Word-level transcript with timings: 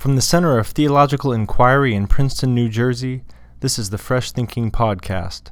From 0.00 0.16
the 0.16 0.22
Center 0.22 0.58
of 0.58 0.68
Theological 0.68 1.30
Inquiry 1.30 1.94
in 1.94 2.06
Princeton, 2.06 2.54
New 2.54 2.70
Jersey, 2.70 3.22
this 3.60 3.78
is 3.78 3.90
the 3.90 3.98
Fresh 3.98 4.32
Thinking 4.32 4.70
Podcast. 4.70 5.50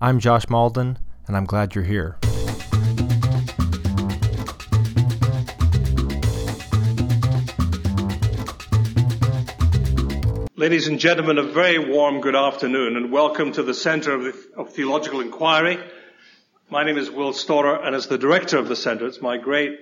I'm 0.00 0.18
Josh 0.18 0.48
Malden, 0.48 0.98
and 1.28 1.36
I'm 1.36 1.44
glad 1.44 1.76
you're 1.76 1.84
here. 1.84 2.18
Ladies 10.56 10.88
and 10.88 10.98
gentlemen, 10.98 11.38
a 11.38 11.44
very 11.44 11.78
warm 11.78 12.20
good 12.20 12.34
afternoon 12.34 12.96
and 12.96 13.12
welcome 13.12 13.52
to 13.52 13.62
the 13.62 13.72
Center 13.72 14.14
of, 14.14 14.36
of 14.56 14.72
Theological 14.72 15.20
Inquiry. 15.20 15.78
My 16.70 16.82
name 16.82 16.98
is 16.98 17.08
Will 17.08 17.32
Storrar, 17.32 17.86
and 17.86 17.94
as 17.94 18.08
the 18.08 18.18
director 18.18 18.58
of 18.58 18.66
the 18.66 18.74
Center, 18.74 19.06
it's 19.06 19.22
my 19.22 19.38
great 19.38 19.78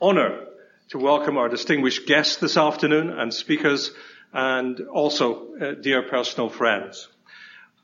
honor 0.00 0.46
to 0.90 0.98
welcome 0.98 1.38
our 1.38 1.48
distinguished 1.48 2.06
guests 2.06 2.36
this 2.36 2.58
afternoon 2.58 3.08
and 3.08 3.32
speakers 3.32 3.90
and 4.32 4.80
also 4.82 5.54
uh, 5.54 5.72
dear 5.72 6.02
personal 6.02 6.50
friends. 6.50 7.08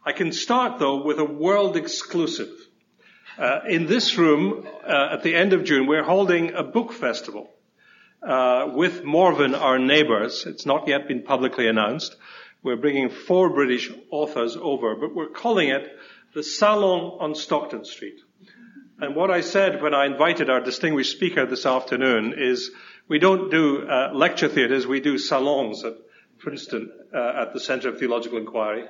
I 0.05 0.13
can 0.13 0.33
start 0.33 0.79
though 0.79 1.03
with 1.03 1.19
a 1.19 1.25
world 1.25 1.77
exclusive. 1.77 2.51
Uh, 3.39 3.61
in 3.67 3.87
this 3.87 4.19
room, 4.19 4.67
uh, 4.87 5.09
at 5.13 5.23
the 5.23 5.35
end 5.35 5.55
of 5.55 5.65
June, 5.65 5.87
we're 5.87 6.03
holding 6.03 6.53
a 6.53 6.63
book 6.63 6.93
festival 6.93 7.51
uh, 8.23 8.69
with 8.75 9.03
Morven, 9.03 9.55
our 9.55 9.79
neighbors. 9.79 10.45
It's 10.45 10.67
not 10.67 10.87
yet 10.87 11.09
been 11.09 11.23
publicly 11.23 11.69
announced. 11.69 12.17
We're 12.63 12.77
bringing 12.77 13.09
four 13.09 13.49
British 13.49 13.91
authors 14.11 14.59
over, 14.61 14.95
but 14.95 15.15
we're 15.15 15.31
calling 15.31 15.71
it 15.71 15.91
the 16.35 16.43
Salon 16.43 17.17
on 17.19 17.35
Stockton 17.35 17.87
Street. 17.87 18.21
And 19.01 19.17
what 19.17 19.31
I 19.31 19.41
said 19.41 19.81
when 19.81 19.95
I 19.95 20.05
invited 20.05 20.51
our 20.51 20.61
distinguished 20.61 21.13
speaker 21.13 21.47
this 21.47 21.65
afternoon 21.65 22.35
is 22.37 22.71
we 23.11 23.19
don't 23.19 23.51
do 23.51 23.89
uh, 23.89 24.13
lecture 24.15 24.49
theatres, 24.49 24.87
we 24.87 25.01
do 25.01 25.19
salons 25.19 25.85
at 25.85 25.95
Princeton 26.39 26.93
uh, 27.13 27.43
at 27.43 27.53
the 27.53 27.59
Centre 27.59 27.89
of 27.89 27.99
Theological 27.99 28.39
Inquiry. 28.39 28.85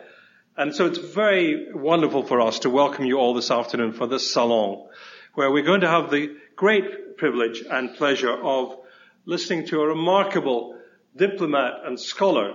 And 0.59 0.75
so 0.75 0.85
it's 0.85 0.99
very 0.99 1.73
wonderful 1.73 2.25
for 2.25 2.43
us 2.43 2.59
to 2.61 2.71
welcome 2.71 3.07
you 3.07 3.17
all 3.17 3.33
this 3.33 3.51
afternoon 3.51 3.95
for 3.95 4.07
this 4.07 4.31
salon, 4.31 4.87
where 5.33 5.51
we're 5.51 5.65
going 5.65 5.81
to 5.81 5.89
have 5.89 6.11
the 6.11 6.37
great 6.55 7.17
privilege 7.17 7.63
and 7.63 7.97
pleasure 7.97 8.31
of 8.31 8.77
listening 9.25 9.67
to 9.69 9.81
a 9.81 9.87
remarkable 9.87 10.77
diplomat 11.17 11.87
and 11.87 11.99
scholar 11.99 12.53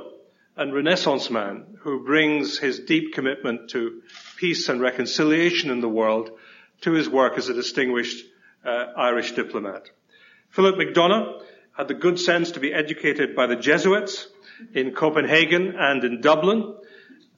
and 0.55 0.71
Renaissance 0.71 1.31
man 1.31 1.77
who 1.79 2.05
brings 2.05 2.59
his 2.59 2.81
deep 2.81 3.15
commitment 3.15 3.71
to 3.71 4.03
peace 4.37 4.69
and 4.69 4.79
reconciliation 4.79 5.71
in 5.71 5.81
the 5.81 5.89
world 5.89 6.29
to 6.81 6.91
his 6.91 7.09
work 7.09 7.39
as 7.39 7.49
a 7.49 7.55
distinguished 7.55 8.23
uh, 8.63 8.85
Irish 8.95 9.31
diplomat. 9.31 9.89
Philip 10.51 10.75
McDonagh 10.75 11.41
had 11.75 11.87
the 11.87 11.93
good 11.93 12.19
sense 12.19 12.51
to 12.51 12.59
be 12.59 12.73
educated 12.73 13.35
by 13.35 13.47
the 13.47 13.55
Jesuits 13.55 14.27
in 14.73 14.93
Copenhagen 14.93 15.75
and 15.77 16.03
in 16.03 16.21
Dublin, 16.21 16.73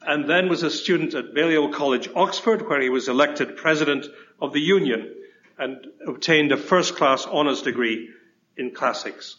and 0.01 0.29
then 0.29 0.47
was 0.47 0.61
a 0.61 0.69
student 0.69 1.15
at 1.15 1.33
Balliol 1.33 1.69
College, 1.69 2.07
Oxford, 2.15 2.67
where 2.67 2.79
he 2.79 2.89
was 2.89 3.07
elected 3.07 3.57
president 3.57 4.05
of 4.39 4.53
the 4.53 4.61
Union 4.61 5.13
and 5.57 5.77
obtained 6.05 6.51
a 6.51 6.57
first 6.57 6.95
class 6.95 7.25
honours 7.25 7.63
degree 7.63 8.09
in 8.55 8.71
classics. 8.71 9.37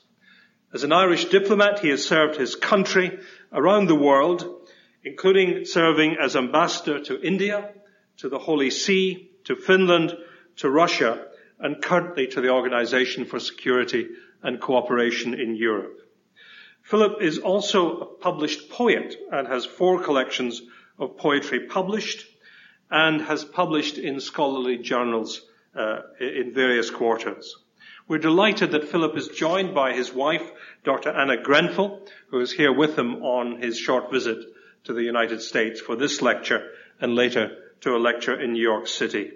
As 0.75 0.83
an 0.83 0.93
Irish 0.93 1.27
diplomat, 1.27 1.79
he 1.79 1.91
has 1.91 2.05
served 2.05 2.37
his 2.37 2.57
country 2.57 3.21
around 3.53 3.87
the 3.87 3.95
world, 3.95 4.69
including 5.05 5.65
serving 5.65 6.17
as 6.21 6.35
ambassador 6.35 6.99
to 7.05 7.23
India, 7.23 7.73
to 8.19 8.29
the 8.29 8.39
Holy 8.39 8.71
See, 8.71 9.31
to 9.45 9.55
Finland, 9.55 10.17
to 10.57 10.69
Russia, 10.69 11.25
and 11.61 11.81
currently 11.81 12.27
to 12.27 12.41
the 12.41 12.51
Organization 12.51 13.25
for 13.25 13.39
Security 13.39 14.09
and 14.43 14.61
cooperation 14.61 15.35
in 15.35 15.57
Europe. 15.57 16.01
Philip 16.83 17.21
is 17.21 17.39
also 17.39 17.99
a 17.99 18.07
published 18.07 18.71
poet 18.71 19.15
and 19.31 19.47
has 19.47 19.67
four 19.67 20.03
collections 20.03 20.63
of 20.99 21.19
poetry 21.19 21.67
published 21.67 22.25
and 22.91 23.21
has 23.21 23.45
published 23.45 23.99
in 23.99 24.21
scholarly 24.21 24.79
journals 24.79 25.43
uh, 25.75 25.99
in 26.21 26.53
various 26.55 26.91
quarters. 26.91 27.57
We're 28.09 28.19
delighted 28.19 28.71
that 28.71 28.89
Philip 28.89 29.19
is 29.19 29.29
joined 29.29 29.75
by 29.75 29.93
his 29.93 30.15
wife, 30.15 30.51
Dr. 30.83 31.11
Anna 31.11 31.37
Grenfell, 31.37 32.07
who 32.31 32.41
is 32.41 32.51
here 32.51 32.73
with 32.73 32.99
him 32.99 33.23
on 33.23 33.61
his 33.61 33.79
short 33.79 34.11
visit 34.11 34.39
to 34.85 34.95
the 34.95 35.03
United 35.03 35.43
States 35.43 35.81
for 35.81 35.95
this 35.95 36.23
lecture 36.23 36.71
and 37.01 37.15
later 37.15 37.55
to 37.83 37.95
a 37.95 37.99
lecture 37.99 38.41
in 38.41 38.55
New 38.55 38.63
York 38.63 38.87
City. 38.87 39.33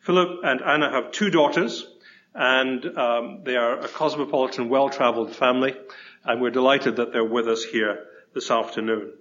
Philip 0.00 0.40
and 0.42 0.60
Anna 0.60 0.90
have 0.90 1.12
two 1.12 1.30
daughters, 1.30 1.86
and 2.34 2.84
um, 2.96 3.40
they 3.44 3.56
are 3.56 3.80
a 3.80 3.88
cosmopolitan, 3.88 4.68
well-traveled 4.68 5.34
family, 5.34 5.74
and 6.24 6.40
we're 6.40 6.50
delighted 6.50 6.96
that 6.96 7.12
they're 7.12 7.24
with 7.24 7.48
us 7.48 7.64
here 7.64 8.06
this 8.34 8.50
afternoon. 8.50 9.12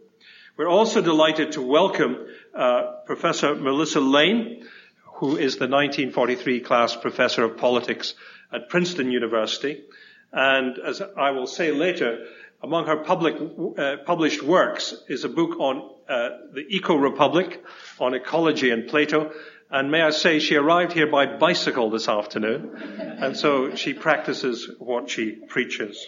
We're 0.58 0.70
also 0.70 1.02
delighted 1.02 1.53
to 1.53 1.62
welcome 1.62 2.28
uh, 2.53 2.98
Professor 3.06 3.56
Melissa 3.56 4.02
Lane, 4.02 4.68
who 5.16 5.38
is 5.38 5.56
the 5.56 5.68
1943 5.68 6.59
class 6.62 6.96
professor 6.96 7.44
of 7.44 7.58
politics 7.58 8.14
at 8.52 8.69
Princeton 8.69 9.12
University, 9.12 9.84
and 10.31 10.78
as 10.78 11.02
I 11.02 11.31
will 11.31 11.48
say 11.48 11.72
later, 11.72 12.25
among 12.62 12.88
her 12.88 12.98
public, 12.98 13.36
uh, 13.78 13.98
published 14.06 14.44
works 14.44 14.94
is 15.08 15.24
a 15.24 15.30
book 15.30 15.59
on 15.59 15.90
uh, 16.09 16.30
the 16.53 16.66
Eco 16.69 16.96
Republic, 16.96 17.64
on 18.00 18.14
ecology 18.14 18.69
and 18.72 18.88
Plato, 18.88 19.31
and 19.72 19.91
may 19.91 20.02
I 20.02 20.09
say, 20.09 20.40
she 20.40 20.56
arrived 20.56 20.94
here 20.94 21.07
by 21.07 21.25
bicycle 21.28 21.91
this 21.91 22.07
afternoon, 22.07 22.75
and 23.22 23.38
so 23.38 23.75
she 23.75 23.94
practices 23.94 24.69
what 24.80 25.09
she 25.09 25.31
preaches. 25.31 26.07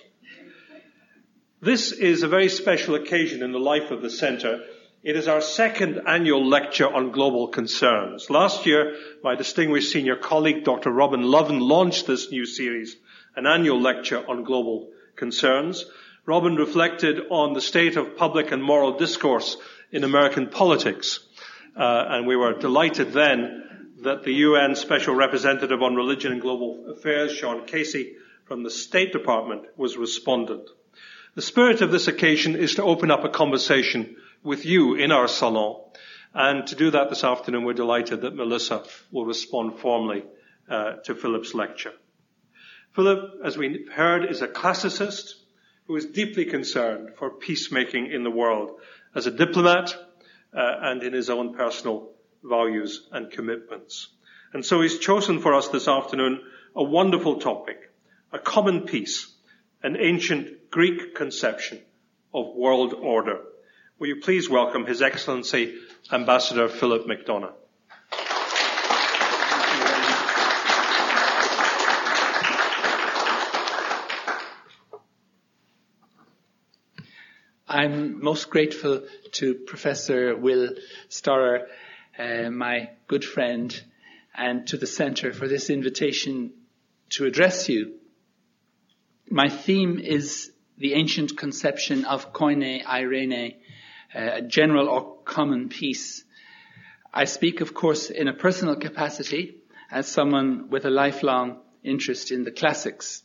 This 1.61 1.91
is 1.91 2.23
a 2.23 2.27
very 2.27 2.49
special 2.49 2.95
occasion 2.95 3.44
in 3.44 3.51
the 3.51 3.59
life 3.59 3.91
of 3.91 4.01
the 4.01 4.09
Centre. 4.09 4.61
It 5.03 5.16
is 5.16 5.27
our 5.27 5.41
second 5.41 6.01
annual 6.07 6.44
lecture 6.44 6.91
on 6.91 7.11
global 7.11 7.49
concerns. 7.49 8.31
Last 8.31 8.66
year, 8.66 8.95
my 9.23 9.35
distinguished 9.35 9.91
senior 9.91 10.16
colleague, 10.16 10.63
Dr. 10.63 10.89
Robin 10.89 11.22
Lovin, 11.22 11.59
launched 11.59 12.07
this 12.07 12.31
new 12.31 12.47
series, 12.47 12.95
an 13.35 13.45
annual 13.45 13.79
lecture 13.79 14.28
on 14.28 14.43
global 14.43 14.89
concerns. 15.16 15.85
Robin 16.25 16.55
reflected 16.55 17.19
on 17.29 17.53
the 17.53 17.61
state 17.61 17.95
of 17.95 18.17
public 18.17 18.51
and 18.51 18.63
moral 18.63 18.97
discourse 18.97 19.55
in 19.91 20.03
American 20.03 20.47
politics 20.47 21.19
and 21.75 22.27
we 22.27 22.35
were 22.35 22.53
delighted 22.53 23.13
then 23.13 23.61
that 24.01 24.23
the 24.23 24.33
UN 24.33 24.75
Special 24.75 25.15
Representative 25.15 25.81
on 25.81 25.95
Religion 25.95 26.31
and 26.31 26.41
Global 26.41 26.91
Affairs, 26.91 27.31
Shaun 27.33 27.65
Casey, 27.65 28.15
from 28.45 28.63
the 28.63 28.71
State 28.71 29.13
Department, 29.13 29.63
was 29.77 29.97
respondent. 29.97 30.67
The 31.35 31.41
spirit 31.41 31.81
of 31.81 31.91
this 31.91 32.07
occasion 32.07 32.55
is 32.55 32.75
to 32.75 32.83
open 32.83 33.11
up 33.11 33.23
a 33.23 33.29
conversation 33.29 34.17
with 34.43 34.65
you 34.65 34.95
in 34.95 35.11
our 35.11 35.27
salon. 35.27 35.81
And 36.33 36.67
to 36.67 36.75
do 36.75 36.91
that 36.91 37.09
this 37.09 37.23
afternoon, 37.23 37.63
we're 37.63 37.73
delighted 37.73 38.21
that 38.21 38.35
Melissa 38.35 38.83
will 39.11 39.25
respond 39.25 39.79
formally 39.79 40.23
uh, 40.69 40.93
to 41.05 41.15
Philip's 41.15 41.53
lecture. 41.53 41.93
Philip, 42.93 43.39
as 43.45 43.57
we 43.57 43.85
heard, 43.93 44.29
is 44.29 44.41
a 44.41 44.47
classicist 44.47 45.33
who 45.87 45.95
is 45.95 46.05
deeply 46.05 46.45
concerned 46.45 47.11
for 47.17 47.29
peacemaking 47.29 48.11
in 48.11 48.23
the 48.23 48.31
world. 48.31 48.79
As 49.15 49.27
a 49.27 49.31
diplomat, 49.31 49.95
uh, 50.56 50.75
and 50.81 51.03
in 51.03 51.13
his 51.13 51.29
own 51.29 51.53
personal 51.56 52.09
values 52.44 53.07
and 53.12 53.31
commitments. 53.31 54.09
And 54.53 54.66
so 54.66 54.81
he's 54.81 55.00
chosen 55.00 55.39
for 55.39 55.53
us 55.53 55.69
this 55.69 55.88
afternoon 55.88 56.41
a 56.75 56.84
wonderful 56.84 57.39
topic, 57.39 57.91
a 58.31 58.39
common 58.39 58.81
peace, 58.81 59.34
an 59.84 59.97
ancient 59.97 60.69
Greek 60.69 61.16
conception 61.16 61.79
of 62.34 62.56
world 62.56 62.94
order. 62.94 63.40
Will 64.00 64.07
you 64.07 64.22
please 64.22 64.50
welcome 64.50 64.85
His 64.85 65.01
Excellency 65.01 65.78
Ambassador 66.11 66.67
Philip 66.67 67.06
McDonagh. 67.06 67.53
I'm 77.73 78.22
most 78.22 78.49
grateful 78.49 79.03
to 79.31 79.53
Professor 79.53 80.35
Will 80.35 80.75
Storrar, 81.09 81.67
uh, 82.19 82.49
my 82.49 82.90
good 83.07 83.23
friend, 83.23 83.81
and 84.35 84.67
to 84.67 84.78
the 84.78 84.85
Centre 84.85 85.31
for 85.31 85.47
this 85.47 85.69
invitation 85.69 86.51
to 87.11 87.25
address 87.25 87.69
you. 87.69 87.93
My 89.29 89.47
theme 89.47 89.99
is 89.99 90.51
the 90.78 90.96
ancient 90.96 91.37
conception 91.37 92.03
of 92.03 92.34
koine 92.34 92.85
irene, 92.85 93.53
uh, 94.13 94.41
general 94.41 94.90
or 94.90 95.19
common 95.23 95.69
peace. 95.69 96.25
I 97.13 97.23
speak, 97.23 97.61
of 97.61 97.73
course, 97.73 98.09
in 98.09 98.28
a 98.28 98.34
personal 98.34 98.75
capacity 98.75 99.61
as 99.90 100.09
someone 100.09 100.69
with 100.69 100.84
a 100.84 100.90
lifelong 100.90 101.61
interest 101.85 102.31
in 102.31 102.43
the 102.43 102.51
classics. 102.51 103.23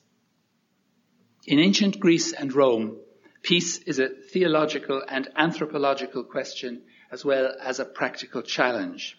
In 1.48 1.58
ancient 1.58 1.98
Greece 1.98 2.32
and 2.32 2.54
Rome, 2.54 3.00
Peace 3.46 3.78
is 3.86 4.00
a 4.00 4.08
theological 4.08 5.04
and 5.08 5.28
anthropological 5.36 6.24
question 6.24 6.82
as 7.12 7.24
well 7.24 7.54
as 7.62 7.78
a 7.78 7.84
practical 7.84 8.42
challenge. 8.42 9.16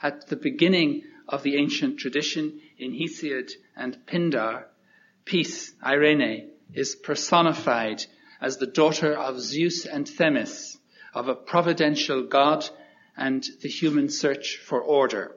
At 0.00 0.28
the 0.28 0.36
beginning 0.36 1.02
of 1.28 1.42
the 1.42 1.56
ancient 1.56 1.98
tradition 1.98 2.60
in 2.78 2.92
Hesiod 2.92 3.50
and 3.74 3.98
Pindar, 4.06 4.66
peace, 5.24 5.74
Irene, 5.82 6.50
is 6.72 6.94
personified 6.94 8.04
as 8.40 8.58
the 8.58 8.68
daughter 8.68 9.12
of 9.12 9.40
Zeus 9.40 9.86
and 9.86 10.08
Themis, 10.08 10.78
of 11.12 11.26
a 11.26 11.34
providential 11.34 12.22
God 12.22 12.64
and 13.16 13.44
the 13.60 13.68
human 13.68 14.08
search 14.08 14.56
for 14.58 14.80
order. 14.80 15.34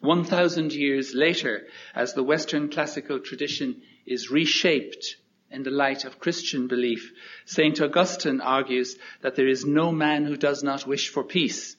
1,000 0.00 0.72
years 0.72 1.14
later, 1.14 1.68
as 1.94 2.14
the 2.14 2.24
Western 2.24 2.70
classical 2.70 3.20
tradition 3.20 3.82
is 4.04 4.32
reshaped 4.32 5.14
in 5.52 5.62
the 5.62 5.70
light 5.70 6.04
of 6.04 6.18
Christian 6.18 6.66
belief, 6.66 7.12
St. 7.44 7.80
Augustine 7.80 8.40
argues 8.40 8.96
that 9.20 9.36
there 9.36 9.48
is 9.48 9.64
no 9.64 9.92
man 9.92 10.24
who 10.24 10.36
does 10.36 10.62
not 10.62 10.86
wish 10.86 11.08
for 11.08 11.24
peace. 11.24 11.76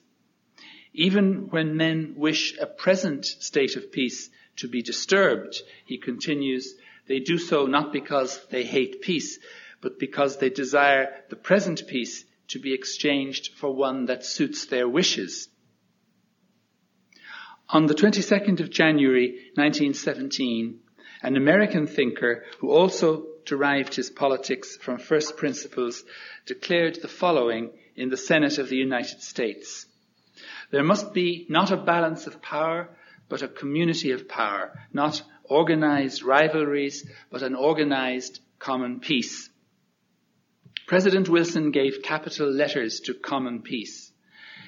Even 0.92 1.48
when 1.50 1.76
men 1.76 2.14
wish 2.16 2.56
a 2.58 2.66
present 2.66 3.24
state 3.24 3.76
of 3.76 3.90
peace 3.90 4.30
to 4.56 4.68
be 4.68 4.82
disturbed, 4.82 5.60
he 5.84 5.98
continues, 5.98 6.74
they 7.06 7.18
do 7.18 7.36
so 7.36 7.66
not 7.66 7.92
because 7.92 8.40
they 8.46 8.62
hate 8.62 9.00
peace, 9.02 9.38
but 9.80 9.98
because 9.98 10.38
they 10.38 10.50
desire 10.50 11.12
the 11.28 11.36
present 11.36 11.86
peace 11.86 12.24
to 12.48 12.58
be 12.58 12.72
exchanged 12.72 13.54
for 13.56 13.74
one 13.74 14.06
that 14.06 14.24
suits 14.24 14.66
their 14.66 14.88
wishes. 14.88 15.48
On 17.68 17.86
the 17.86 17.94
22nd 17.94 18.60
of 18.60 18.70
January 18.70 19.50
1917, 19.54 20.78
an 21.22 21.36
American 21.36 21.86
thinker 21.86 22.44
who 22.58 22.70
also 22.70 23.26
derived 23.44 23.94
his 23.94 24.10
politics 24.10 24.76
from 24.76 24.98
first 24.98 25.36
principles 25.36 26.04
declared 26.46 27.00
the 27.00 27.08
following 27.08 27.70
in 27.96 28.08
the 28.08 28.16
Senate 28.16 28.58
of 28.58 28.68
the 28.68 28.76
United 28.76 29.22
States. 29.22 29.86
There 30.70 30.82
must 30.82 31.14
be 31.14 31.46
not 31.48 31.70
a 31.70 31.76
balance 31.76 32.26
of 32.26 32.42
power, 32.42 32.88
but 33.28 33.42
a 33.42 33.48
community 33.48 34.10
of 34.10 34.28
power, 34.28 34.72
not 34.92 35.22
organized 35.44 36.22
rivalries, 36.22 37.08
but 37.30 37.42
an 37.42 37.54
organized 37.54 38.40
common 38.58 39.00
peace. 39.00 39.48
President 40.86 41.28
Wilson 41.28 41.70
gave 41.70 42.02
capital 42.02 42.50
letters 42.50 43.00
to 43.00 43.14
common 43.14 43.62
peace. 43.62 44.03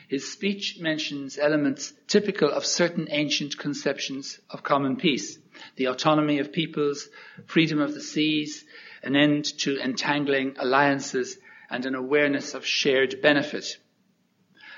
His 0.09 0.31
speech 0.31 0.79
mentions 0.79 1.37
elements 1.37 1.93
typical 2.07 2.49
of 2.49 2.65
certain 2.65 3.09
ancient 3.11 3.59
conceptions 3.59 4.39
of 4.49 4.63
common 4.63 4.97
peace. 4.97 5.37
The 5.75 5.89
autonomy 5.89 6.39
of 6.39 6.53
peoples, 6.53 7.09
freedom 7.47 7.81
of 7.81 7.93
the 7.93 8.01
seas, 8.01 8.65
an 9.03 9.17
end 9.17 9.47
to 9.59 9.81
entangling 9.81 10.55
alliances, 10.59 11.39
and 11.69 11.85
an 11.85 11.97
awareness 11.97 12.55
of 12.55 12.65
shared 12.65 13.21
benefit. 13.21 13.79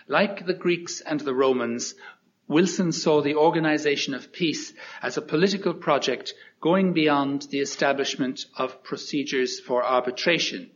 Like 0.07 0.47
the 0.47 0.55
Greeks 0.55 1.03
and 1.03 1.21
the 1.21 1.35
Romans, 1.35 1.95
Wilson 2.47 2.91
saw 2.91 3.21
the 3.21 3.35
organization 3.35 4.15
of 4.15 4.33
peace 4.33 4.73
as 5.03 5.19
a 5.19 5.23
political 5.23 5.75
project 5.75 6.33
going 6.63 6.95
beyond 6.95 7.43
the 7.51 7.61
establishment 7.61 8.47
of 8.57 8.83
procedures 8.83 9.61
for 9.61 9.85
arbitration. 9.85 10.71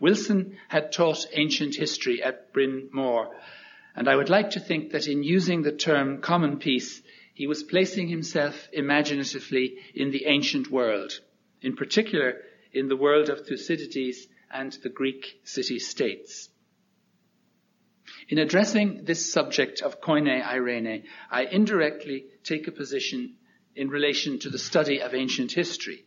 Wilson 0.00 0.58
had 0.66 0.90
taught 0.90 1.24
ancient 1.32 1.76
history 1.76 2.20
at 2.20 2.52
Bryn 2.52 2.88
Mawr 2.92 3.32
and 3.96 4.08
I 4.08 4.14
would 4.14 4.28
like 4.28 4.50
to 4.50 4.60
think 4.60 4.92
that 4.92 5.08
in 5.08 5.22
using 5.24 5.62
the 5.62 5.72
term 5.72 6.20
common 6.20 6.58
peace, 6.58 7.02
he 7.32 7.46
was 7.46 7.62
placing 7.62 8.08
himself 8.08 8.68
imaginatively 8.72 9.78
in 9.94 10.10
the 10.10 10.26
ancient 10.26 10.70
world, 10.70 11.18
in 11.62 11.74
particular 11.74 12.42
in 12.74 12.88
the 12.88 12.96
world 12.96 13.30
of 13.30 13.46
Thucydides 13.46 14.28
and 14.52 14.72
the 14.82 14.90
Greek 14.90 15.40
city-states. 15.44 16.50
In 18.28 18.38
addressing 18.38 19.04
this 19.04 19.32
subject 19.32 19.80
of 19.80 20.02
Koine 20.02 20.44
Irene, 20.44 21.04
I 21.30 21.44
indirectly 21.44 22.26
take 22.44 22.68
a 22.68 22.72
position 22.72 23.36
in 23.74 23.88
relation 23.88 24.38
to 24.40 24.50
the 24.50 24.58
study 24.58 25.00
of 25.00 25.14
ancient 25.14 25.52
history. 25.52 26.04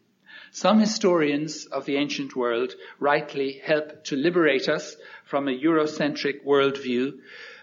Some 0.51 0.79
historians 0.79 1.65
of 1.65 1.85
the 1.85 1.97
ancient 1.97 2.35
world 2.35 2.73
rightly 2.99 3.61
help 3.63 4.03
to 4.05 4.15
liberate 4.15 4.69
us 4.69 4.95
from 5.25 5.47
a 5.47 5.57
Eurocentric 5.57 6.43
worldview 6.45 7.13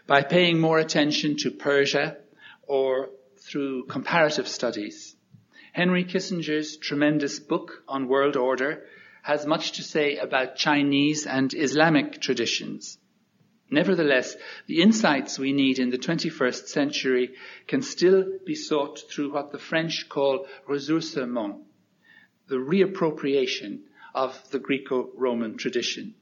by 0.07 0.23
paying 0.23 0.61
more 0.61 0.79
attention 0.79 1.37
to 1.37 1.51
Persia 1.51 2.17
or 2.67 3.11
through 3.39 3.87
comparative 3.87 4.49
studies. 4.49 5.17
Henry 5.73 6.05
Kissinger's 6.05 6.77
tremendous 6.77 7.39
book 7.39 7.83
on 7.89 8.09
world 8.09 8.37
order 8.37 8.85
has 9.23 9.45
much 9.45 9.73
to 9.73 9.83
say 9.83 10.17
about 10.17 10.57
Chinese 10.57 11.27
and 11.27 11.53
Islamic 11.53 12.21
traditions. 12.21 12.99
Nevertheless, 13.69 14.37
the 14.69 14.81
insights 14.81 15.39
we 15.39 15.53
need 15.53 15.81
in 15.81 15.91
the 15.91 15.99
21st 15.99 16.69
century 16.69 17.35
can 17.67 17.83
still 17.83 18.25
be 18.45 18.55
sought 18.55 19.01
through 19.11 19.33
what 19.33 19.51
the 19.51 19.59
French 19.59 20.09
call 20.09 20.47
ressourcement, 20.69 21.63
the 22.47 22.57
reappropriation 22.57 23.81
of 24.15 24.41
the 24.51 24.61
Greco-Roman 24.61 25.57
tradition. 25.57 26.15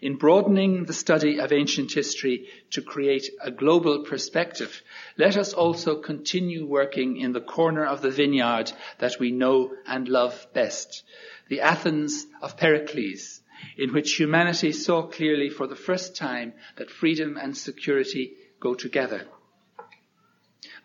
In 0.00 0.16
broadening 0.16 0.84
the 0.84 0.92
study 0.92 1.40
of 1.40 1.52
ancient 1.52 1.92
history 1.92 2.48
to 2.70 2.82
create 2.82 3.30
a 3.40 3.50
global 3.50 4.04
perspective, 4.04 4.82
let 5.16 5.36
us 5.36 5.52
also 5.52 5.96
continue 5.96 6.66
working 6.66 7.16
in 7.16 7.32
the 7.32 7.40
corner 7.40 7.84
of 7.84 8.02
the 8.02 8.10
vineyard 8.10 8.72
that 8.98 9.18
we 9.18 9.30
know 9.30 9.74
and 9.86 10.08
love 10.08 10.46
best, 10.52 11.04
the 11.48 11.60
Athens 11.60 12.26
of 12.42 12.56
Pericles, 12.56 13.40
in 13.76 13.92
which 13.92 14.16
humanity 14.16 14.72
saw 14.72 15.02
clearly 15.02 15.48
for 15.48 15.66
the 15.66 15.76
first 15.76 16.16
time 16.16 16.52
that 16.76 16.90
freedom 16.90 17.36
and 17.36 17.56
security 17.56 18.34
go 18.60 18.74
together. 18.74 19.26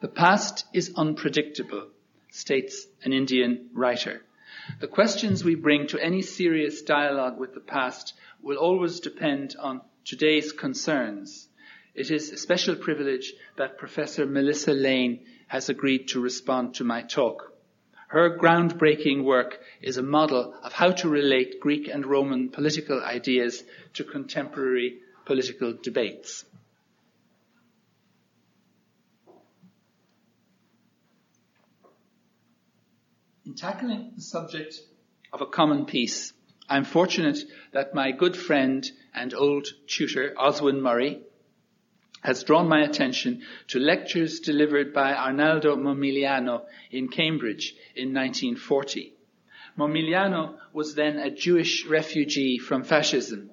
The 0.01 0.07
past 0.07 0.65
is 0.73 0.93
unpredictable, 0.95 1.87
states 2.31 2.87
an 3.03 3.11
Indian 3.11 3.69
writer. 3.73 4.21
The 4.79 4.87
questions 4.87 5.43
we 5.43 5.55
bring 5.55 5.87
to 5.87 5.99
any 5.99 6.21
serious 6.21 6.81
dialogue 6.81 7.39
with 7.39 7.53
the 7.53 7.59
past 7.59 8.13
will 8.41 8.57
always 8.57 8.99
depend 8.99 9.55
on 9.59 9.81
today's 10.05 10.51
concerns. 10.51 11.47
It 11.95 12.11
is 12.11 12.31
a 12.31 12.37
special 12.37 12.75
privilege 12.75 13.33
that 13.57 13.77
Professor 13.77 14.25
Melissa 14.25 14.73
Lane 14.73 15.25
has 15.47 15.69
agreed 15.69 16.07
to 16.09 16.21
respond 16.21 16.75
to 16.75 16.83
my 16.83 17.01
talk. 17.01 17.53
Her 18.07 18.37
groundbreaking 18.37 19.23
work 19.23 19.59
is 19.81 19.97
a 19.97 20.03
model 20.03 20.55
of 20.63 20.73
how 20.73 20.91
to 20.91 21.09
relate 21.09 21.59
Greek 21.59 21.87
and 21.87 22.05
Roman 22.05 22.49
political 22.49 23.03
ideas 23.03 23.63
to 23.93 24.03
contemporary 24.03 24.99
political 25.25 25.73
debates. 25.73 26.45
In 33.49 33.55
tackling 33.55 34.11
the 34.15 34.21
subject 34.21 34.79
of 35.33 35.41
a 35.41 35.47
common 35.47 35.87
peace, 35.87 36.33
I'm 36.69 36.83
fortunate 36.83 37.39
that 37.71 37.95
my 37.95 38.11
good 38.11 38.37
friend 38.37 38.87
and 39.11 39.33
old 39.33 39.67
tutor, 39.87 40.35
Oswyn 40.37 40.83
Murray, 40.83 41.21
has 42.21 42.43
drawn 42.43 42.69
my 42.69 42.83
attention 42.83 43.41
to 43.69 43.79
lectures 43.79 44.39
delivered 44.41 44.93
by 44.93 45.15
Arnaldo 45.15 45.75
Momigliano 45.75 46.67
in 46.91 47.07
Cambridge 47.07 47.73
in 47.95 48.13
1940. 48.13 49.15
Momigliano 49.75 50.59
was 50.71 50.93
then 50.93 51.17
a 51.17 51.31
Jewish 51.31 51.87
refugee 51.87 52.59
from 52.59 52.83
fascism. 52.83 53.49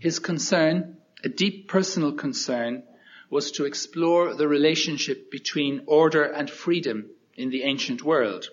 His 0.00 0.18
concern, 0.18 0.96
a 1.22 1.28
deep 1.28 1.68
personal 1.68 2.10
concern, 2.10 2.82
was 3.30 3.52
to 3.52 3.66
explore 3.66 4.34
the 4.34 4.48
relationship 4.48 5.30
between 5.30 5.84
order 5.86 6.24
and 6.24 6.50
freedom 6.50 7.10
in 7.36 7.50
the 7.50 7.62
ancient 7.62 8.02
world. 8.02 8.50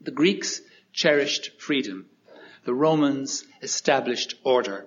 The 0.00 0.10
Greeks 0.10 0.60
cherished 0.92 1.60
freedom 1.60 2.08
the 2.66 2.74
Romans 2.74 3.44
established 3.62 4.34
order. 4.42 4.86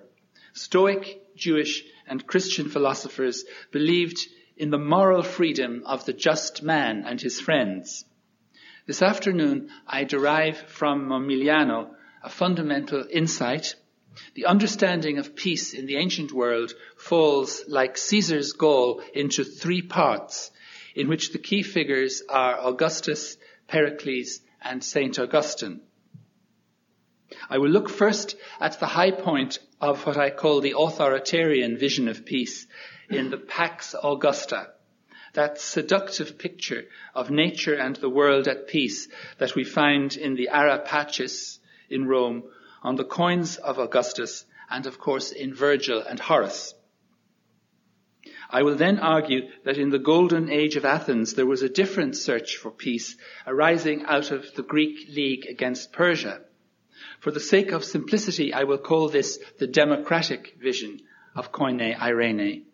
Stoic, 0.52 1.22
Jewish, 1.34 1.82
and 2.06 2.26
Christian 2.26 2.68
philosophers 2.68 3.44
believed 3.72 4.18
in 4.56 4.68
the 4.68 4.78
moral 4.78 5.22
freedom 5.22 5.82
of 5.86 6.04
the 6.04 6.12
just 6.12 6.62
man 6.62 7.04
and 7.06 7.18
his 7.18 7.40
friends. 7.40 8.04
This 8.86 9.00
afternoon, 9.00 9.70
I 9.86 10.04
derive 10.04 10.58
from 10.58 11.08
Momigliano 11.08 11.94
a 12.22 12.28
fundamental 12.28 13.06
insight. 13.10 13.74
The 14.34 14.44
understanding 14.44 15.16
of 15.16 15.34
peace 15.34 15.72
in 15.72 15.86
the 15.86 15.96
ancient 15.96 16.32
world 16.32 16.74
falls 16.96 17.64
like 17.66 17.96
Caesar's 17.96 18.52
Gaul 18.52 19.02
into 19.14 19.42
three 19.42 19.80
parts, 19.80 20.50
in 20.94 21.08
which 21.08 21.32
the 21.32 21.38
key 21.38 21.62
figures 21.62 22.22
are 22.28 22.60
Augustus, 22.60 23.38
Pericles, 23.68 24.40
and 24.62 24.82
Saint 24.82 25.18
Augustine. 25.18 25.80
I 27.48 27.58
will 27.58 27.70
look 27.70 27.88
first 27.88 28.36
at 28.60 28.80
the 28.80 28.86
high 28.86 29.10
point 29.10 29.58
of 29.80 30.04
what 30.06 30.16
I 30.16 30.30
call 30.30 30.60
the 30.60 30.74
authoritarian 30.76 31.76
vision 31.76 32.08
of 32.08 32.24
peace 32.24 32.66
in 33.08 33.30
the 33.30 33.38
Pax 33.38 33.94
Augusta, 34.02 34.70
that 35.34 35.60
seductive 35.60 36.38
picture 36.38 36.84
of 37.14 37.30
nature 37.30 37.74
and 37.74 37.96
the 37.96 38.08
world 38.08 38.48
at 38.48 38.68
peace 38.68 39.08
that 39.38 39.54
we 39.54 39.64
find 39.64 40.16
in 40.16 40.34
the 40.34 40.48
Ara 40.48 40.78
Pacis 40.80 41.60
in 41.88 42.06
Rome, 42.06 42.44
on 42.82 42.96
the 42.96 43.04
coins 43.04 43.56
of 43.56 43.78
Augustus, 43.78 44.44
and 44.68 44.86
of 44.86 44.98
course 44.98 45.32
in 45.32 45.54
Virgil 45.54 46.00
and 46.00 46.20
Horace. 46.20 46.74
I 48.52 48.62
will 48.62 48.74
then 48.74 48.98
argue 48.98 49.48
that 49.64 49.78
in 49.78 49.90
the 49.90 49.98
golden 49.98 50.50
age 50.50 50.76
of 50.76 50.84
Athens 50.84 51.34
there 51.34 51.46
was 51.46 51.62
a 51.62 51.68
different 51.68 52.16
search 52.16 52.56
for 52.56 52.70
peace 52.70 53.16
arising 53.46 54.04
out 54.04 54.30
of 54.30 54.54
the 54.54 54.62
Greek 54.62 55.08
League 55.08 55.46
against 55.46 55.92
Persia 55.92 56.40
For 57.20 57.30
the 57.30 57.38
sake 57.38 57.70
of 57.70 57.84
simplicity, 57.84 58.52
I 58.52 58.64
will 58.64 58.78
call 58.78 59.08
this 59.08 59.38
the 59.58 59.66
democratic 59.66 60.56
vision 60.58 61.00
of 61.36 61.52
Koine 61.52 61.96
Irene. 62.00 62.64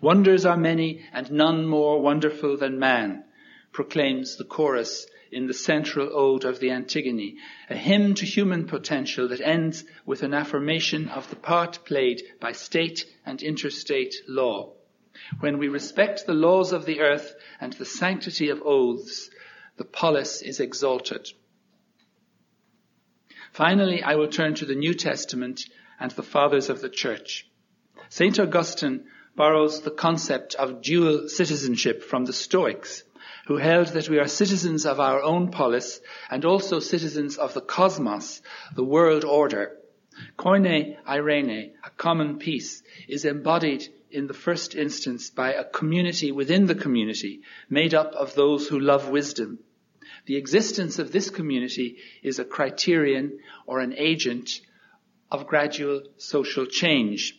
Wonders 0.00 0.46
are 0.46 0.56
many 0.56 1.04
and 1.12 1.30
none 1.30 1.66
more 1.66 2.00
wonderful 2.00 2.56
than 2.56 2.78
man, 2.78 3.24
proclaims 3.72 4.36
the 4.36 4.44
chorus 4.44 5.06
in 5.30 5.46
the 5.46 5.54
central 5.54 6.08
ode 6.12 6.44
of 6.44 6.58
the 6.60 6.70
Antigone, 6.70 7.36
a 7.68 7.76
hymn 7.76 8.14
to 8.14 8.24
human 8.24 8.66
potential 8.66 9.28
that 9.28 9.40
ends 9.40 9.84
with 10.06 10.22
an 10.22 10.32
affirmation 10.32 11.08
of 11.08 11.28
the 11.28 11.36
part 11.36 11.80
played 11.84 12.22
by 12.40 12.52
state 12.52 13.04
and 13.26 13.42
interstate 13.42 14.14
law. 14.26 14.72
When 15.40 15.58
we 15.58 15.68
respect 15.68 16.26
the 16.26 16.34
laws 16.34 16.72
of 16.72 16.84
the 16.84 17.00
earth 17.00 17.34
and 17.60 17.72
the 17.72 17.84
sanctity 17.84 18.48
of 18.48 18.62
oaths, 18.64 19.30
the 19.76 19.84
polis 19.84 20.42
is 20.42 20.60
exalted. 20.60 21.30
Finally, 23.52 24.02
I 24.02 24.14
will 24.16 24.28
turn 24.28 24.54
to 24.56 24.66
the 24.66 24.74
New 24.74 24.94
Testament 24.94 25.62
and 25.98 26.10
the 26.12 26.22
fathers 26.22 26.68
of 26.68 26.80
the 26.80 26.88
church. 26.88 27.46
St. 28.08 28.38
Augustine 28.38 29.06
borrows 29.36 29.82
the 29.82 29.90
concept 29.90 30.54
of 30.54 30.82
dual 30.82 31.28
citizenship 31.28 32.02
from 32.02 32.24
the 32.24 32.32
Stoics, 32.32 33.04
who 33.46 33.56
held 33.56 33.88
that 33.88 34.08
we 34.08 34.18
are 34.18 34.28
citizens 34.28 34.84
of 34.84 35.00
our 35.00 35.22
own 35.22 35.50
polis 35.50 36.00
and 36.30 36.44
also 36.44 36.80
citizens 36.80 37.36
of 37.36 37.54
the 37.54 37.60
cosmos, 37.60 38.42
the 38.74 38.84
world 38.84 39.24
order. 39.24 39.76
Koine 40.36 40.96
Irene, 41.06 41.72
a 41.84 41.90
common 41.90 42.38
peace, 42.38 42.82
is 43.08 43.24
embodied 43.24 43.88
in 44.10 44.26
the 44.26 44.34
first 44.34 44.74
instance 44.74 45.30
by 45.30 45.52
a 45.52 45.64
community 45.64 46.32
within 46.32 46.66
the 46.66 46.74
community, 46.74 47.42
made 47.68 47.94
up 47.94 48.12
of 48.12 48.34
those 48.34 48.68
who 48.68 48.80
love 48.80 49.08
wisdom. 49.08 49.58
The 50.26 50.36
existence 50.36 50.98
of 50.98 51.12
this 51.12 51.30
community 51.30 51.98
is 52.22 52.38
a 52.38 52.44
criterion 52.44 53.38
or 53.66 53.80
an 53.80 53.94
agent 53.96 54.60
of 55.30 55.46
gradual 55.46 56.02
social 56.16 56.66
change. 56.66 57.38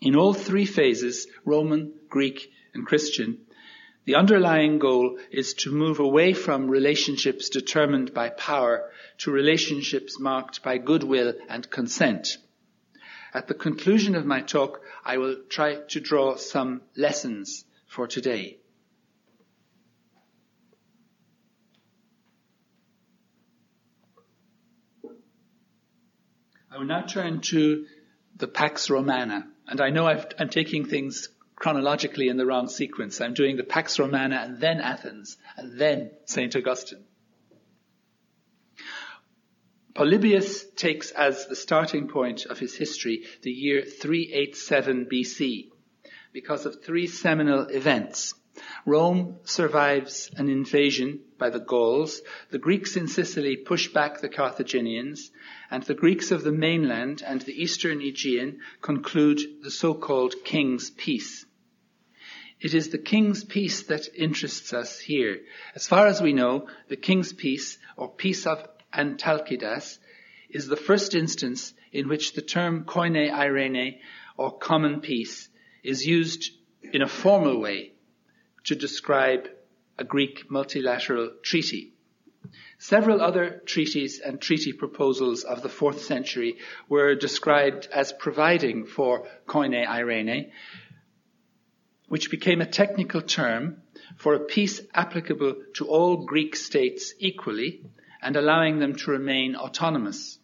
In 0.00 0.16
all 0.16 0.34
three 0.34 0.66
phases, 0.66 1.26
Roman, 1.44 1.94
Greek, 2.08 2.50
and 2.74 2.86
Christian, 2.86 3.38
the 4.04 4.16
underlying 4.16 4.78
goal 4.78 5.18
is 5.30 5.54
to 5.54 5.72
move 5.72 5.98
away 5.98 6.34
from 6.34 6.68
relationships 6.68 7.48
determined 7.48 8.12
by 8.12 8.28
power 8.28 8.90
to 9.18 9.30
relationships 9.30 10.20
marked 10.20 10.62
by 10.62 10.76
goodwill 10.76 11.32
and 11.48 11.70
consent. 11.70 12.36
At 13.32 13.48
the 13.48 13.54
conclusion 13.54 14.14
of 14.14 14.26
my 14.26 14.42
talk, 14.42 14.80
I 15.04 15.18
will 15.18 15.36
try 15.48 15.76
to 15.88 16.00
draw 16.00 16.36
some 16.36 16.82
lessons 16.96 17.64
for 17.86 18.06
today. 18.06 18.58
I 26.70 26.78
will 26.78 26.86
now 26.86 27.02
turn 27.02 27.40
to 27.42 27.86
the 28.36 28.48
Pax 28.48 28.90
Romana. 28.90 29.46
And 29.68 29.80
I 29.80 29.90
know 29.90 30.08
i 30.08 30.24
am 30.38 30.48
taking 30.48 30.86
things 30.86 31.28
chronologically 31.54 32.28
in 32.28 32.36
the 32.36 32.46
wrong 32.46 32.68
sequence. 32.68 33.20
I'm 33.20 33.34
doing 33.34 33.56
the 33.56 33.62
Pax 33.62 33.98
Romana 33.98 34.36
and 34.36 34.58
then 34.58 34.80
Athens 34.80 35.36
and 35.56 35.78
then 35.78 36.10
St. 36.24 36.56
Augustine. 36.56 37.04
Polybius 39.94 40.64
takes 40.72 41.12
as 41.12 41.46
the 41.46 41.54
starting 41.54 42.08
point 42.08 42.46
of 42.46 42.58
his 42.58 42.76
history 42.76 43.24
the 43.42 43.52
year 43.52 43.82
387 43.82 45.06
BC 45.06 45.68
because 46.32 46.66
of 46.66 46.82
three 46.82 47.06
seminal 47.06 47.66
events. 47.68 48.34
Rome 48.84 49.38
survives 49.44 50.30
an 50.36 50.48
invasion 50.48 51.20
by 51.38 51.50
the 51.50 51.60
Gauls, 51.60 52.22
the 52.50 52.58
Greeks 52.58 52.96
in 52.96 53.06
Sicily 53.06 53.56
push 53.56 53.88
back 53.88 54.20
the 54.20 54.28
Carthaginians, 54.28 55.30
and 55.70 55.82
the 55.84 55.94
Greeks 55.94 56.32
of 56.32 56.42
the 56.42 56.52
mainland 56.52 57.22
and 57.24 57.40
the 57.42 57.62
eastern 57.62 58.00
Aegean 58.00 58.60
conclude 58.80 59.40
the 59.62 59.70
so-called 59.70 60.34
King's 60.44 60.90
Peace. 60.90 61.46
It 62.60 62.74
is 62.74 62.88
the 62.88 62.98
King's 62.98 63.44
Peace 63.44 63.84
that 63.84 64.08
interests 64.14 64.72
us 64.72 64.98
here. 64.98 65.42
As 65.74 65.86
far 65.86 66.06
as 66.06 66.20
we 66.20 66.32
know, 66.32 66.68
the 66.88 66.96
King's 66.96 67.32
Peace, 67.32 67.78
or 67.96 68.08
Peace 68.08 68.46
of 68.46 68.73
Antalcidas, 68.94 69.98
is 70.48 70.66
the 70.66 70.76
first 70.76 71.14
instance 71.14 71.74
in 71.92 72.08
which 72.08 72.32
the 72.32 72.42
term 72.42 72.84
koine 72.84 73.32
irene 73.32 73.98
or 74.36 74.56
common 74.56 75.00
peace, 75.00 75.48
is 75.82 76.06
used 76.06 76.50
in 76.92 77.02
a 77.02 77.08
formal 77.08 77.60
way 77.60 77.92
to 78.64 78.74
describe 78.74 79.48
a 79.98 80.04
Greek 80.04 80.50
multilateral 80.50 81.32
treaty. 81.42 81.92
Several 82.78 83.20
other 83.20 83.62
treaties 83.64 84.20
and 84.20 84.40
treaty 84.40 84.72
proposals 84.72 85.44
of 85.44 85.62
the 85.62 85.68
fourth 85.68 86.02
century 86.02 86.58
were 86.88 87.14
described 87.14 87.88
as 87.92 88.12
providing 88.12 88.86
for 88.86 89.26
koine 89.46 89.86
irene, 89.86 90.52
which 92.08 92.30
became 92.30 92.60
a 92.60 92.66
technical 92.66 93.22
term 93.22 93.82
for 94.16 94.34
a 94.34 94.44
peace 94.44 94.80
applicable 94.92 95.56
to 95.74 95.86
all 95.86 96.24
Greek 96.24 96.54
states 96.54 97.14
equally 97.18 97.82
and 98.24 98.34
allowing 98.36 98.78
them 98.78 98.96
to 98.96 99.10
remain 99.10 99.54
autonomous. 99.54 100.38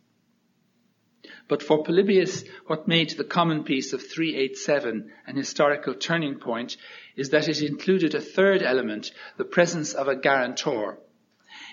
But 1.49 1.63
for 1.63 1.83
Polybius, 1.83 2.45
what 2.67 2.87
made 2.87 3.11
the 3.11 3.25
common 3.25 3.65
peace 3.65 3.93
of 3.93 4.07
387 4.07 5.11
an 5.27 5.37
historical 5.37 5.95
turning 5.95 6.39
point 6.39 6.77
is 7.17 7.31
that 7.31 7.49
it 7.49 7.63
included 7.63 8.15
a 8.15 8.21
third 8.21 8.63
element, 8.63 9.11
the 9.37 9.45
presence 9.45 9.95
of 9.95 10.07
a 10.07 10.15
guarantor. 10.15 11.01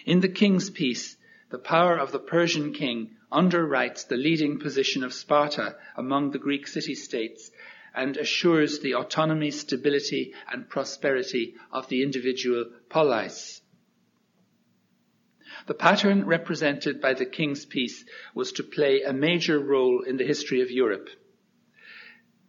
In 0.06 0.22
the 0.22 0.30
king's 0.30 0.70
peace, 0.70 1.18
the 1.52 1.60
power 1.60 1.98
of 1.98 2.12
the 2.12 2.20
Persian 2.20 2.74
king 2.74 3.18
underwrites 3.32 4.08
the 4.08 4.18
leading 4.18 4.60
position 4.60 5.04
of 5.04 5.14
Sparta 5.14 5.76
among 5.96 6.32
the 6.32 6.40
Greek 6.40 6.68
city-states 6.68 7.52
and 7.94 8.16
assures 8.16 8.80
the 8.80 8.96
autonomy, 8.96 9.52
stability, 9.52 10.34
and 10.52 10.70
prosperity 10.70 11.56
of 11.72 11.90
the 11.90 12.02
individual 12.02 12.66
polis. 12.90 13.57
The 15.66 15.74
pattern 15.74 16.26
represented 16.26 17.02
by 17.02 17.14
the 17.14 17.26
King's 17.26 17.66
Peace 17.66 18.06
was 18.36 18.52
to 18.54 18.64
play 18.64 19.02
a 19.02 19.12
major 19.12 19.60
role 19.60 20.04
in 20.04 20.18
the 20.18 20.26
history 20.26 20.62
of 20.62 20.72
Europe. 20.72 21.10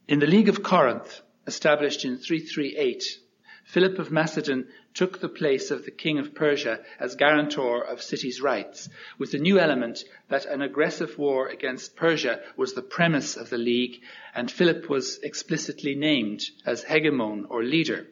In 0.06 0.18
the 0.18 0.26
League 0.26 0.48
of 0.48 0.62
Corinth, 0.62 1.22
established 1.46 2.04
in 2.04 2.18
338, 2.18 3.18
Philip 3.64 3.98
of 3.98 4.10
Macedon 4.10 4.66
took 4.94 5.20
the 5.20 5.28
place 5.28 5.70
of 5.70 5.84
the 5.84 5.90
king 5.90 6.18
of 6.18 6.34
Persia 6.34 6.82
as 6.98 7.16
guarantor 7.16 7.84
of 7.84 8.00
cities' 8.00 8.40
rights, 8.40 8.88
with 9.18 9.32
the 9.32 9.38
new 9.38 9.58
element 9.58 10.04
that 10.28 10.46
an 10.46 10.62
aggressive 10.62 11.18
war 11.18 11.48
against 11.48 11.94
Persia 11.94 12.42
was 12.56 12.72
the 12.72 12.82
premise 12.82 13.36
of 13.36 13.50
the 13.50 13.58
League, 13.58 14.02
and 14.34 14.50
Philip 14.50 14.88
was 14.88 15.18
explicitly 15.22 15.94
named 15.94 16.42
as 16.64 16.84
hegemon 16.84 17.44
or 17.50 17.62
leader. 17.62 18.06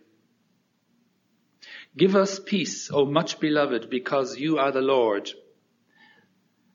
Give 1.96 2.14
us 2.14 2.38
peace, 2.38 2.90
O 2.92 3.06
much 3.06 3.40
beloved, 3.40 3.88
because 3.88 4.38
you 4.38 4.58
are 4.58 4.70
the 4.70 4.82
Lord. 4.82 5.30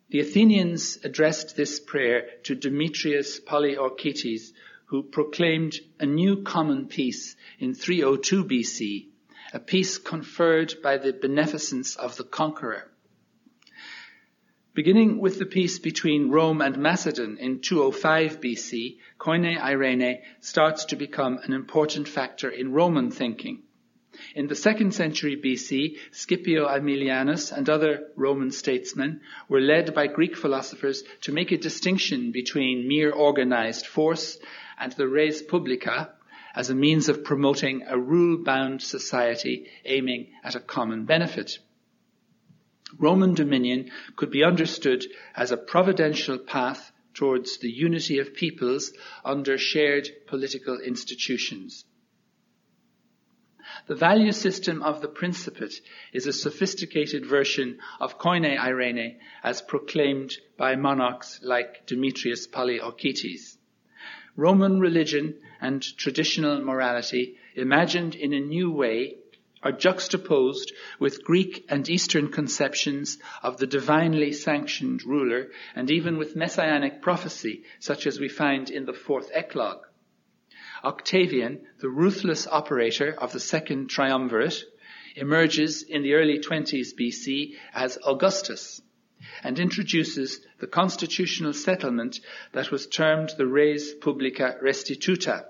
The 0.09 0.19
Athenians 0.19 0.97
addressed 1.03 1.55
this 1.55 1.79
prayer 1.79 2.27
to 2.43 2.55
Demetrius 2.55 3.39
Poliorcetes, 3.39 4.51
who 4.85 5.03
proclaimed 5.03 5.79
a 5.99 6.07
new 6.07 6.41
common 6.41 6.87
peace 6.87 7.35
in 7.59 7.75
302 7.75 8.45
BC, 8.45 9.09
a 9.53 9.59
peace 9.59 9.99
conferred 9.99 10.73
by 10.81 10.97
the 10.97 11.13
beneficence 11.13 11.95
of 11.95 12.17
the 12.17 12.23
conqueror. 12.23 12.91
Beginning 14.73 15.19
with 15.19 15.37
the 15.37 15.45
peace 15.45 15.77
between 15.77 16.31
Rome 16.31 16.61
and 16.61 16.77
Macedon 16.77 17.37
in 17.37 17.59
205 17.59 18.41
BC, 18.41 18.97
Koine 19.19 19.55
Eirene 19.59 20.21
starts 20.39 20.85
to 20.85 20.95
become 20.95 21.37
an 21.43 21.53
important 21.53 22.07
factor 22.07 22.49
in 22.49 22.71
Roman 22.71 23.11
thinking. 23.11 23.61
In 24.35 24.47
the 24.47 24.55
second 24.55 24.93
century 24.93 25.37
BC, 25.37 25.97
Scipio 26.11 26.67
Aemilianus 26.67 27.51
and 27.51 27.69
other 27.69 28.09
Roman 28.15 28.51
statesmen 28.51 29.21
were 29.47 29.61
led 29.61 29.93
by 29.93 30.07
Greek 30.07 30.35
philosophers 30.35 31.03
to 31.21 31.31
make 31.31 31.51
a 31.51 31.57
distinction 31.57 32.31
between 32.31 32.87
mere 32.87 33.11
organized 33.11 33.87
force 33.87 34.37
and 34.77 34.91
the 34.93 35.07
res 35.07 35.41
publica 35.41 36.13
as 36.53 36.69
a 36.69 36.75
means 36.75 37.07
of 37.07 37.23
promoting 37.23 37.83
a 37.87 37.97
rule-bound 37.97 38.81
society 38.81 39.69
aiming 39.85 40.27
at 40.43 40.55
a 40.55 40.59
common 40.59 41.05
benefit. 41.05 41.59
Roman 42.97 43.33
dominion 43.33 43.91
could 44.17 44.31
be 44.31 44.43
understood 44.43 45.05
as 45.35 45.51
a 45.51 45.57
providential 45.57 46.37
path 46.37 46.91
towards 47.13 47.57
the 47.59 47.71
unity 47.71 48.19
of 48.19 48.33
peoples 48.33 48.91
under 49.23 49.57
shared 49.57 50.09
political 50.27 50.79
institutions. 50.79 51.85
The 53.87 53.95
value 53.95 54.31
system 54.31 54.81
of 54.83 55.01
the 55.01 55.07
Principate 55.07 55.81
is 56.13 56.27
a 56.27 56.33
sophisticated 56.33 57.25
version 57.25 57.79
of 57.99 58.17
Koine 58.17 58.57
Irene 58.57 59.19
as 59.43 59.61
proclaimed 59.61 60.37
by 60.57 60.75
monarchs 60.75 61.39
like 61.43 61.85
Demetrius 61.85 62.47
Poliorcetes. 62.47 63.57
Roman 64.35 64.79
religion 64.79 65.37
and 65.59 65.81
traditional 65.97 66.61
morality 66.63 67.37
imagined 67.55 68.15
in 68.15 68.33
a 68.33 68.39
new 68.39 68.71
way 68.71 69.17
are 69.63 69.71
juxtaposed 69.71 70.71
with 70.99 71.23
Greek 71.23 71.65
and 71.69 71.87
Eastern 71.89 72.29
conceptions 72.29 73.19
of 73.43 73.57
the 73.57 73.67
divinely 73.67 74.31
sanctioned 74.31 75.03
ruler 75.05 75.51
and 75.75 75.91
even 75.91 76.17
with 76.17 76.35
messianic 76.35 77.01
prophecy 77.01 77.63
such 77.79 78.07
as 78.07 78.19
we 78.19 78.29
find 78.29 78.69
in 78.69 78.85
the 78.85 78.93
fourth 78.93 79.29
eclogue. 79.33 79.85
Octavian, 80.83 81.67
the 81.79 81.89
ruthless 81.89 82.47
operator 82.47 83.13
of 83.17 83.31
the 83.33 83.39
second 83.39 83.89
triumvirate, 83.89 84.63
emerges 85.15 85.83
in 85.83 86.03
the 86.03 86.13
early 86.13 86.39
20s 86.39 86.95
BC 86.99 87.55
as 87.73 87.97
Augustus 88.05 88.81
and 89.43 89.59
introduces 89.59 90.41
the 90.59 90.67
constitutional 90.67 91.53
settlement 91.53 92.19
that 92.53 92.71
was 92.71 92.87
termed 92.87 93.31
the 93.37 93.45
res 93.45 93.93
publica 93.93 94.57
restituta. 94.63 95.45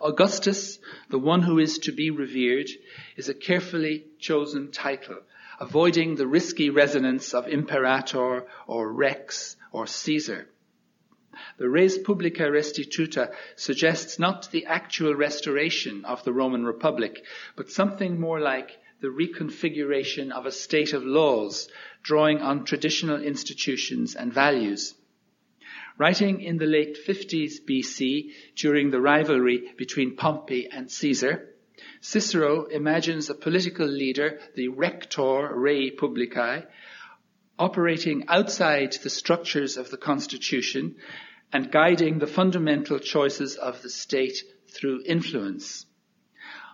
Augustus, 0.00 0.78
the 1.10 1.18
one 1.18 1.42
who 1.42 1.58
is 1.58 1.78
to 1.78 1.92
be 1.92 2.10
revered, 2.10 2.68
is 3.16 3.28
a 3.28 3.34
carefully 3.34 4.06
chosen 4.18 4.70
title, 4.70 5.20
avoiding 5.60 6.14
the 6.14 6.26
risky 6.26 6.70
resonance 6.70 7.34
of 7.34 7.46
imperator 7.46 8.46
or 8.66 8.92
rex 8.92 9.56
or 9.70 9.86
Caesar. 9.86 10.48
The 11.56 11.68
res 11.68 11.98
publica 11.98 12.42
restituta 12.50 13.34
suggests 13.56 14.18
not 14.18 14.50
the 14.50 14.66
actual 14.66 15.14
restoration 15.14 16.04
of 16.04 16.22
the 16.24 16.32
Roman 16.32 16.64
Republic, 16.64 17.24
but 17.56 17.70
something 17.70 18.20
more 18.20 18.40
like 18.40 18.78
the 19.00 19.08
reconfiguration 19.08 20.30
of 20.30 20.46
a 20.46 20.52
state 20.52 20.92
of 20.92 21.04
laws, 21.04 21.68
drawing 22.02 22.38
on 22.40 22.64
traditional 22.64 23.22
institutions 23.22 24.14
and 24.14 24.32
values. 24.32 24.94
Writing 25.98 26.40
in 26.40 26.58
the 26.58 26.66
late 26.66 26.96
50s 27.06 27.60
BC 27.68 28.32
during 28.56 28.90
the 28.90 29.00
rivalry 29.00 29.72
between 29.76 30.16
Pompey 30.16 30.68
and 30.70 30.90
Caesar, 30.90 31.48
Cicero 32.00 32.66
imagines 32.66 33.28
a 33.30 33.34
political 33.34 33.86
leader, 33.86 34.38
the 34.54 34.68
rector 34.68 35.50
rei 35.54 35.90
publicae, 35.90 36.66
operating 37.62 38.24
outside 38.26 38.92
the 39.04 39.08
structures 39.08 39.76
of 39.76 39.88
the 39.88 39.96
constitution 39.96 40.96
and 41.52 41.70
guiding 41.70 42.18
the 42.18 42.26
fundamental 42.26 42.98
choices 42.98 43.54
of 43.54 43.80
the 43.82 43.88
state 43.88 44.42
through 44.66 45.00
influence. 45.06 45.86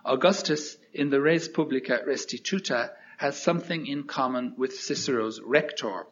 Augustus 0.03 0.77
in 0.91 1.11
the 1.11 1.21
Res 1.21 1.47
Publica 1.47 1.99
Restituta 2.07 2.89
has 3.17 3.39
something 3.39 3.85
in 3.85 4.01
common 4.03 4.55
with 4.57 4.73
Cicero's 4.73 5.39
rector. 5.45 6.07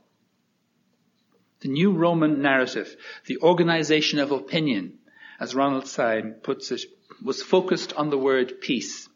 The 1.61 1.69
new 1.69 1.93
Roman 1.93 2.43
narrative, 2.43 2.95
the 3.25 3.39
organization 3.39 4.19
of 4.19 4.31
opinion, 4.31 4.99
as 5.39 5.55
Ronald 5.55 5.87
Syme 5.87 6.35
puts 6.43 6.71
it, 6.71 6.85
was 7.23 7.41
focused 7.41 7.93
on 7.93 8.11
the 8.11 8.19
word 8.19 8.61
peace. 8.61 9.09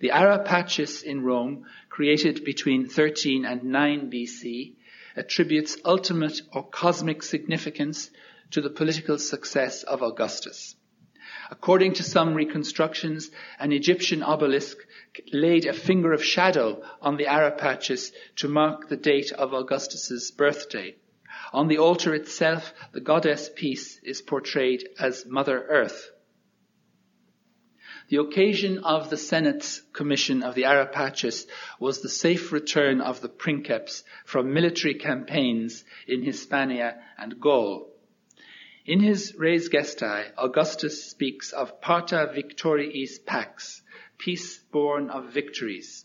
The 0.00 0.10
Ara 0.10 0.44
Pacis 0.44 1.02
in 1.02 1.22
Rome, 1.22 1.66
created 1.88 2.44
between 2.44 2.88
13 2.88 3.44
and 3.44 3.64
9 3.64 4.10
BC, 4.10 4.74
attributes 5.16 5.76
ultimate 5.84 6.42
or 6.52 6.68
cosmic 6.68 7.22
significance 7.22 8.10
to 8.50 8.60
the 8.60 8.70
political 8.70 9.18
success 9.18 9.82
of 9.82 10.02
Augustus. 10.02 10.76
According 11.50 11.94
to 11.94 12.02
some 12.02 12.34
reconstructions, 12.34 13.30
an 13.58 13.72
Egyptian 13.72 14.22
obelisk 14.22 14.78
laid 15.32 15.66
a 15.66 15.72
finger 15.72 16.12
of 16.12 16.24
shadow 16.24 16.82
on 17.00 17.16
the 17.16 17.26
Ara 17.26 17.52
Pacis 17.52 18.12
to 18.36 18.48
mark 18.48 18.88
the 18.88 18.96
date 18.96 19.30
of 19.32 19.54
Augustus's 19.54 20.30
birthday. 20.30 20.96
On 21.52 21.68
the 21.68 21.78
altar 21.78 22.14
itself, 22.14 22.72
the 22.92 23.00
goddess 23.00 23.50
Peace 23.54 24.00
is 24.02 24.22
portrayed 24.22 24.88
as 24.98 25.26
Mother 25.26 25.64
Earth. 25.68 26.10
The 28.08 28.20
occasion 28.20 28.78
of 28.84 29.08
the 29.08 29.16
Senate's 29.16 29.80
commission 29.94 30.42
of 30.42 30.54
the 30.54 30.66
Ara 30.66 30.86
Pacis 30.86 31.46
was 31.80 32.02
the 32.02 32.10
safe 32.10 32.52
return 32.52 33.00
of 33.00 33.22
the 33.22 33.30
princeps 33.30 34.04
from 34.26 34.52
military 34.52 34.94
campaigns 34.94 35.84
in 36.06 36.22
Hispania 36.22 37.02
and 37.16 37.40
Gaul. 37.40 37.90
In 38.84 39.00
his 39.00 39.34
Res 39.36 39.70
Gestae, 39.70 40.30
Augustus 40.36 41.02
speaks 41.02 41.52
of 41.52 41.80
parta 41.80 42.30
victoriis 42.34 43.24
pax, 43.24 43.80
peace 44.18 44.58
born 44.70 45.08
of 45.08 45.32
victories. 45.32 46.04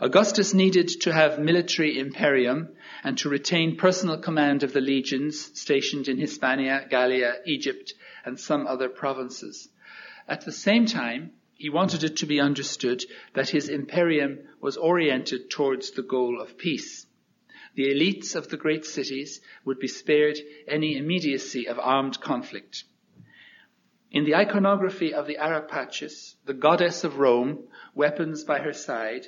Augustus 0.00 0.54
needed 0.54 0.86
to 1.00 1.12
have 1.12 1.40
military 1.40 1.98
imperium 1.98 2.68
and 3.02 3.18
to 3.18 3.28
retain 3.28 3.76
personal 3.76 4.18
command 4.18 4.62
of 4.62 4.72
the 4.72 4.80
legions 4.80 5.50
stationed 5.58 6.06
in 6.06 6.16
Hispania, 6.16 6.86
Gallia, 6.88 7.38
Egypt, 7.44 7.94
and 8.24 8.38
some 8.38 8.68
other 8.68 8.88
provinces. 8.88 9.68
At 10.26 10.44
the 10.44 10.52
same 10.52 10.86
time, 10.86 11.32
he 11.54 11.68
wanted 11.70 12.02
it 12.02 12.16
to 12.18 12.26
be 12.26 12.40
understood 12.40 13.04
that 13.34 13.50
his 13.50 13.68
imperium 13.68 14.40
was 14.60 14.76
oriented 14.76 15.50
towards 15.50 15.90
the 15.90 16.02
goal 16.02 16.40
of 16.40 16.58
peace. 16.58 17.06
The 17.74 17.90
elites 17.90 18.34
of 18.34 18.48
the 18.48 18.56
great 18.56 18.84
cities 18.84 19.40
would 19.64 19.78
be 19.78 19.88
spared 19.88 20.38
any 20.66 20.96
immediacy 20.96 21.66
of 21.68 21.78
armed 21.78 22.20
conflict. 22.20 22.84
In 24.10 24.24
the 24.24 24.36
iconography 24.36 25.12
of 25.12 25.26
the 25.26 25.38
Ara 25.38 25.62
Pacis, 25.62 26.36
the 26.44 26.54
goddess 26.54 27.02
of 27.02 27.18
Rome, 27.18 27.66
weapons 27.94 28.44
by 28.44 28.60
her 28.60 28.72
side, 28.72 29.26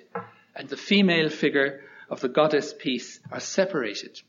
and 0.54 0.68
the 0.68 0.76
female 0.76 1.28
figure 1.28 1.82
of 2.09 2.20
the 2.20 2.28
goddess 2.28 2.72
peace 2.72 3.20
are 3.32 3.40
separated. 3.40 4.20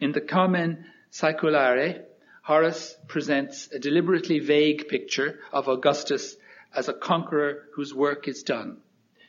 In 0.00 0.12
the 0.12 0.20
Carmen 0.20 0.86
Saeculare, 1.10 2.04
Horace 2.48 2.96
presents 3.08 3.70
a 3.72 3.78
deliberately 3.78 4.38
vague 4.38 4.88
picture 4.88 5.38
of 5.52 5.68
Augustus 5.68 6.34
as 6.74 6.88
a 6.88 6.94
conqueror 6.94 7.68
whose 7.74 7.92
work 7.92 8.26
is 8.26 8.42
done, 8.42 8.78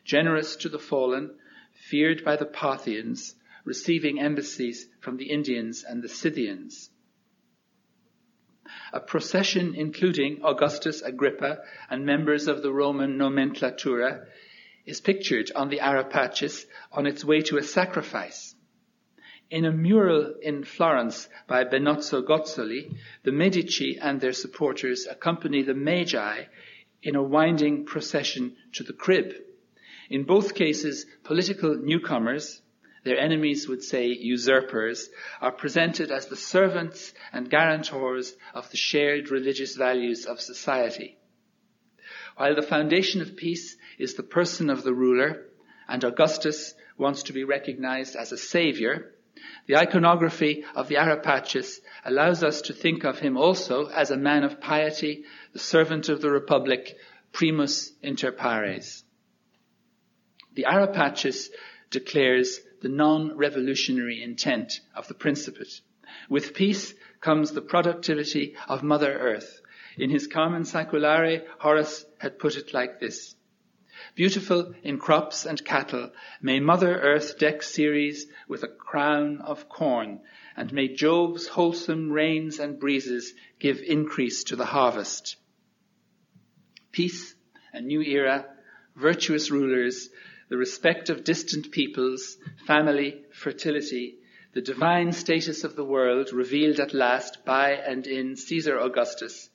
generous 0.05 0.55
to 0.55 0.69
the 0.69 0.79
fallen, 0.79 1.35
feared 1.73 2.23
by 2.23 2.37
the 2.37 2.45
Parthians, 2.45 3.35
receiving 3.65 4.21
embassies 4.21 4.87
from 5.01 5.17
the 5.17 5.31
Indians 5.31 5.83
and 5.83 6.01
the 6.01 6.07
Scythians. 6.07 6.91
A 8.93 9.01
procession 9.01 9.75
including 9.75 10.39
Augustus 10.41 11.01
Agrippa 11.01 11.57
and 11.89 12.05
members 12.05 12.47
of 12.47 12.61
the 12.61 12.71
Roman 12.71 13.17
nomenclatura 13.17 14.27
is 14.85 15.01
pictured 15.01 15.51
on 15.53 15.67
the 15.67 15.81
Ara 15.81 16.05
Pacis 16.05 16.65
on 16.93 17.05
its 17.05 17.25
way 17.25 17.41
to 17.41 17.57
a 17.57 17.63
sacrifice. 17.63 18.48
In 19.49 19.65
a 19.65 19.71
mural 19.71 20.35
in 20.43 20.63
Florence 20.63 21.27
by 21.47 21.63
Benozzo 21.63 22.21
Gozzoli, 22.21 22.95
the 23.23 23.31
Medici 23.31 23.97
and 23.99 24.21
their 24.21 24.31
supporters 24.31 25.07
accompany 25.09 25.63
the 25.63 25.73
Magi 25.73 26.43
in 27.01 27.15
a 27.15 27.23
winding 27.23 27.85
procession 27.85 28.55
to 28.73 28.83
the 28.83 28.93
crib. 28.93 29.33
In 30.07 30.23
both 30.23 30.53
cases, 30.53 31.07
political 31.23 31.75
newcomers, 31.75 32.61
their 33.03 33.17
enemies 33.17 33.67
would 33.67 33.81
say 33.81 34.07
usurpers, 34.07 35.09
are 35.41 35.51
presented 35.51 36.11
as 36.11 36.27
the 36.27 36.35
servants 36.35 37.11
and 37.33 37.49
guarantors 37.49 38.35
of 38.53 38.69
the 38.69 38.77
shared 38.77 39.31
religious 39.31 39.75
values 39.75 40.27
of 40.27 40.39
society. 40.39 41.17
While 42.37 42.55
the 42.55 42.61
foundation 42.61 43.21
of 43.21 43.35
peace 43.35 43.77
is 43.97 44.13
the 44.13 44.21
person 44.21 44.69
of 44.69 44.83
the 44.83 44.93
ruler, 44.93 45.47
and 45.87 46.03
Augustus 46.03 46.75
wants 46.97 47.23
to 47.23 47.33
be 47.33 47.43
recognized 47.43 48.15
as 48.15 48.31
a 48.31 48.37
savior, 48.37 49.15
the 49.67 49.77
iconography 49.77 50.65
of 50.75 50.87
the 50.87 50.97
Ara 50.97 51.19
Pacis 51.21 51.79
allows 52.03 52.43
us 52.43 52.61
to 52.63 52.73
think 52.73 53.03
of 53.03 53.19
him 53.19 53.37
also 53.37 53.85
as 53.87 54.11
a 54.11 54.17
man 54.17 54.43
of 54.43 54.59
piety, 54.59 55.23
the 55.53 55.59
servant 55.59 56.09
of 56.09 56.21
the 56.21 56.31
Republic, 56.31 56.97
primus 57.31 57.91
inter 58.01 58.31
pares. 58.31 59.03
The 60.55 60.65
Ara 60.65 60.87
Pacis 60.87 61.49
declares 61.89 62.59
the 62.81 62.89
non-revolutionary 62.89 64.23
intent 64.23 64.79
of 64.95 65.07
the 65.07 65.13
Principate. 65.13 65.81
With 66.29 66.53
peace 66.53 66.93
comes 67.21 67.51
the 67.51 67.61
productivity 67.61 68.55
of 68.67 68.83
Mother 68.83 69.17
Earth. 69.17 69.61
In 69.97 70.09
his 70.09 70.27
Carmen 70.27 70.63
Saeculare, 70.63 71.45
Horace 71.59 72.05
had 72.17 72.39
put 72.39 72.55
it 72.55 72.73
like 72.73 72.99
this. 72.99 73.35
Beautiful 74.15 74.73
in 74.83 74.97
crops 74.97 75.45
and 75.45 75.63
cattle, 75.63 76.11
may 76.41 76.59
Mother 76.59 76.99
Earth 76.99 77.37
deck 77.37 77.63
Ceres 77.63 78.27
with 78.47 78.63
a 78.63 78.67
crown 78.67 79.41
of 79.41 79.67
corn, 79.69 80.21
and 80.55 80.71
may 80.71 80.87
Jove's 80.87 81.47
wholesome 81.47 82.11
rains 82.11 82.59
and 82.59 82.79
breezes 82.79 83.33
give 83.59 83.81
increase 83.81 84.43
to 84.45 84.55
the 84.55 84.65
harvest. 84.65 85.35
Peace, 86.91 87.35
a 87.73 87.81
new 87.81 88.01
era, 88.01 88.45
virtuous 88.95 89.51
rulers, 89.51 90.09
the 90.49 90.57
respect 90.57 91.09
of 91.09 91.23
distant 91.23 91.71
peoples, 91.71 92.37
family, 92.65 93.23
fertility, 93.31 94.17
the 94.53 94.61
divine 94.61 95.11
status 95.11 95.63
of 95.63 95.75
the 95.75 95.83
world 95.85 96.33
revealed 96.33 96.79
at 96.79 96.93
last 96.93 97.45
by 97.45 97.73
and 97.73 98.07
in 98.07 98.35
Caesar 98.35 98.77
Augustus. 98.79 99.49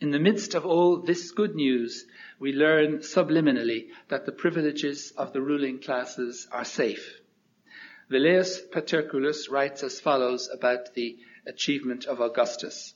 In 0.00 0.10
the 0.10 0.18
midst 0.18 0.54
of 0.54 0.66
all 0.66 0.96
this 0.96 1.30
good 1.30 1.54
news, 1.54 2.06
we 2.40 2.52
learn 2.54 2.98
subliminally 3.00 3.88
that 4.08 4.24
the 4.24 4.32
privileges 4.32 5.12
of 5.16 5.32
the 5.34 5.42
ruling 5.42 5.78
classes 5.78 6.48
are 6.50 6.64
safe. 6.64 7.20
Velleius 8.10 8.62
Paterculus 8.72 9.50
writes 9.50 9.82
as 9.84 10.00
follows 10.00 10.48
about 10.52 10.94
the 10.94 11.18
achievement 11.46 12.06
of 12.06 12.20
Augustus. 12.20 12.94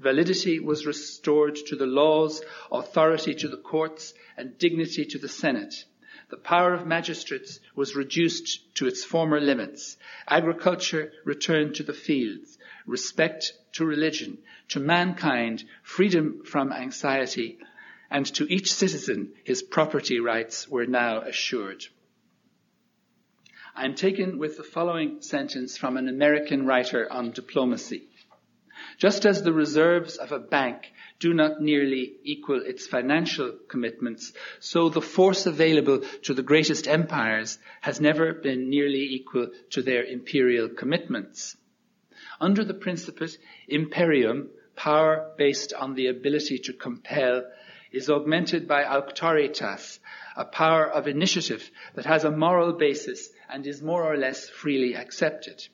Validity 0.00 0.58
was 0.58 0.84
restored 0.84 1.54
to 1.54 1.76
the 1.76 1.86
laws, 1.86 2.42
authority 2.72 3.32
to 3.32 3.48
the 3.48 3.56
courts, 3.56 4.12
and 4.36 4.58
dignity 4.58 5.04
to 5.04 5.18
the 5.18 5.28
Senate. 5.28 5.84
The 6.30 6.36
power 6.36 6.74
of 6.74 6.86
magistrates 6.86 7.60
was 7.76 7.96
reduced 7.96 8.74
to 8.76 8.88
its 8.88 9.04
former 9.04 9.40
limits. 9.40 9.96
Agriculture 10.28 11.12
returned 11.24 11.76
to 11.76 11.84
the 11.84 11.94
fields. 11.94 12.58
Respect 12.86 13.52
to 13.74 13.84
religion, 13.84 14.38
to 14.68 14.80
mankind, 14.80 15.64
freedom 15.82 16.42
from 16.44 16.72
anxiety, 16.72 17.58
and 18.10 18.26
to 18.34 18.44
each 18.52 18.72
citizen 18.72 19.32
his 19.44 19.62
property 19.62 20.18
rights 20.18 20.68
were 20.68 20.86
now 20.86 21.20
assured. 21.20 21.84
I 23.74 23.84
am 23.84 23.94
taken 23.94 24.38
with 24.38 24.56
the 24.56 24.64
following 24.64 25.22
sentence 25.22 25.76
from 25.76 25.96
an 25.96 26.08
American 26.08 26.66
writer 26.66 27.10
on 27.10 27.30
diplomacy. 27.30 28.08
Just 28.98 29.24
as 29.24 29.42
the 29.42 29.52
reserves 29.52 30.16
of 30.16 30.32
a 30.32 30.38
bank 30.38 30.92
do 31.20 31.32
not 31.32 31.60
nearly 31.60 32.14
equal 32.24 32.62
its 32.62 32.86
financial 32.86 33.52
commitments, 33.68 34.32
so 34.58 34.88
the 34.88 35.00
force 35.00 35.46
available 35.46 36.00
to 36.22 36.34
the 36.34 36.42
greatest 36.42 36.88
empires 36.88 37.58
has 37.80 38.00
never 38.00 38.32
been 38.34 38.68
nearly 38.68 39.02
equal 39.02 39.48
to 39.70 39.82
their 39.82 40.02
imperial 40.02 40.68
commitments. 40.68 41.56
Under 42.40 42.64
the 42.64 42.74
Principate, 42.74 43.38
imperium, 43.68 44.50
power 44.76 45.32
based 45.36 45.72
on 45.74 45.94
the 45.94 46.06
ability 46.06 46.58
to 46.58 46.72
compel, 46.72 47.44
is 47.92 48.08
augmented 48.08 48.68
by 48.68 48.84
auctoritas, 48.84 49.98
a 50.36 50.44
power 50.44 50.88
of 50.88 51.08
initiative 51.08 51.70
that 51.94 52.06
has 52.06 52.24
a 52.24 52.30
moral 52.30 52.72
basis 52.72 53.30
and 53.48 53.66
is 53.66 53.82
more 53.82 54.04
or 54.04 54.16
less 54.16 54.48
freely 54.48 54.94
accepted. 54.94 55.66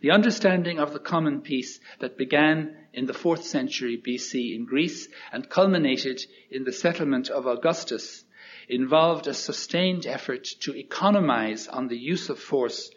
The 0.00 0.10
understanding 0.10 0.78
of 0.78 0.92
the 0.92 0.98
common 0.98 1.42
peace 1.42 1.78
that 2.00 2.18
began 2.18 2.76
in 2.92 3.06
the 3.06 3.14
fourth 3.14 3.44
century 3.44 3.96
BC 3.96 4.54
in 4.54 4.64
Greece 4.64 5.08
and 5.30 5.48
culminated 5.48 6.20
in 6.50 6.64
the 6.64 6.72
settlement 6.72 7.28
of 7.28 7.46
Augustus 7.46 8.24
involved 8.68 9.26
a 9.26 9.34
sustained 9.34 10.06
effort 10.06 10.44
to 10.60 10.74
economize 10.74 11.68
on 11.68 11.88
the 11.88 11.98
use 11.98 12.28
of 12.28 12.38
force 12.38 12.90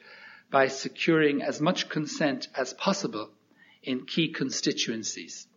by 0.49 0.67
securing 0.67 1.43
as 1.43 1.62
much 1.62 1.89
consent 1.89 2.47
as 2.55 2.73
possible 2.73 3.29
in 3.83 4.05
key 4.05 4.29
constituencies. 4.29 5.47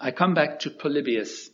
I 0.00 0.12
come 0.12 0.34
back 0.34 0.60
to 0.60 0.70
Polybius. 0.70 1.50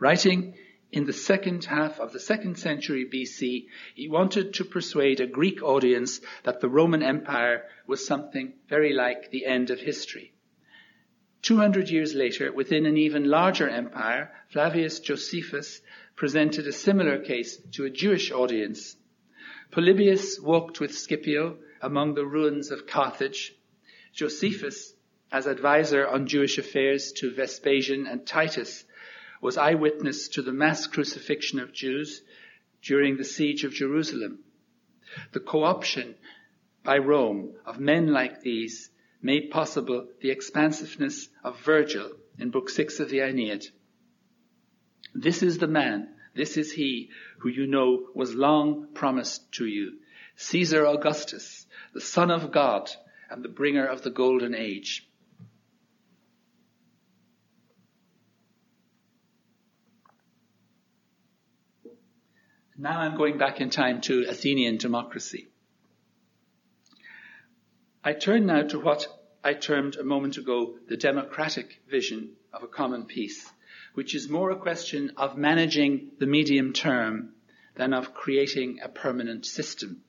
Writing 0.00 0.54
in 0.90 1.04
the 1.04 1.12
second 1.12 1.64
half 1.64 2.00
of 2.00 2.12
the 2.12 2.18
second 2.18 2.58
century 2.58 3.04
BC, 3.04 3.66
he 3.94 4.08
wanted 4.08 4.54
to 4.54 4.64
persuade 4.64 5.20
a 5.20 5.26
Greek 5.26 5.62
audience 5.62 6.20
that 6.44 6.60
the 6.60 6.68
Roman 6.68 7.02
Empire 7.02 7.64
was 7.86 8.06
something 8.06 8.54
very 8.68 8.92
like 8.92 9.30
the 9.30 9.46
end 9.46 9.70
of 9.70 9.78
history. 9.78 10.32
200 11.42 11.88
years 11.88 12.14
later, 12.14 12.50
within 12.50 12.84
an 12.84 12.96
even 12.96 13.30
larger 13.30 13.68
empire, 13.68 14.32
Flavius 14.48 14.98
Josephus 14.98 15.80
presented 16.16 16.66
a 16.66 16.72
similar 16.72 17.20
case 17.20 17.58
to 17.72 17.84
a 17.84 17.90
Jewish 17.90 18.32
audience. 18.32 18.96
Polybius 19.70 20.40
walked 20.40 20.80
with 20.80 20.96
Scipio 20.96 21.58
among 21.80 22.14
the 22.14 22.26
ruins 22.26 22.72
of 22.72 22.88
Carthage. 22.88 23.54
Josephus, 24.12 24.94
as 25.30 25.46
advisor 25.46 26.06
on 26.06 26.26
Jewish 26.26 26.58
affairs 26.58 27.12
to 27.12 27.34
Vespasian 27.34 28.06
and 28.06 28.26
Titus, 28.26 28.84
was 29.40 29.56
eyewitness 29.56 30.28
to 30.28 30.42
the 30.42 30.52
mass 30.52 30.86
crucifixion 30.86 31.60
of 31.60 31.72
Jews 31.72 32.22
during 32.82 33.16
the 33.16 33.24
siege 33.24 33.64
of 33.64 33.72
Jerusalem. 33.72 34.40
The 35.32 35.40
co-option 35.40 36.14
by 36.82 36.98
Rome 36.98 37.54
of 37.66 37.78
men 37.78 38.08
like 38.08 38.40
these 38.40 38.90
made 39.20 39.50
possible 39.50 40.08
the 40.20 40.30
expansiveness 40.30 41.28
of 41.44 41.60
Virgil 41.60 42.12
in 42.38 42.50
Book 42.50 42.70
6 42.70 43.00
of 43.00 43.10
the 43.10 43.20
Aeneid. 43.20 43.66
This 45.14 45.42
is 45.42 45.58
the 45.58 45.66
man, 45.66 46.14
this 46.34 46.56
is 46.56 46.72
he 46.72 47.10
who 47.38 47.48
you 47.48 47.66
know 47.66 48.08
was 48.14 48.34
long 48.34 48.88
promised 48.94 49.52
to 49.52 49.66
you, 49.66 49.98
Caesar 50.36 50.84
Augustus, 50.84 51.66
the 51.92 52.00
son 52.00 52.30
of 52.30 52.52
God 52.52 52.90
and 53.28 53.42
the 53.42 53.48
bringer 53.48 53.84
of 53.84 54.02
the 54.02 54.10
golden 54.10 54.54
age. 54.54 55.07
Now 62.80 63.00
I'm 63.00 63.16
going 63.16 63.38
back 63.38 63.60
in 63.60 63.70
time 63.70 64.00
to 64.02 64.26
Athenian 64.28 64.76
democracy. 64.76 65.48
I 68.04 68.12
turn 68.12 68.46
now 68.46 68.62
to 68.68 68.78
what 68.78 69.04
I 69.42 69.54
termed 69.54 69.96
a 69.96 70.04
moment 70.04 70.36
ago 70.36 70.78
the 70.86 70.96
democratic 70.96 71.82
vision 71.90 72.36
of 72.52 72.62
a 72.62 72.68
common 72.68 73.06
peace, 73.06 73.50
which 73.94 74.14
is 74.14 74.28
more 74.28 74.52
a 74.52 74.56
question 74.56 75.10
of 75.16 75.36
managing 75.36 76.12
the 76.20 76.26
medium 76.26 76.72
term 76.72 77.34
than 77.74 77.92
of 77.92 78.14
creating 78.14 78.78
a 78.80 78.88
permanent 78.88 79.44
system. 79.44 80.04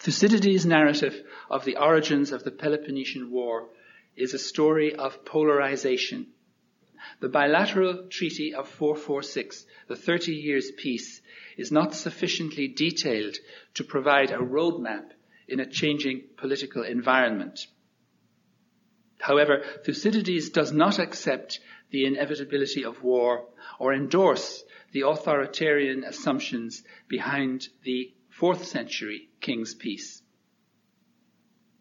Thucydides' 0.00 0.66
narrative 0.66 1.22
of 1.48 1.64
the 1.64 1.78
origins 1.78 2.30
of 2.30 2.44
the 2.44 2.50
Peloponnesian 2.50 3.30
War 3.30 3.70
is 4.16 4.34
a 4.34 4.38
story 4.38 4.94
of 4.94 5.24
polarization 5.24 6.26
the 7.20 7.28
bilateral 7.28 8.08
treaty 8.08 8.54
of 8.54 8.68
446, 8.68 9.66
the 9.90 9.96
30 9.96 10.32
years 10.32 10.70
peace, 10.76 11.20
is 11.56 11.72
not 11.72 11.92
sufficiently 11.92 12.68
detailed 12.68 13.36
to 13.74 13.82
provide 13.82 14.30
a 14.30 14.38
roadmap 14.38 15.10
in 15.48 15.58
a 15.58 15.66
changing 15.66 16.22
political 16.36 16.84
environment. 16.84 17.66
However, 19.18 19.64
Thucydides 19.84 20.50
does 20.50 20.70
not 20.70 21.00
accept 21.00 21.58
the 21.90 22.06
inevitability 22.06 22.84
of 22.84 23.02
war 23.02 23.48
or 23.80 23.92
endorse 23.92 24.62
the 24.92 25.00
authoritarian 25.00 26.04
assumptions 26.04 26.84
behind 27.08 27.68
the 27.82 28.14
fourth 28.28 28.66
century 28.66 29.28
king's 29.40 29.74
peace. 29.74 30.22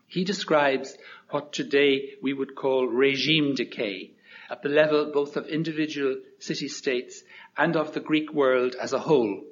He 0.07 0.23
describes 0.23 0.97
what 1.29 1.53
today 1.53 2.15
we 2.23 2.33
would 2.33 2.55
call 2.55 2.87
regime 2.87 3.53
decay, 3.53 4.13
at 4.49 4.63
the 4.63 4.69
level 4.69 5.11
both 5.13 5.37
of 5.37 5.45
individual 5.45 6.15
city-states 6.39 7.23
and 7.59 7.75
of 7.75 7.93
the 7.93 7.99
Greek 7.99 8.33
world 8.33 8.75
as 8.81 8.93
a 8.93 8.99
whole. 8.99 9.43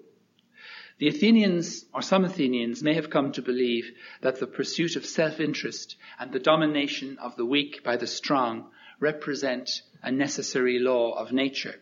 The 0.98 1.10
Athenians, 1.10 1.86
or 1.94 2.02
some 2.02 2.24
Athenians, 2.26 2.82
may 2.82 2.96
have 2.96 3.12
come 3.12 3.34
to 3.34 3.42
believe 3.42 3.92
that 4.22 4.40
the 4.40 4.48
pursuit 4.48 4.96
of 4.96 5.06
self-interest 5.06 5.96
and 6.18 6.32
the 6.32 6.40
domination 6.40 7.18
of 7.20 7.36
the 7.36 7.46
weak 7.46 7.84
by 7.84 7.98
the 7.98 8.08
strong 8.08 8.72
represent 9.00 9.70
a 10.02 10.12
necessary 10.12 10.80
law 10.80 11.12
of 11.12 11.32
nature. 11.32 11.76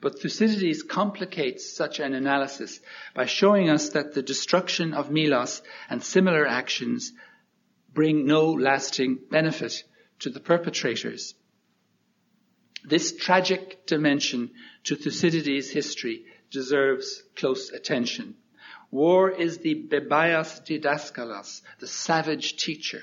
But 0.00 0.18
Thucydides 0.18 0.82
complicates 0.82 1.74
such 1.74 2.00
an 2.00 2.12
analysis 2.12 2.80
by 3.14 3.24
showing 3.24 3.70
us 3.70 3.90
that 3.90 4.12
the 4.12 4.22
destruction 4.22 4.92
of 4.92 5.10
Milos 5.10 5.62
and 5.88 6.02
similar 6.02 6.46
actions 6.46 7.12
bring 7.94 8.26
no 8.26 8.50
lasting 8.50 9.20
benefit 9.30 9.84
to 10.18 10.30
the 10.30 10.40
perpetrators. 10.40 11.34
This 12.84 13.16
tragic 13.16 13.86
dimension 13.86 14.50
to 14.84 14.96
Thucydides' 14.96 15.70
history 15.70 16.26
deserves 16.50 17.22
close 17.34 17.70
attention. 17.70 18.36
War 18.90 19.30
is 19.30 19.58
the 19.58 19.74
biaios 19.74 20.64
didaskalos, 20.66 21.62
the 21.80 21.86
savage 21.86 22.56
teacher. 22.56 23.02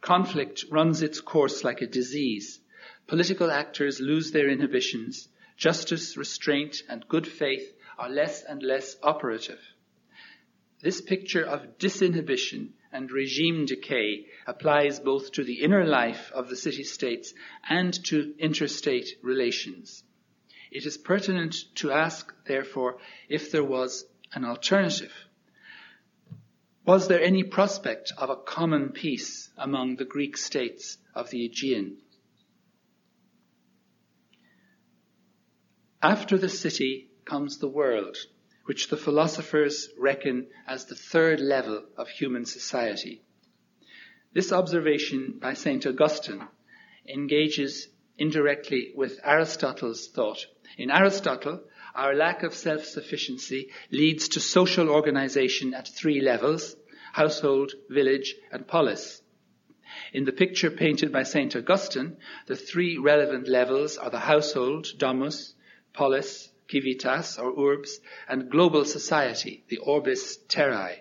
Conflict 0.00 0.64
runs 0.70 1.02
its 1.02 1.20
course 1.20 1.62
like 1.62 1.82
a 1.82 1.86
disease. 1.86 2.60
Political 3.06 3.50
actors 3.50 4.00
lose 4.00 4.32
their 4.32 4.48
inhibitions. 4.48 5.28
Justice, 5.56 6.16
restraint, 6.16 6.82
and 6.88 7.06
good 7.06 7.26
faith 7.26 7.72
are 7.96 8.10
less 8.10 8.42
and 8.42 8.62
less 8.62 8.96
operative. 9.02 9.60
This 10.82 11.00
picture 11.00 11.44
of 11.44 11.78
disinhibition 11.78 12.70
and 12.92 13.10
regime 13.10 13.66
decay 13.66 14.26
applies 14.46 15.00
both 15.00 15.32
to 15.32 15.44
the 15.44 15.62
inner 15.62 15.84
life 15.84 16.30
of 16.32 16.48
the 16.48 16.56
city-states 16.56 17.34
and 17.68 17.92
to 18.04 18.34
interstate 18.38 19.08
relations. 19.22 20.02
It 20.70 20.86
is 20.86 20.98
pertinent 20.98 21.56
to 21.76 21.90
ask, 21.90 22.32
therefore, 22.46 22.98
if 23.28 23.50
there 23.50 23.64
was 23.64 24.04
an 24.32 24.44
alternative. 24.44 25.12
Was 26.84 27.08
there 27.08 27.22
any 27.22 27.44
prospect 27.44 28.12
of 28.16 28.30
a 28.30 28.36
common 28.36 28.90
peace 28.90 29.50
among 29.56 29.96
the 29.96 30.04
Greek 30.04 30.36
states 30.36 30.98
of 31.14 31.30
the 31.30 31.44
Aegean? 31.44 31.98
After 36.02 36.38
the 36.38 36.48
city 36.48 37.10
comes 37.24 37.58
the 37.58 37.68
world 37.68 38.16
which 38.70 38.86
the 38.86 38.96
philosophers 38.96 39.88
reckon 39.98 40.46
as 40.64 40.84
the 40.84 40.94
third 40.94 41.40
level 41.40 41.82
of 41.96 42.08
human 42.08 42.44
society. 42.44 43.20
This 44.32 44.52
observation 44.52 45.40
by 45.40 45.54
St. 45.54 45.84
Augustine 45.84 46.46
engages 47.04 47.88
indirectly 48.16 48.92
with 48.94 49.18
Aristotle's 49.24 50.06
thought. 50.06 50.46
In 50.78 50.92
Aristotle, 50.92 51.64
our 51.96 52.14
lack 52.14 52.44
of 52.44 52.54
self-sufficiency 52.54 53.72
leads 53.90 54.28
to 54.28 54.40
social 54.40 54.88
organization 54.88 55.74
at 55.74 55.88
three 55.88 56.20
levels, 56.20 56.76
household, 57.12 57.72
village, 57.88 58.36
and 58.52 58.68
polis. 58.68 59.20
In 60.12 60.26
the 60.26 60.38
picture 60.42 60.70
painted 60.70 61.10
by 61.10 61.24
St. 61.24 61.56
Augustine, 61.56 62.18
the 62.46 62.54
three 62.54 62.98
relevant 62.98 63.48
levels 63.48 63.96
are 63.96 64.10
the 64.10 64.20
household, 64.20 64.86
domus, 64.96 65.54
polis, 65.92 66.49
civitas 66.70 67.38
or 67.38 67.52
urbs, 67.58 68.00
and 68.28 68.50
global 68.50 68.84
society, 68.84 69.64
the 69.68 69.78
orbis 69.78 70.38
terrae. 70.48 71.00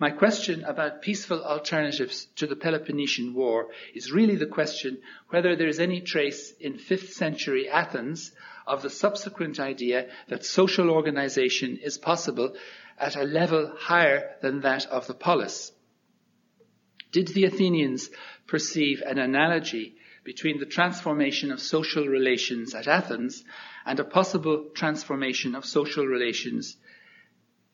My 0.00 0.10
question 0.10 0.62
about 0.62 1.02
peaceful 1.02 1.42
alternatives 1.44 2.26
to 2.36 2.46
the 2.46 2.54
Peloponnesian 2.54 3.34
War 3.34 3.68
is 3.94 4.12
really 4.12 4.36
the 4.36 4.46
question 4.46 4.98
whether 5.30 5.56
there 5.56 5.66
is 5.66 5.80
any 5.80 6.00
trace 6.00 6.52
in 6.60 6.74
5th 6.74 7.10
century 7.10 7.68
Athens 7.68 8.32
of 8.64 8.82
the 8.82 8.90
subsequent 8.90 9.58
idea 9.58 10.08
that 10.28 10.44
social 10.44 10.88
organization 10.90 11.78
is 11.82 11.98
possible 11.98 12.54
at 12.96 13.16
a 13.16 13.24
level 13.24 13.72
higher 13.76 14.36
than 14.40 14.60
that 14.60 14.86
of 14.86 15.08
the 15.08 15.14
polis. 15.14 15.72
Did 17.10 17.28
the 17.28 17.46
Athenians 17.46 18.10
perceive 18.46 19.02
an 19.02 19.18
analogy 19.18 19.96
between 20.28 20.60
the 20.60 20.66
transformation 20.66 21.50
of 21.50 21.58
social 21.58 22.06
relations 22.06 22.74
at 22.74 22.86
Athens 22.86 23.42
and 23.86 23.98
a 23.98 24.04
possible 24.04 24.66
transformation 24.74 25.54
of 25.54 25.64
social 25.64 26.04
relations 26.04 26.76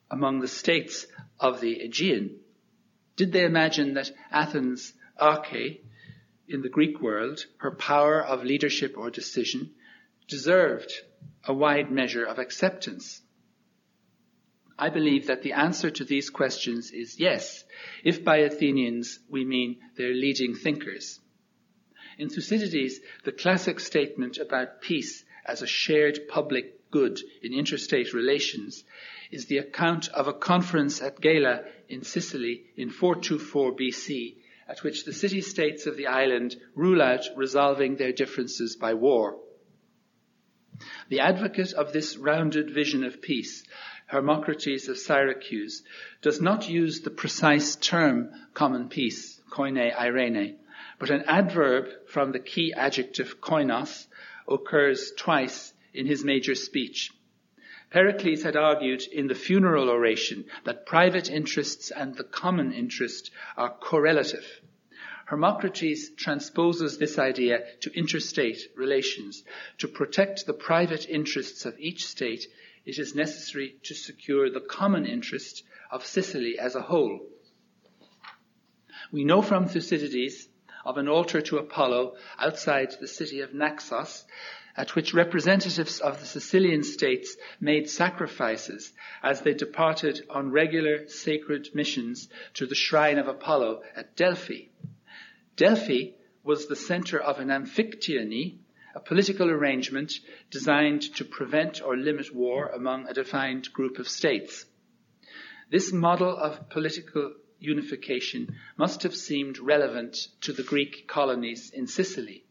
among 0.09 0.39
the 0.39 0.47
states 0.47 1.05
of 1.37 1.59
the 1.59 1.81
Aegean? 1.81 2.39
Did 3.17 3.33
they 3.33 3.43
imagine 3.43 3.95
that 3.95 4.09
Athens, 4.31 4.93
arche, 5.19 5.81
in 6.47 6.61
the 6.61 6.69
Greek 6.69 7.01
world, 7.01 7.45
her 7.57 7.71
power 7.71 8.23
of 8.23 8.45
leadership 8.45 8.97
or 8.97 9.09
decision, 9.09 9.71
deserved 10.29 10.93
a 11.43 11.53
wide 11.53 11.91
measure 11.91 12.23
of 12.23 12.39
acceptance? 12.39 13.21
I 14.79 14.87
believe 14.87 15.27
that 15.27 15.43
the 15.43 15.51
answer 15.51 15.89
to 15.89 16.05
these 16.05 16.29
questions 16.29 16.91
is 16.91 17.19
yes, 17.19 17.65
if 18.05 18.23
by 18.23 18.37
Athenians 18.37 19.19
we 19.27 19.43
mean 19.43 19.79
their 19.97 20.13
leading 20.13 20.55
thinkers. 20.55 21.19
In 22.17 22.29
Thucydides, 22.29 22.99
the 23.23 23.31
classic 23.31 23.79
statement 23.79 24.37
about 24.37 24.81
peace 24.81 25.23
as 25.45 25.61
a 25.61 25.67
shared 25.67 26.27
public 26.27 26.89
good 26.91 27.19
in 27.41 27.53
interstate 27.53 28.13
relations 28.13 28.83
is 29.31 29.47
the 29.47 29.57
account 29.57 30.07
of 30.09 30.27
a 30.27 30.33
conference 30.33 31.01
at 31.01 31.19
Gela 31.19 31.63
in 31.89 32.03
Sicily 32.03 32.65
in 32.77 32.89
424 32.89 33.75
BC, 33.75 34.35
at 34.67 34.83
which 34.83 35.03
the 35.03 35.13
city 35.13 35.41
states 35.41 35.85
of 35.85 35.97
the 35.97 36.07
island 36.07 36.55
rule 36.73 37.01
out 37.01 37.25
resolving 37.35 37.95
their 37.95 38.11
differences 38.11 38.75
by 38.75 38.93
war. 38.93 39.37
The 41.09 41.19
advocate 41.19 41.73
of 41.73 41.93
this 41.93 42.17
rounded 42.17 42.69
vision 42.69 43.03
of 43.03 43.21
peace 43.21 43.63
Hermocrates 44.07 44.87
of 44.87 44.99
Syracuse, 44.99 45.81
does 46.21 46.39
not 46.39 46.69
use 46.69 47.01
the 47.01 47.09
precise 47.09 47.75
term 47.75 48.29
common 48.53 48.87
peace, 48.87 49.41
koine 49.49 49.93
irene, 49.95 50.59
but 50.99 51.09
an 51.09 51.23
adverb 51.23 51.87
from 52.07 52.31
the 52.31 52.39
key 52.39 52.73
adjective 52.73 53.41
koinos 53.41 54.07
occurs 54.47 55.11
twice 55.17 55.73
in 55.93 56.05
his 56.05 56.23
major 56.23 56.55
speech. 56.55 57.11
Pericles 57.91 58.43
had 58.43 58.55
argued 58.55 59.03
in 59.03 59.27
the 59.27 59.35
funeral 59.35 59.89
oration 59.89 60.45
that 60.63 60.85
private 60.85 61.29
interests 61.29 61.91
and 61.91 62.15
the 62.15 62.23
common 62.23 62.73
interest 62.73 63.31
are 63.55 63.69
correlative. 63.69 64.61
Hermocrates 65.25 66.11
transposes 66.15 66.97
this 66.97 67.17
idea 67.17 67.63
to 67.81 67.91
interstate 67.93 68.59
relations. 68.75 69.43
To 69.79 69.87
protect 69.87 70.45
the 70.45 70.53
private 70.53 71.09
interests 71.09 71.65
of 71.65 71.79
each 71.79 72.05
state, 72.05 72.47
it 72.85 72.99
is 72.99 73.15
necessary 73.15 73.75
to 73.83 73.95
secure 73.95 74.49
the 74.49 74.61
common 74.61 75.05
interest 75.05 75.63
of 75.89 76.05
Sicily 76.05 76.59
as 76.59 76.75
a 76.75 76.81
whole. 76.81 77.21
We 79.11 79.23
know 79.23 79.41
from 79.41 79.67
Thucydides 79.67 80.47
of 80.85 80.97
an 80.97 81.07
altar 81.07 81.41
to 81.41 81.57
Apollo 81.57 82.15
outside 82.37 82.95
the 82.99 83.07
city 83.07 83.41
of 83.41 83.53
Naxos, 83.53 84.25
at 84.77 84.93
which 84.93 85.13
representatives 85.13 85.99
of 85.99 86.19
the 86.19 86.25
Sicilian 86.25 86.83
states 86.83 87.35
made 87.59 87.89
sacrifices 87.89 88.93
as 89.23 89.41
they 89.41 89.53
departed 89.53 90.25
on 90.29 90.51
regular 90.51 91.07
sacred 91.07 91.69
missions 91.73 92.29
to 92.53 92.65
the 92.65 92.75
shrine 92.75 93.17
of 93.17 93.27
Apollo 93.27 93.81
at 93.95 94.15
Delphi. 94.15 94.67
Delphi 95.55 96.11
was 96.43 96.67
the 96.67 96.75
center 96.75 97.19
of 97.19 97.39
an 97.39 97.47
amphictyony, 97.47 98.57
a 98.93 98.99
political 98.99 99.49
arrangement 99.49 100.13
designed 100.51 101.01
to 101.15 101.25
prevent 101.25 101.81
or 101.81 101.97
limit 101.97 102.33
war 102.33 102.67
among 102.67 103.07
a 103.07 103.13
defined 103.13 103.71
group 103.73 103.97
of 103.97 104.07
states. 104.07 104.65
This 105.71 105.91
model 105.91 106.37
of 106.37 106.69
political 106.69 107.33
unification 107.59 108.55
must 108.77 109.03
have 109.03 109.15
seemed 109.15 109.59
relevant 109.59 110.27
to 110.41 110.53
the 110.53 110.63
Greek 110.63 111.07
colonies 111.07 111.71
in 111.71 111.87
Sicily. 111.87 112.43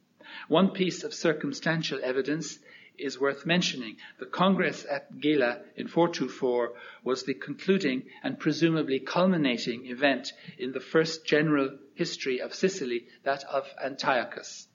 One 0.49 0.71
piece 0.71 1.05
of 1.05 1.15
circumstantial 1.15 2.01
evidence 2.03 2.59
is 2.99 3.19
worth 3.19 3.45
mentioning. 3.45 3.97
The 4.19 4.27
Congress 4.27 4.87
at 4.89 5.19
Gela 5.19 5.61
in 5.77 5.89
424 5.89 6.75
was 7.03 7.25
the 7.25 7.35
concluding 7.35 8.05
and 8.23 8.39
presumably 8.39 9.01
culminating 9.01 9.87
event 9.87 10.33
in 10.59 10.73
the 10.73 10.81
first 10.81 11.27
general 11.27 11.79
history 11.95 12.41
of 12.41 12.55
Sicily, 12.55 13.07
that 13.25 13.45
of 13.45 13.69
Antiochus. 13.83 14.69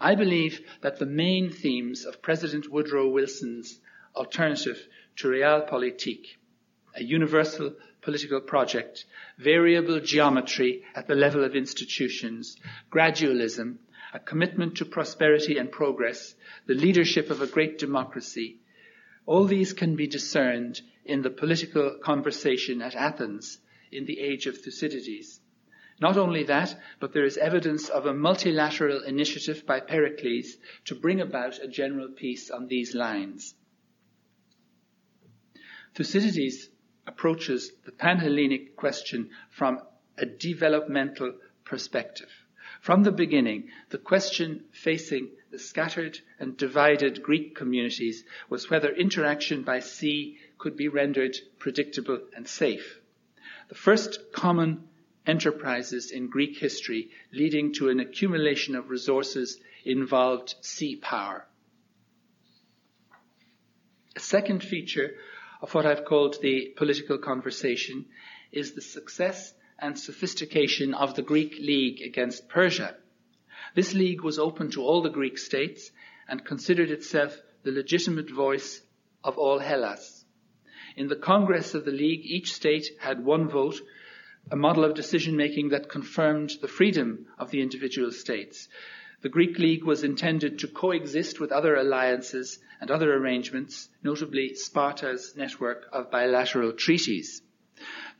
I 0.00 0.14
believe 0.14 0.60
that 0.80 0.98
the 0.98 1.06
main 1.06 1.50
themes 1.50 2.04
of 2.04 2.22
President 2.22 2.70
Woodrow 2.70 3.08
Wilson's 3.08 3.80
alternative 4.14 4.86
to 5.16 5.28
Realpolitik, 5.28 6.36
a 6.94 7.02
universal 7.02 7.74
political 8.02 8.40
project, 8.40 9.04
variable 9.38 10.00
geometry 10.00 10.84
at 10.94 11.06
the 11.06 11.14
level 11.14 11.44
of 11.44 11.54
institutions, 11.54 12.56
gradualism, 12.90 13.76
a 14.12 14.18
commitment 14.18 14.76
to 14.76 14.84
prosperity 14.84 15.58
and 15.58 15.70
progress, 15.70 16.34
the 16.66 16.74
leadership 16.74 17.30
of 17.30 17.42
a 17.42 17.46
great 17.46 17.78
democracy, 17.78 18.58
all 19.26 19.44
these 19.44 19.72
can 19.74 19.94
be 19.94 20.06
discerned 20.06 20.80
in 21.04 21.22
the 21.22 21.30
political 21.30 21.98
conversation 22.02 22.80
at 22.80 22.94
Athens 22.94 23.58
in 23.92 24.06
the 24.06 24.20
age 24.20 24.46
of 24.46 24.56
Thucydides. 24.56 25.40
Not 26.00 26.16
only 26.16 26.44
that, 26.44 26.74
but 27.00 27.12
there 27.12 27.24
is 27.24 27.36
evidence 27.36 27.88
of 27.88 28.06
a 28.06 28.14
multilateral 28.14 29.02
initiative 29.02 29.66
by 29.66 29.80
Pericles 29.80 30.56
to 30.86 30.94
bring 30.94 31.20
about 31.20 31.58
a 31.58 31.68
general 31.68 32.08
peace 32.08 32.50
on 32.50 32.68
these 32.68 32.94
lines. 32.94 33.54
Thucydides 35.94 36.68
approaches 37.08 37.72
the 37.86 37.90
Panhellenic 37.90 38.76
question 38.76 39.30
from 39.50 39.80
a 40.18 40.26
developmental 40.26 41.32
perspective. 41.64 42.28
From 42.82 43.02
the 43.02 43.12
beginning, 43.12 43.70
the 43.88 43.98
question 43.98 44.64
facing 44.72 45.30
the 45.50 45.58
scattered 45.58 46.20
and 46.38 46.56
divided 46.56 47.22
Greek 47.22 47.56
communities 47.56 48.24
was 48.50 48.68
whether 48.68 48.90
interaction 48.94 49.62
by 49.62 49.80
sea 49.80 50.36
could 50.58 50.76
be 50.76 50.88
rendered 50.88 51.36
predictable 51.58 52.20
and 52.36 52.46
safe. 52.46 53.00
The 53.68 53.74
first 53.74 54.32
common 54.32 54.88
enterprises 55.26 56.10
in 56.10 56.28
Greek 56.28 56.58
history 56.58 57.10
leading 57.32 57.72
to 57.74 57.88
an 57.88 58.00
accumulation 58.00 58.76
of 58.76 58.90
resources 58.90 59.58
involved 59.84 60.54
sea 60.60 60.96
power. 60.96 61.46
A 64.14 64.20
second 64.20 64.62
feature 64.62 65.14
of 65.60 65.74
what 65.74 65.86
I've 65.86 66.04
called 66.04 66.40
the 66.40 66.72
political 66.76 67.18
conversation 67.18 68.06
is 68.52 68.72
the 68.72 68.80
success 68.80 69.54
and 69.78 69.98
sophistication 69.98 70.94
of 70.94 71.14
the 71.14 71.22
Greek 71.22 71.56
League 71.58 72.02
against 72.02 72.48
Persia. 72.48 72.96
This 73.74 73.94
league 73.94 74.22
was 74.22 74.38
open 74.38 74.70
to 74.72 74.82
all 74.82 75.02
the 75.02 75.10
Greek 75.10 75.38
states 75.38 75.90
and 76.28 76.44
considered 76.44 76.90
itself 76.90 77.40
the 77.62 77.72
legitimate 77.72 78.30
voice 78.30 78.80
of 79.22 79.38
all 79.38 79.58
Hellas. 79.58 80.24
In 80.96 81.08
the 81.08 81.16
Congress 81.16 81.74
of 81.74 81.84
the 81.84 81.92
League, 81.92 82.24
each 82.24 82.52
state 82.52 82.86
had 83.00 83.24
one 83.24 83.48
vote 83.48 83.80
a 84.50 84.56
model 84.56 84.84
of 84.84 84.94
decision 84.94 85.36
making 85.36 85.68
that 85.68 85.90
confirmed 85.90 86.52
the 86.60 86.68
freedom 86.68 87.26
of 87.38 87.50
the 87.50 87.60
individual 87.60 88.10
states. 88.10 88.68
The 89.20 89.28
Greek 89.28 89.58
League 89.58 89.82
was 89.82 90.04
intended 90.04 90.60
to 90.60 90.68
coexist 90.68 91.40
with 91.40 91.50
other 91.50 91.74
alliances 91.74 92.60
and 92.80 92.88
other 92.88 93.12
arrangements, 93.12 93.88
notably 94.02 94.54
Sparta's 94.54 95.34
network 95.36 95.88
of 95.92 96.10
bilateral 96.10 96.72
treaties. 96.72 97.42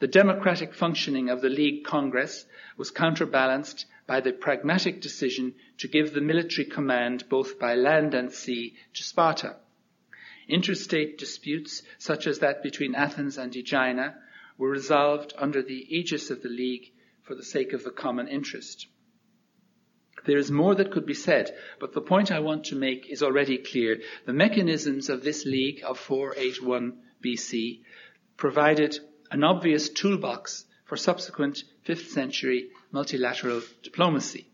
The 0.01 0.09
democratic 0.09 0.75
functioning 0.75 1.31
of 1.31 1.41
the 1.41 1.51
League 1.51 1.85
Congress 1.85 2.47
was 2.77 2.91
counterbalanced 2.91 3.87
by 4.09 4.21
the 4.21 4.33
pragmatic 4.33 5.01
decision 5.01 5.55
to 5.77 5.87
give 5.87 6.13
the 6.13 6.21
military 6.21 6.65
command 6.65 7.29
both 7.29 7.61
by 7.61 7.77
land 7.77 8.15
and 8.15 8.33
sea 8.33 8.75
to 8.95 9.05
Sparta. 9.05 9.55
Interstate 10.49 11.17
disputes, 11.17 11.85
such 11.99 12.27
as 12.27 12.41
that 12.41 12.63
between 12.63 12.97
Athens 12.97 13.39
and 13.39 13.55
Aegina, 13.55 14.17
were 14.57 14.71
resolved 14.71 15.33
under 15.37 15.63
the 15.63 15.97
aegis 15.97 16.31
of 16.31 16.43
the 16.43 16.49
League 16.49 16.91
for 17.23 17.37
the 17.37 17.45
sake 17.45 17.73
of 17.73 17.85
the 17.85 17.93
common 17.93 18.27
interest. 18.27 18.89
There 20.29 20.37
is 20.37 20.51
more 20.51 20.75
that 20.75 20.91
could 20.91 21.07
be 21.07 21.15
said, 21.15 21.57
but 21.81 21.95
the 21.95 22.03
point 22.03 22.31
I 22.31 22.41
want 22.41 22.65
to 22.65 22.77
make 22.77 23.09
is 23.09 23.23
already 23.23 23.57
clear. 23.57 24.03
The 24.27 24.35
mechanisms 24.35 25.09
of 25.09 25.25
this 25.25 25.47
League 25.47 25.81
of 25.83 25.99
481 25.99 26.99
BC 27.25 27.81
provided 28.37 28.99
an 29.31 29.43
obvious 29.43 29.89
toolbox 29.89 30.67
for 30.85 30.99
subsequent 30.99 31.65
5th 31.87 32.09
century 32.09 32.69
multilateral 32.93 33.63
diplomacy. 33.83 34.51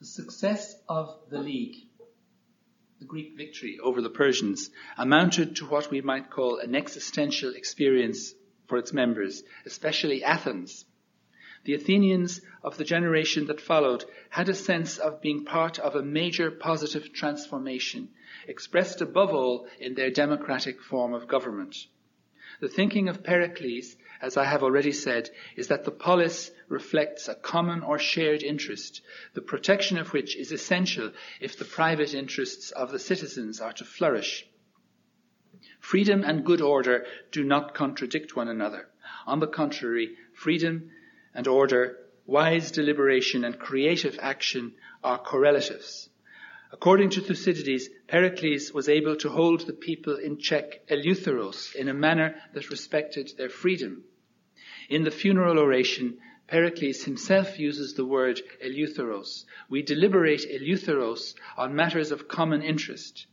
The 0.00 0.06
success 0.06 0.74
of 0.88 1.16
the 1.30 1.38
League, 1.38 1.76
the 3.02 3.08
Greek 3.08 3.36
victory 3.36 3.80
over 3.82 4.00
the 4.00 4.08
Persians, 4.08 4.70
amounted 4.96 5.56
to 5.56 5.66
what 5.66 5.90
we 5.90 6.00
might 6.00 6.30
call 6.30 6.58
an 6.58 6.76
existential 6.76 7.52
experience 7.52 8.32
for 8.68 8.78
its 8.78 8.92
members, 8.92 9.42
especially 9.66 10.22
Athens. 10.22 10.84
The 11.64 11.74
Athenians 11.74 12.40
of 12.62 12.78
the 12.78 12.84
generation 12.84 13.46
that 13.46 13.60
followed 13.60 14.04
had 14.30 14.48
a 14.48 14.54
sense 14.54 14.98
of 14.98 15.20
being 15.20 15.44
part 15.44 15.80
of 15.80 15.96
a 15.96 16.02
major 16.04 16.52
positive 16.52 17.12
transformation, 17.12 18.10
expressed 18.46 19.00
above 19.00 19.30
all 19.30 19.66
in 19.80 19.94
their 19.94 20.12
democratic 20.12 20.80
form 20.80 21.12
of 21.12 21.26
government. 21.26 21.74
The 22.62 22.68
thinking 22.68 23.08
of 23.08 23.24
Pericles, 23.24 23.96
as 24.20 24.36
I 24.36 24.44
have 24.44 24.62
already 24.62 24.92
said, 24.92 25.30
is 25.56 25.66
that 25.66 25.84
the 25.84 25.90
polis 25.90 26.52
reflects 26.68 27.26
a 27.26 27.34
common 27.34 27.82
or 27.82 27.98
shared 27.98 28.44
interest, 28.44 29.02
the 29.34 29.40
protection 29.40 29.98
of 29.98 30.12
which 30.12 30.36
is 30.36 30.52
essential 30.52 31.10
if 31.40 31.58
the 31.58 31.64
private 31.64 32.14
interests 32.14 32.70
of 32.70 32.92
the 32.92 33.00
citizens 33.00 33.60
are 33.60 33.72
to 33.72 33.84
flourish. 33.84 34.46
Freedom 35.80 36.22
and 36.22 36.44
good 36.44 36.60
order 36.60 37.04
do 37.32 37.42
not 37.42 37.74
contradict 37.74 38.36
one 38.36 38.46
another. 38.46 38.86
On 39.26 39.40
the 39.40 39.48
contrary, 39.48 40.14
freedom 40.32 40.88
and 41.34 41.48
order, 41.48 41.98
wise 42.26 42.70
deliberation 42.70 43.42
and 43.44 43.58
creative 43.58 44.16
action 44.22 44.74
are 45.02 45.18
correlatives. 45.18 46.10
According 46.70 47.10
to 47.10 47.22
Thucydides, 47.22 47.88
Pericles 48.12 48.74
was 48.74 48.90
able 48.90 49.16
to 49.16 49.30
hold 49.30 49.62
the 49.62 49.72
people 49.72 50.16
in 50.16 50.36
check 50.36 50.86
eleutheros 50.88 51.74
in 51.74 51.88
a 51.88 51.94
manner 51.94 52.34
that 52.52 52.68
respected 52.68 53.32
their 53.38 53.48
freedom. 53.48 54.04
In 54.90 55.04
the 55.04 55.10
funeral 55.10 55.58
oration, 55.58 56.18
Pericles 56.46 57.04
himself 57.04 57.58
uses 57.58 57.94
the 57.94 58.04
word 58.04 58.38
eleutheros. 58.62 59.46
We 59.70 59.80
deliberate 59.80 60.42
eleutheros 60.42 61.34
on 61.56 61.74
matters 61.74 62.10
of 62.10 62.28
common 62.28 62.60
interest. 62.60 63.24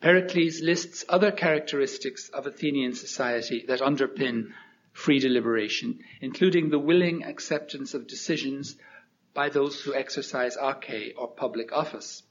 Pericles 0.00 0.60
lists 0.60 1.04
other 1.08 1.30
characteristics 1.30 2.30
of 2.30 2.48
Athenian 2.48 2.94
society 2.94 3.64
that 3.68 3.78
underpin 3.78 4.52
free 4.92 5.20
deliberation, 5.20 6.00
including 6.20 6.70
the 6.70 6.80
willing 6.80 7.22
acceptance 7.22 7.94
of 7.94 8.08
decisions 8.08 8.76
by 9.34 9.50
those 9.50 9.80
who 9.80 9.94
exercise 9.94 10.56
arche 10.56 11.12
or 11.16 11.28
public 11.28 11.70
office. 11.70 12.24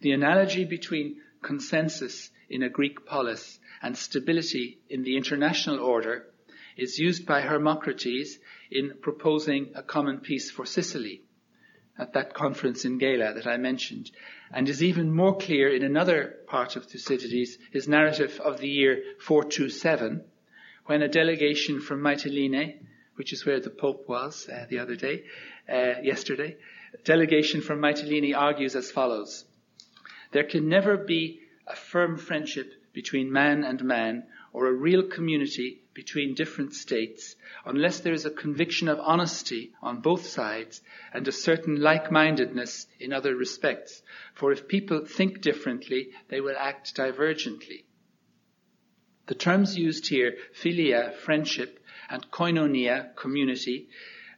The 0.00 0.12
analogy 0.12 0.64
between 0.64 1.20
consensus 1.42 2.30
in 2.48 2.62
a 2.62 2.68
Greek 2.68 3.04
polis 3.04 3.58
and 3.82 3.96
stability 3.96 4.78
in 4.88 5.02
the 5.02 5.16
international 5.16 5.80
order 5.80 6.26
is 6.76 6.98
used 6.98 7.26
by 7.26 7.42
Hermocrates 7.42 8.38
in 8.70 8.94
proposing 9.02 9.72
a 9.74 9.82
common 9.82 10.20
peace 10.20 10.50
for 10.50 10.64
Sicily 10.64 11.22
at 11.98 12.14
that 12.14 12.32
conference 12.32 12.86
in 12.86 12.98
Gela 12.98 13.34
that 13.34 13.46
I 13.46 13.58
mentioned, 13.58 14.10
and 14.50 14.66
is 14.68 14.82
even 14.82 15.14
more 15.14 15.36
clear 15.36 15.68
in 15.68 15.82
another 15.82 16.38
part 16.46 16.76
of 16.76 16.86
Thucydides, 16.86 17.58
his 17.72 17.86
narrative 17.86 18.40
of 18.40 18.58
the 18.58 18.68
year 18.68 19.02
427, 19.18 20.24
when 20.86 21.02
a 21.02 21.08
delegation 21.08 21.78
from 21.78 22.00
Mytilene, 22.00 22.78
which 23.16 23.34
is 23.34 23.44
where 23.44 23.60
the 23.60 23.68
Pope 23.68 24.08
was 24.08 24.48
uh, 24.48 24.64
the 24.70 24.78
other 24.78 24.96
day, 24.96 25.24
uh, 25.68 26.00
yesterday, 26.02 26.56
delegation 27.04 27.60
from 27.60 27.80
Mytilene 27.80 28.34
argues 28.34 28.74
as 28.74 28.90
follows. 28.90 29.44
There 30.32 30.44
can 30.44 30.68
never 30.68 30.96
be 30.96 31.40
a 31.66 31.74
firm 31.74 32.16
friendship 32.16 32.72
between 32.92 33.32
man 33.32 33.64
and 33.64 33.82
man 33.84 34.26
or 34.52 34.66
a 34.66 34.72
real 34.72 35.02
community 35.04 35.82
between 35.94 36.34
different 36.34 36.74
states 36.74 37.36
unless 37.64 38.00
there 38.00 38.12
is 38.12 38.24
a 38.24 38.30
conviction 38.30 38.88
of 38.88 39.00
honesty 39.00 39.72
on 39.82 40.00
both 40.00 40.26
sides 40.26 40.80
and 41.12 41.26
a 41.26 41.32
certain 41.32 41.80
like-mindedness 41.80 42.86
in 42.98 43.12
other 43.12 43.34
respects. 43.34 44.02
For 44.34 44.52
if 44.52 44.68
people 44.68 45.04
think 45.04 45.40
differently, 45.40 46.10
they 46.28 46.40
will 46.40 46.56
act 46.56 46.96
divergently. 46.96 47.84
The 49.26 49.34
terms 49.34 49.78
used 49.78 50.08
here, 50.08 50.36
philia, 50.54 51.14
friendship, 51.14 51.78
and 52.08 52.28
koinonia, 52.30 53.14
community, 53.14 53.88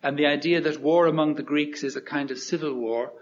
and 0.02 0.18
the 0.18 0.26
idea 0.26 0.60
that 0.60 0.80
war 0.80 1.06
among 1.06 1.34
the 1.34 1.42
Greeks 1.42 1.82
is 1.84 1.96
a 1.96 2.02
kind 2.02 2.30
of 2.30 2.38
civil 2.38 2.74
war, 2.74 3.12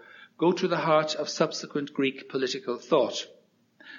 go 0.41 0.53
to 0.53 0.67
the 0.67 0.79
heart 0.79 1.15
of 1.15 1.29
subsequent 1.29 1.93
Greek 1.93 2.31
political 2.31 2.79
thought. 2.79 3.27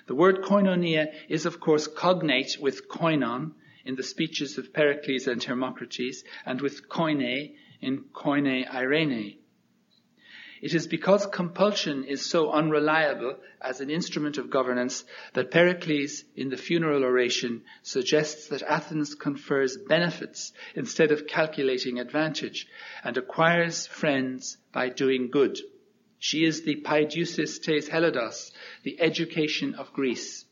The 0.08 0.16
word 0.16 0.42
koinonia 0.42 1.14
is 1.30 1.46
of 1.46 1.60
course 1.60 1.86
cognate 1.86 2.58
with 2.60 2.90
koinon 2.90 3.52
in 3.86 3.96
the 3.96 4.02
speeches 4.02 4.58
of 4.58 4.74
Pericles 4.74 5.28
and 5.28 5.44
Hermocrates 5.44 6.24
and 6.44 6.60
with 6.60 6.90
koine 6.90 7.54
in 7.80 8.06
koine 8.12 8.68
irene. 8.74 9.38
It 10.64 10.74
is 10.74 10.88
because 10.88 11.28
compulsion 11.28 12.06
is 12.06 12.26
so 12.26 12.52
unreliable 12.52 13.38
as 13.62 13.80
an 13.80 13.92
instrument 13.92 14.40
of 14.40 14.50
governance 14.50 15.06
that 15.34 15.52
Pericles 15.52 16.24
in 16.36 16.50
the 16.50 16.58
funeral 16.58 17.04
oration 17.04 17.64
suggests 17.84 18.48
that 18.48 18.64
Athens 18.64 19.14
confers 19.14 19.78
benefits 19.78 20.54
instead 20.74 21.12
of 21.12 21.28
calculating 21.28 22.00
advantage 22.00 22.66
and 23.04 23.16
acquires 23.16 23.86
friends 23.86 24.58
by 24.72 24.90
doing 24.90 25.30
good. 25.30 25.60
She 26.24 26.46
is 26.46 26.62
the 26.62 26.76
paideusis 26.76 27.60
tes 27.60 27.90
Hellados, 27.90 28.52
the 28.84 29.02
education 29.02 29.74
of 29.74 29.92
Greece. 29.92 30.46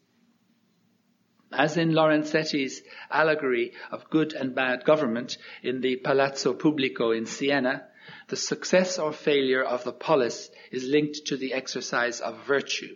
As 1.51 1.77
in 1.77 1.91
Lorenzetti's 1.91 2.81
allegory 3.11 3.73
of 3.91 4.09
good 4.09 4.33
and 4.33 4.55
bad 4.55 4.83
government 4.83 5.37
in 5.61 5.81
the 5.81 5.97
Palazzo 5.97 6.55
Pubblico 6.55 7.15
in 7.15 7.27
Siena, 7.27 7.87
the 8.29 8.35
success 8.35 8.97
or 8.97 9.13
failure 9.13 9.63
of 9.63 9.83
the 9.83 9.93
polis 9.93 10.49
is 10.71 10.85
linked 10.85 11.27
to 11.27 11.37
the 11.37 11.53
exercise 11.53 12.19
of 12.19 12.47
virtue. 12.47 12.95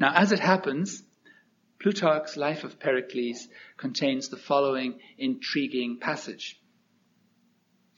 Now, 0.00 0.14
as 0.14 0.32
it 0.32 0.40
happens, 0.40 1.02
Plutarch's 1.78 2.38
Life 2.38 2.64
of 2.64 2.80
Pericles 2.80 3.48
contains 3.76 4.30
the 4.30 4.38
following 4.38 4.98
intriguing 5.18 5.98
passage. 6.00 6.58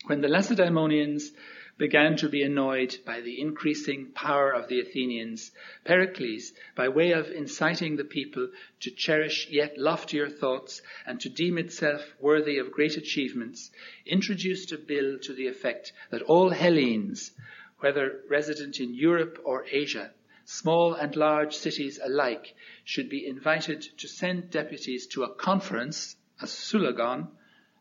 When 0.06 0.20
the 0.20 0.26
Lacedaemonians 0.26 1.30
began 1.78 2.16
to 2.16 2.28
be 2.28 2.42
annoyed 2.42 2.98
by 3.06 3.20
the 3.20 3.40
increasing 3.40 4.10
power 4.12 4.50
of 4.50 4.66
the 4.66 4.80
Athenians, 4.80 5.52
Pericles, 5.84 6.52
by 6.74 6.88
way 6.88 7.12
of 7.12 7.30
inciting 7.30 7.94
the 7.94 8.04
people 8.04 8.50
to 8.80 8.90
cherish 8.90 9.48
yet 9.48 9.78
loftier 9.78 10.28
thoughts 10.28 10.82
and 11.06 11.20
to 11.20 11.28
deem 11.28 11.56
itself 11.56 12.14
worthy 12.18 12.58
of 12.58 12.72
great 12.72 12.96
achievements, 12.96 13.70
introduced 14.04 14.72
a 14.72 14.78
bill 14.78 15.18
to 15.20 15.32
the 15.32 15.46
effect 15.46 15.92
that 16.10 16.22
all 16.22 16.50
Hellenes, 16.50 17.30
whether 17.78 18.22
resident 18.28 18.80
in 18.80 18.92
Europe 18.92 19.40
or 19.44 19.64
Asia, 19.70 20.12
small 20.44 20.94
and 20.94 21.14
large 21.14 21.54
cities 21.54 22.00
alike, 22.02 22.54
should 22.84 23.08
be 23.08 23.24
invited 23.24 23.82
to 23.98 24.08
send 24.08 24.50
deputies 24.50 25.06
to 25.06 25.22
a 25.22 25.34
conference, 25.34 26.16
a 26.40 26.46
syllogon, 26.46 27.28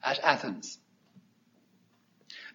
at 0.04 0.20
Athens. 0.20 0.78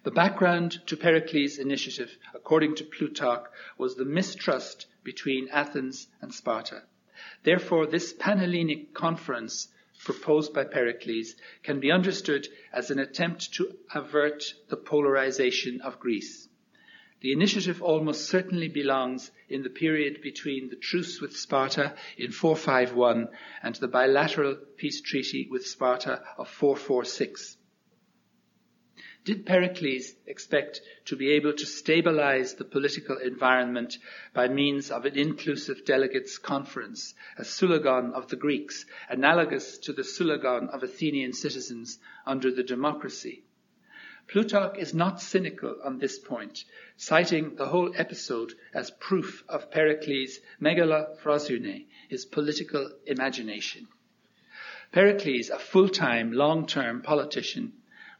The 0.03 0.11
background 0.11 0.85
to 0.87 0.97
Pericles' 0.97 1.57
initiative, 1.57 2.17
according 2.33 2.75
to 2.75 2.83
Plutarch, 2.83 3.49
was 3.77 3.95
the 3.95 4.03
mistrust 4.03 4.85
between 5.01 5.47
Athens 5.47 6.09
and 6.21 6.33
Sparta. 6.33 6.83
Therefore, 7.43 7.87
this 7.87 8.11
Panhellenic 8.11 8.93
conference 8.93 9.69
proposed 10.03 10.53
by 10.53 10.65
Pericles 10.65 11.35
can 11.63 11.79
be 11.79 11.89
understood 11.89 12.49
as 12.73 12.91
an 12.91 12.99
attempt 12.99 13.53
to 13.53 13.77
avert 13.95 14.53
the 14.67 14.75
polarization 14.75 15.79
of 15.79 16.01
Greece. 16.01 16.49
The 17.21 17.31
initiative 17.31 17.81
almost 17.81 18.25
certainly 18.25 18.67
belongs 18.67 19.31
in 19.47 19.63
the 19.63 19.69
period 19.69 20.21
between 20.21 20.69
the 20.69 20.75
truce 20.75 21.21
with 21.21 21.37
Sparta 21.37 21.95
in 22.17 22.33
451 22.33 23.29
and 23.61 23.75
the 23.75 23.87
bilateral 23.87 24.55
peace 24.75 24.99
treaty 24.99 25.47
with 25.49 25.65
Sparta 25.65 26.21
of 26.37 26.49
446. 26.49 27.55
Did 29.25 29.45
Pericles 29.45 30.15
expect 30.27 30.81
to 31.05 31.15
be 31.15 31.31
able 31.31 31.53
to 31.53 31.65
stabilize 31.65 32.55
the 32.55 32.65
political 32.65 33.17
environment 33.17 33.97
by 34.33 34.49
means 34.49 34.91
of 34.91 35.05
an 35.05 35.17
inclusive 35.17 35.85
delegates 35.85 36.37
conference, 36.37 37.13
a 37.37 37.43
syllogon 37.43 38.11
of 38.11 38.27
the 38.27 38.35
Greeks, 38.35 38.85
analogous 39.07 39.77
to 39.77 39.93
the 39.93 40.03
syllogon 40.03 40.67
of 40.69 40.83
Athenian 40.83 41.31
citizens 41.31 41.99
under 42.25 42.51
the 42.51 42.63
democracy? 42.63 43.45
Plutarch 44.27 44.77
is 44.77 44.93
not 44.93 45.21
cynical 45.21 45.77
on 45.85 45.99
this 45.99 46.19
point, 46.19 46.65
citing 46.97 47.55
the 47.55 47.67
whole 47.67 47.93
episode 47.95 48.53
as 48.73 48.91
proof 48.91 49.45
of 49.47 49.71
Pericles' 49.71 50.39
megalophrosyne, 50.61 51.85
his 52.09 52.25
political 52.25 52.91
imagination. 53.05 53.87
Pericles, 54.91 55.49
a 55.49 55.59
full-time, 55.59 56.33
long-term 56.33 57.01
politician, 57.01 57.71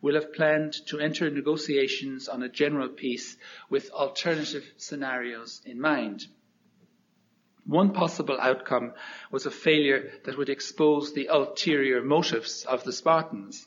will 0.04 0.16
have 0.16 0.34
planned 0.34 0.74
to 0.86 0.99
enter 0.99 1.30
negotiations 1.30 2.28
on 2.28 2.43
a 2.43 2.49
general 2.49 2.89
peace 2.89 3.38
with 3.70 3.89
alternative 3.91 4.70
scenarios 4.76 5.62
in 5.66 5.80
mind. 5.80 6.28
One 7.66 7.93
possible 7.93 8.38
outcome 8.38 8.91
was 9.32 9.45
a 9.45 9.51
failure 9.51 10.12
that 10.26 10.38
would 10.38 10.49
expose 10.49 11.14
the 11.14 11.28
ulterior 11.28 12.04
motives 12.04 12.66
of 12.66 12.84
the 12.84 12.91
Spartans. 12.91 13.66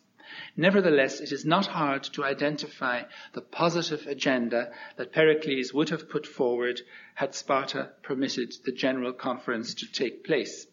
Nevertheless, 0.54 1.20
it 1.20 1.32
is 1.32 1.46
not 1.46 1.66
hard 1.66 2.02
to 2.02 2.24
identify 2.24 3.04
the 3.32 3.40
positive 3.40 4.06
agenda 4.06 4.72
that 4.96 5.12
Pericles 5.12 5.72
would 5.72 5.88
have 5.88 6.10
put 6.10 6.26
forward 6.26 6.82
had 7.14 7.34
Sparta 7.34 7.92
permitted 8.02 8.52
the 8.66 8.72
General 8.72 9.14
Conference 9.14 9.72
to 9.76 9.90
take 9.90 10.24
place. 10.24 10.66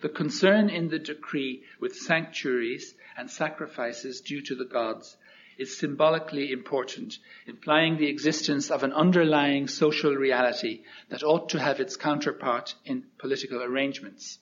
The 0.00 0.08
concern 0.08 0.70
in 0.70 0.88
the 0.88 0.98
decree 0.98 1.64
with 1.80 1.96
sanctuaries 1.96 2.94
and 3.16 3.30
sacrifices 3.30 4.20
due 4.20 4.40
to 4.42 4.54
the 4.54 4.64
gods 4.64 5.16
is 5.56 5.76
symbolically 5.76 6.50
important, 6.50 7.18
implying 7.46 7.96
the 7.96 8.08
existence 8.08 8.70
of 8.70 8.82
an 8.82 8.92
underlying 8.92 9.68
social 9.68 10.14
reality 10.14 10.82
that 11.08 11.22
ought 11.22 11.48
to 11.48 11.60
have 11.60 11.80
its 11.80 11.96
counterpart 11.96 12.74
in 12.84 13.04
political 13.18 13.62
arrangements. 13.62 14.38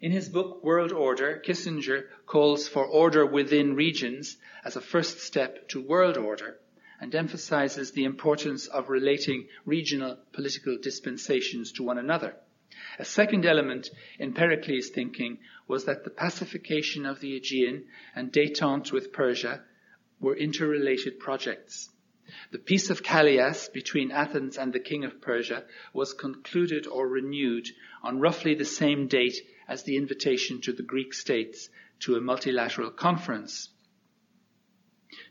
In 0.00 0.12
his 0.12 0.28
book 0.28 0.64
World 0.64 0.92
Order, 0.92 1.42
Kissinger 1.44 2.06
calls 2.26 2.68
for 2.68 2.86
order 2.86 3.26
within 3.26 3.74
regions 3.74 4.38
as 4.64 4.76
a 4.76 4.80
first 4.80 5.20
step 5.20 5.68
to 5.68 5.80
world 5.82 6.16
order 6.16 6.58
and 7.00 7.14
emphasizes 7.14 7.92
the 7.92 8.04
importance 8.04 8.66
of 8.66 8.90
relating 8.90 9.48
regional 9.64 10.18
political 10.32 10.78
dispensations 10.78 11.72
to 11.72 11.82
one 11.82 11.98
another. 11.98 12.34
A 13.00 13.04
second 13.04 13.46
element 13.46 13.90
in 14.18 14.32
Pericles' 14.32 14.90
thinking 14.90 15.38
was 15.66 15.86
that 15.86 16.04
the 16.04 16.10
pacification 16.10 17.04
of 17.04 17.18
the 17.18 17.34
Aegean 17.34 17.86
and 18.14 18.32
détente 18.32 18.92
with 18.92 19.12
Persia 19.12 19.64
were 20.20 20.36
interrelated 20.36 21.18
projects. 21.18 21.90
The 22.52 22.60
Peace 22.60 22.88
of 22.90 23.02
Callias 23.02 23.68
between 23.68 24.12
Athens 24.12 24.56
and 24.56 24.72
the 24.72 24.78
King 24.78 25.02
of 25.02 25.20
Persia 25.20 25.66
was 25.92 26.12
concluded 26.14 26.86
or 26.86 27.08
renewed 27.08 27.66
on 28.04 28.20
roughly 28.20 28.54
the 28.54 28.64
same 28.64 29.08
date 29.08 29.38
as 29.66 29.82
the 29.82 29.96
invitation 29.96 30.60
to 30.60 30.72
the 30.72 30.84
Greek 30.84 31.12
states 31.12 31.70
to 32.00 32.14
a 32.14 32.20
multilateral 32.20 32.92
conference. 32.92 33.70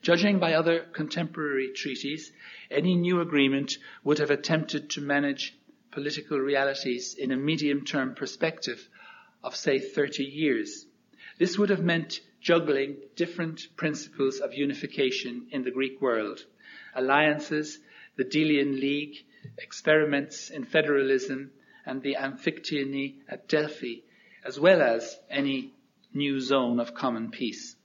Judging 0.01 0.39
by 0.39 0.53
other 0.53 0.81
contemporary 0.91 1.71
treaties, 1.73 2.33
any 2.69 2.95
new 2.95 3.21
agreement 3.21 3.77
would 4.03 4.17
have 4.17 4.29
attempted 4.31 4.89
to 4.89 5.01
manage 5.01 5.55
political 5.91 6.39
realities 6.39 7.15
in 7.17 7.31
a 7.31 7.37
medium 7.37 7.85
term 7.85 8.15
perspective 8.15 8.87
of, 9.43 9.55
say, 9.55 9.79
30 9.79 10.23
years. 10.23 10.85
This 11.37 11.57
would 11.57 11.69
have 11.69 11.81
meant 11.81 12.21
juggling 12.41 12.97
different 13.15 13.67
principles 13.75 14.39
of 14.39 14.53
unification 14.53 15.47
in 15.51 15.63
the 15.63 15.71
Greek 15.71 16.01
world. 16.01 16.45
Alliances, 16.95 17.79
the 18.15 18.23
Delian 18.23 18.79
League, 18.79 19.15
experiments 19.57 20.49
in 20.49 20.65
federalism, 20.65 21.51
and 21.85 22.01
the 22.01 22.15
Amphictyony 22.15 23.15
at 23.27 23.47
Delphi, 23.47 24.01
as 24.45 24.59
well 24.59 24.81
as 24.81 25.17
any 25.29 25.73
new 26.13 26.39
zone 26.39 26.79
of 26.79 26.93
common 26.93 27.31
peace. 27.31 27.75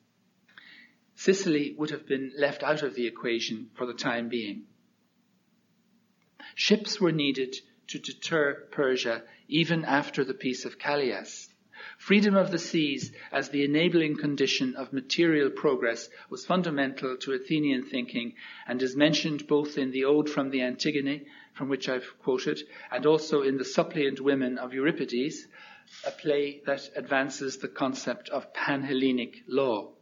Sicily 1.15 1.75
would 1.79 1.91
have 1.91 2.07
been 2.07 2.33
left 2.37 2.63
out 2.63 2.83
of 2.83 2.95
the 2.95 3.07
equation 3.07 3.71
for 3.75 3.87
the 3.87 3.95
time 3.95 4.29
being. 4.29 4.65
Ships 6.55 7.01
were 7.01 7.13
needed 7.13 7.57
to 7.89 7.99
deter 7.99 8.67
Persia 8.71 9.23
even 9.49 9.85
after 9.85 10.25
the 10.25 10.35
Peace 10.35 10.65
of 10.65 10.79
Callias. 10.79 11.49
Freedom 11.99 12.35
of 12.35 12.51
the 12.51 12.59
seas 12.59 13.13
as 13.31 13.51
the 13.51 13.65
enabling 13.65 14.17
condition 14.17 14.75
of 14.75 14.93
material 14.93 15.51
progress 15.51 16.09
was 16.31 16.47
fundamental 16.47 17.17
to 17.19 17.33
Athenian 17.33 17.83
thinking 17.83 18.35
and 18.67 18.83
is 18.83 18.97
mentioned 18.97 19.47
both 19.47 19.77
in 19.77 19.91
the 19.91 20.05
Ode 20.05 20.31
from 20.31 20.51
the 20.51 20.63
Antigone, 20.63 21.27
from 21.53 21.69
which 21.69 21.89
I've 21.89 22.19
quoted, 22.21 22.63
and 22.91 23.07
also 23.07 23.43
in 23.43 23.59
The 23.59 23.65
Suppliant 23.65 24.21
Women 24.21 24.59
of 24.59 24.73
Euripides, 24.73 25.47
a 26.07 26.11
play 26.11 26.63
that 26.67 26.91
advances 26.97 27.59
the 27.59 27.69
concept 27.69 28.29
of 28.29 28.53
Panhellenic 28.55 29.43
law. 29.47 29.93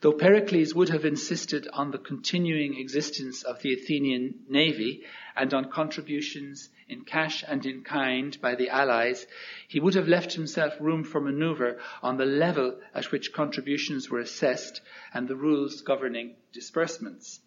Though 0.00 0.12
Pericles 0.12 0.76
would 0.76 0.90
have 0.90 1.04
insisted 1.04 1.66
on 1.72 1.90
the 1.90 1.98
continuing 1.98 2.78
existence 2.78 3.42
of 3.42 3.62
the 3.62 3.74
Athenian 3.74 4.44
navy 4.48 5.04
and 5.34 5.52
on 5.52 5.72
contributions 5.72 6.70
in 6.86 7.04
cash 7.04 7.42
and 7.46 7.66
in 7.66 7.82
kind 7.82 8.40
by 8.40 8.54
the 8.54 8.68
allies, 8.68 9.26
he 9.66 9.80
would 9.80 9.94
have 9.94 10.06
left 10.06 10.34
himself 10.34 10.74
room 10.80 11.02
for 11.02 11.20
maneuver 11.20 11.80
on 12.00 12.16
the 12.16 12.26
level 12.26 12.80
at 12.94 13.10
which 13.10 13.32
contributions 13.32 14.08
were 14.08 14.20
assessed 14.20 14.80
and 15.12 15.26
the 15.26 15.34
rules 15.34 15.82
governing 15.82 16.36
disbursements. 16.52 17.40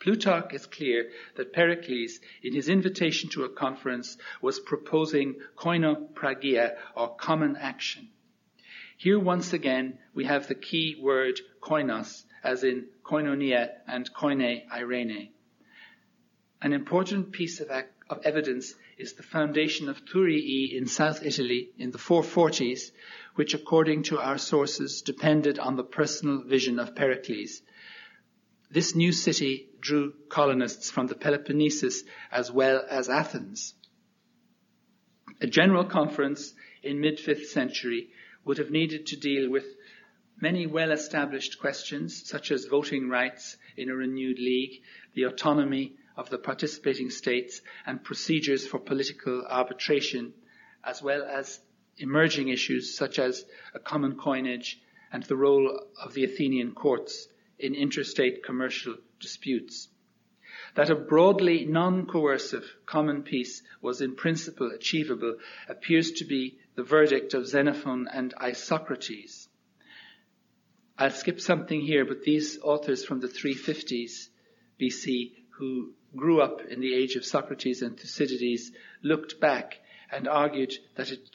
Plutarch 0.00 0.52
is 0.52 0.66
clear 0.66 1.08
that 1.36 1.52
Pericles, 1.52 2.18
in 2.42 2.52
his 2.52 2.68
invitation 2.68 3.30
to 3.30 3.44
a 3.44 3.48
conference, 3.48 4.18
was 4.40 4.58
proposing 4.58 5.36
koinopragia, 5.54 6.76
or 6.96 7.14
common 7.14 7.54
action. 7.54 8.08
Here 9.02 9.18
once 9.18 9.52
again 9.52 9.98
we 10.14 10.26
have 10.26 10.46
the 10.46 10.54
key 10.54 10.96
word 11.02 11.40
koinos, 11.60 12.22
as 12.44 12.62
in 12.62 12.86
koinonia 13.02 13.70
and 13.88 14.08
koine 14.14 14.62
irene. 14.70 15.30
An 16.60 16.72
important 16.72 17.32
piece 17.32 17.58
of, 17.58 17.68
ac- 17.68 17.88
of 18.08 18.20
evidence 18.24 18.76
is 18.96 19.14
the 19.14 19.24
foundation 19.24 19.88
of 19.88 20.04
Thurii 20.04 20.72
in 20.72 20.86
South 20.86 21.26
Italy 21.26 21.70
in 21.78 21.90
the 21.90 21.98
440s, 21.98 22.92
which 23.34 23.54
according 23.54 24.04
to 24.04 24.20
our 24.20 24.38
sources 24.38 25.02
depended 25.02 25.58
on 25.58 25.74
the 25.74 25.82
personal 25.82 26.44
vision 26.44 26.78
of 26.78 26.94
Pericles. 26.94 27.60
This 28.70 28.94
new 28.94 29.10
city 29.10 29.70
drew 29.80 30.12
colonists 30.28 30.92
from 30.92 31.08
the 31.08 31.16
Peloponnesus 31.16 32.04
as 32.30 32.52
well 32.52 32.84
as 32.88 33.08
Athens. 33.08 33.74
A 35.40 35.48
general 35.48 35.86
conference 35.86 36.54
in 36.84 37.00
mid-5th 37.00 37.46
century 37.46 38.11
would 38.44 38.58
have 38.58 38.70
needed 38.70 39.06
to 39.06 39.16
deal 39.16 39.50
with 39.50 39.64
many 40.40 40.66
well-established 40.66 41.60
questions 41.60 42.28
such 42.28 42.50
as 42.50 42.64
voting 42.64 43.08
rights 43.08 43.56
in 43.76 43.88
a 43.88 43.94
renewed 43.94 44.38
league, 44.38 44.82
the 45.14 45.22
autonomy 45.24 45.94
of 46.16 46.28
the 46.30 46.38
participating 46.38 47.10
states 47.10 47.60
and 47.86 48.02
procedures 48.02 48.66
for 48.66 48.78
political 48.78 49.46
arbitration, 49.48 50.32
as 50.84 51.02
well 51.02 51.22
as 51.22 51.60
emerging 51.98 52.48
issues 52.48 52.96
such 52.96 53.18
as 53.18 53.44
a 53.74 53.78
common 53.78 54.16
coinage 54.16 54.80
and 55.12 55.22
the 55.24 55.36
role 55.36 55.80
of 56.02 56.14
the 56.14 56.24
Athenian 56.24 56.72
courts 56.72 57.28
in 57.58 57.74
interstate 57.74 58.42
commercial 58.42 58.96
disputes. 59.20 59.88
That 60.74 60.90
a 60.90 60.94
broadly 60.94 61.64
non-coercive 61.66 62.64
common 62.86 63.22
peace 63.22 63.62
was 63.80 64.00
in 64.00 64.16
principle 64.16 64.70
achievable 64.70 65.36
appears 65.68 66.12
to 66.12 66.24
be 66.24 66.58
the 66.74 66.82
verdict 66.82 67.34
of 67.34 67.46
Xenophon 67.46 68.08
and 68.12 68.34
Isocrates. 68.40 69.48
I'll 70.98 71.10
skip 71.10 71.40
something 71.40 71.80
here, 71.80 72.04
but 72.04 72.22
these 72.22 72.58
authors 72.62 73.04
from 73.04 73.20
the 73.20 73.28
350s 73.28 74.28
BC 74.80 75.32
who 75.58 75.92
grew 76.16 76.40
up 76.40 76.60
in 76.62 76.80
the 76.80 76.94
age 76.94 77.16
of 77.16 77.24
Socrates 77.24 77.82
and 77.82 77.98
Thucydides 77.98 78.72
looked 79.02 79.40
back 79.40 79.80
and 80.10 80.28
argued 80.28 80.72
that 80.96 81.10
it 81.10 81.28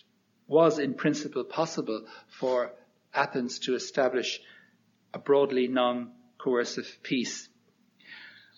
was 0.47 0.79
in 0.79 0.93
principle 0.93 1.43
possible 1.43 2.05
for 2.27 2.71
Athens 3.13 3.59
to 3.59 3.75
establish 3.75 4.39
a 5.13 5.19
broadly 5.19 5.67
non-coercive 5.67 6.99
peace. 7.03 7.49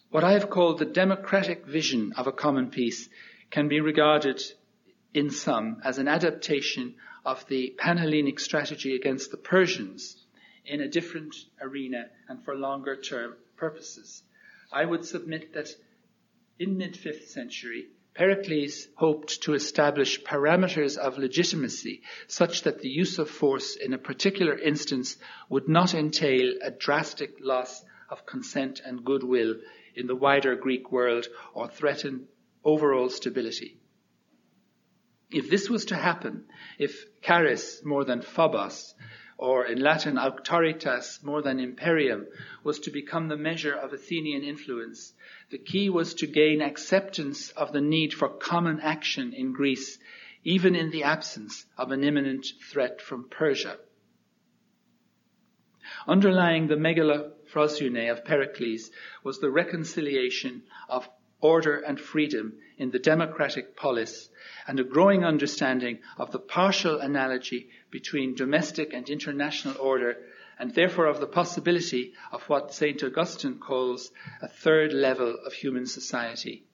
What 0.10 0.24
I 0.24 0.34
have 0.34 0.50
called 0.50 0.80
the 0.80 0.86
democratic 0.86 1.66
vision 1.66 2.14
of 2.18 2.28
a 2.28 2.32
common 2.32 2.70
peace 2.72 3.10
can 3.52 3.68
be 3.68 3.80
regarded 3.80 4.42
in 5.14 5.30
sum 5.30 5.82
as 5.84 5.97
an 5.97 6.07
adaptation 6.07 6.95
of 7.26 7.45
the 7.47 7.76
Panhellenic 7.78 8.39
strategy 8.39 8.95
against 8.95 9.32
the 9.32 9.38
Persians 9.38 10.26
in 10.66 10.82
a 10.82 10.88
different 10.88 11.36
arena 11.62 12.05
and 12.28 12.43
for 12.43 12.55
longer 12.55 12.95
term 12.95 13.36
purposes. 13.57 14.24
I 14.72 14.86
would 14.86 15.03
submit 15.03 15.53
that 15.53 15.70
in 16.60 16.78
mid 16.78 16.93
5th 16.93 17.28
century, 17.28 17.88
Pericles 18.14 18.88
hoped 18.95 19.43
to 19.43 19.53
establish 19.53 20.22
parameters 20.24 20.97
of 20.97 21.18
legitimacy 21.18 22.01
such 22.28 22.64
that 22.64 22.80
the 22.80 22.89
use 22.89 23.18
of 23.18 23.30
force 23.30 23.76
in 23.76 23.93
a 23.93 23.97
particular 23.97 24.57
instance 24.57 25.16
would 25.47 25.70
not 25.70 25.93
entail 25.93 26.55
a 26.62 26.70
drastic 26.70 27.38
loss 27.39 27.84
of 28.10 28.26
consent 28.26 28.82
and 28.84 29.05
goodwill 29.05 29.55
in 29.95 30.07
the 30.07 30.16
wider 30.16 30.55
Greek 30.55 30.91
world 30.91 31.28
or 31.53 31.70
threaten 31.70 32.28
overall 32.64 33.10
stability. 33.10 33.79
If 35.32 35.50
this 35.50 35.70
was 35.70 35.86
to 35.86 35.96
happen, 35.96 36.46
if 36.80 37.06
charis 37.22 37.84
more 37.86 38.04
than 38.04 38.22
phobos, 38.22 38.96
or 39.38 39.66
in 39.66 39.80
Latin 39.80 40.16
auctoritas 40.18 41.24
more 41.24 41.42
than 41.42 41.60
imperium, 41.60 42.28
was 42.64 42.80
to 42.80 42.92
become 42.92 43.28
the 43.28 43.38
measure 43.38 43.74
of 43.74 43.94
Athenian 43.94 44.44
influence, 44.44 45.14
the 45.52 45.60
key 45.60 45.90
was 45.90 46.16
to 46.16 46.28
gain 46.28 46.62
acceptance 46.62 47.52
of 47.52 47.72
the 47.72 47.82
need 47.82 48.14
for 48.14 48.28
common 48.28 48.80
action 48.80 49.32
in 49.34 49.54
Greece, 49.54 50.00
even 50.44 50.76
in 50.76 50.90
the 50.90 51.04
absence 51.04 51.66
of 51.78 51.92
an 51.92 52.04
imminent 52.04 52.48
threat 52.72 53.00
from 53.00 53.30
Persia. 53.30 53.78
Underlying 56.08 56.68
the 56.68 56.76
megalophrosyne 56.76 58.12
of 58.12 58.26
Pericles 58.26 58.90
was 59.24 59.40
the 59.40 59.52
reconciliation 59.52 60.64
of 60.88 61.08
order 61.42 61.80
and 61.80 62.00
freedom 62.00 62.54
in 62.78 62.92
the 62.92 63.00
democratic 63.00 63.76
polis 63.76 64.30
and 64.68 64.80
a 64.80 64.84
growing 64.84 65.24
understanding 65.24 66.00
of 66.18 66.32
the 66.32 66.40
partial 66.40 67.00
analogy 67.00 67.70
between 67.92 68.36
domestic 68.36 68.94
and 68.94 69.10
international 69.10 69.76
order 69.80 70.18
and 70.60 70.76
therefore 70.76 71.06
of 71.06 71.20
the 71.20 71.28
possibility 71.28 72.14
of 72.32 72.44
what 72.44 72.74
St. 72.74 73.02
Augustine 73.04 73.60
calls 73.60 74.12
a 74.42 74.48
third 74.48 74.92
level 74.92 75.38
of 75.46 75.54
human 75.54 75.86
society. 75.86 76.66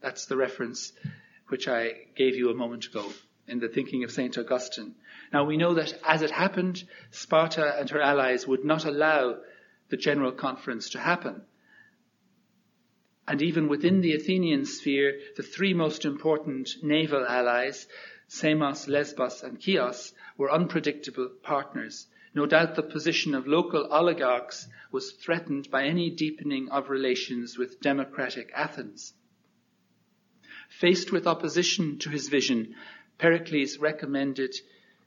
That's 0.00 0.26
the 0.26 0.36
reference 0.36 0.92
which 1.48 1.68
I 1.68 1.92
gave 2.16 2.36
you 2.36 2.50
a 2.50 2.54
moment 2.54 2.86
ago 2.86 3.12
in 3.46 3.58
the 3.58 3.68
thinking 3.68 4.04
of 4.04 4.10
St. 4.10 4.36
Augustine. 4.38 4.94
Now 5.32 5.44
we 5.44 5.56
know 5.56 5.74
that 5.74 5.98
as 6.06 6.22
it 6.22 6.30
happened, 6.30 6.82
Sparta 7.10 7.78
and 7.78 7.88
her 7.90 8.00
allies 8.00 8.46
would 8.46 8.64
not 8.64 8.84
allow 8.84 9.36
the 9.90 9.96
general 9.96 10.32
conference 10.32 10.90
to 10.90 10.98
happen. 10.98 11.42
And 13.28 13.42
even 13.42 13.68
within 13.68 14.00
the 14.00 14.14
Athenian 14.14 14.64
sphere, 14.64 15.20
the 15.36 15.42
three 15.42 15.74
most 15.74 16.06
important 16.06 16.82
naval 16.82 17.26
allies, 17.26 17.86
Samos, 18.26 18.88
Lesbos, 18.88 19.42
and 19.42 19.62
Chios, 19.62 20.14
were 20.38 20.50
unpredictable 20.50 21.28
partners. 21.42 22.06
No 22.34 22.46
doubt 22.46 22.74
the 22.74 22.82
position 22.82 23.34
of 23.34 23.46
local 23.46 23.86
oligarchs 23.92 24.66
was 24.90 25.12
threatened 25.12 25.70
by 25.70 25.84
any 25.84 26.08
deepening 26.08 26.70
of 26.70 26.88
relations 26.88 27.58
with 27.58 27.82
democratic 27.82 28.50
Athens. 28.54 29.12
Faced 30.70 31.12
with 31.12 31.26
opposition 31.26 31.98
to 31.98 32.08
his 32.08 32.30
vision, 32.30 32.76
Pericles 33.18 33.76
recommended, 33.76 34.54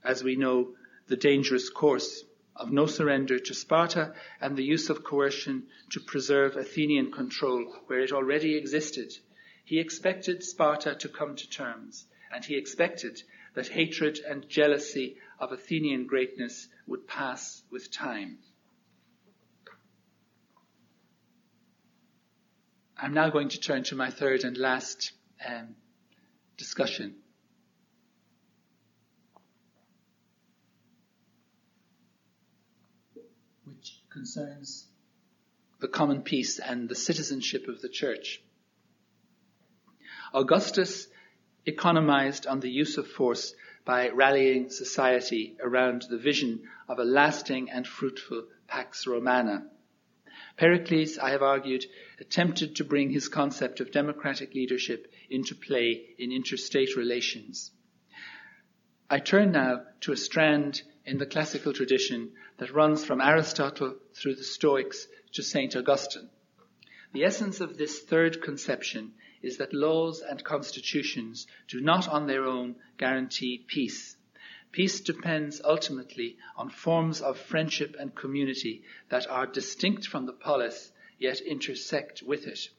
as 0.04 0.24
we 0.24 0.36
know, 0.36 0.76
the 1.08 1.18
dangerous 1.18 1.72
course 1.72 2.24
of 2.56 2.72
no 2.72 2.86
surrender 2.86 3.40
to 3.40 3.54
Sparta 3.54 4.14
and 4.40 4.56
the 4.56 4.64
use 4.64 4.90
of 4.90 5.04
coercion 5.04 5.68
to 5.92 6.00
preserve 6.00 6.56
Athenian 6.56 7.12
control 7.12 7.74
where 7.88 8.00
it 8.00 8.12
already 8.12 8.56
existed. 8.56 9.14
He 9.64 9.80
expected 9.80 10.44
Sparta 10.44 10.96
to 10.96 11.10
come 11.10 11.36
to 11.36 11.50
terms, 11.50 12.06
and 12.34 12.44
he 12.44 12.58
expected 12.58 13.22
that 13.54 13.68
hatred 13.68 14.20
and 14.20 14.48
jealousy 14.48 15.18
of 15.40 15.52
Athenian 15.52 16.08
greatness 16.08 16.68
would 16.88 17.08
pass 17.08 17.64
with 17.72 17.92
time. 17.92 18.38
I'm 22.98 23.14
now 23.14 23.30
going 23.30 23.50
to 23.50 23.60
turn 23.60 23.84
to 23.86 23.96
my 23.96 24.12
third 24.12 24.44
and 24.44 24.56
last 24.58 25.12
um, 25.48 25.76
discussion 26.58 27.16
which 33.66 34.01
concerns 34.12 34.88
the 35.80 35.88
common 35.88 36.22
peace 36.22 36.60
and 36.60 36.88
the 36.88 36.96
citizenship 36.96 37.68
of 37.68 37.82
the 37.82 37.90
church. 37.90 38.42
Augustus 40.34 41.08
economized 41.66 42.46
on 42.46 42.60
the 42.60 42.70
use 42.70 42.98
of 42.98 43.08
force 43.08 43.54
by 43.84 44.10
rallying 44.10 44.70
society 44.70 45.58
around 45.62 46.04
the 46.10 46.18
vision 46.18 46.62
of 46.88 47.00
a 47.00 47.04
lasting 47.04 47.70
and 47.72 47.88
fruitful 47.88 48.46
Pax 48.68 49.08
Romana. 49.08 49.66
Pericles, 50.58 51.18
I 51.18 51.32
have 51.32 51.42
argued, 51.42 51.86
attempted 52.20 52.76
to 52.76 52.84
bring 52.84 53.10
his 53.10 53.28
concept 53.28 53.80
of 53.80 53.92
democratic 53.92 54.54
leadership 54.54 55.12
into 55.30 55.56
play 55.56 56.16
in 56.20 56.32
interstate 56.32 56.96
relations. 56.96 57.72
I 59.10 59.20
turn 59.20 59.52
now 59.52 59.82
to 60.02 60.12
a 60.12 60.18
strand 60.18 60.84
in 61.06 61.18
the 61.18 61.26
classical 61.26 61.74
tradition 61.74 62.32
that 62.58 62.74
runs 62.74 63.04
from 63.04 63.22
Aristotle 63.22 63.96
through 64.14 64.36
the 64.36 64.44
Stoics 64.44 65.08
to 65.34 65.42
St. 65.42 65.76
Augustine. 65.76 66.30
The 67.14 67.24
essence 67.24 67.60
of 67.60 67.78
this 67.78 68.00
third 68.02 68.42
conception 68.42 69.14
is 69.42 69.58
that 69.58 69.74
laws 69.74 70.22
and 70.22 70.44
constitutions 70.44 71.48
do 71.68 71.82
not 71.82 72.08
on 72.08 72.28
their 72.28 72.46
own 72.46 72.76
guarantee 72.98 73.66
peace. 73.68 74.16
Peace 74.72 75.02
depends 75.02 75.62
ultimately 75.64 76.38
on 76.56 76.70
forms 76.70 77.22
of 77.22 77.38
friendship 77.38 77.96
and 78.00 78.16
community 78.16 78.84
that 79.10 79.30
are 79.30 79.46
distinct 79.46 80.08
from 80.08 80.26
the 80.26 80.34
polis 80.34 80.92
yet 81.18 81.42
intersect 81.42 82.24
with 82.24 82.48
it. 82.48 82.70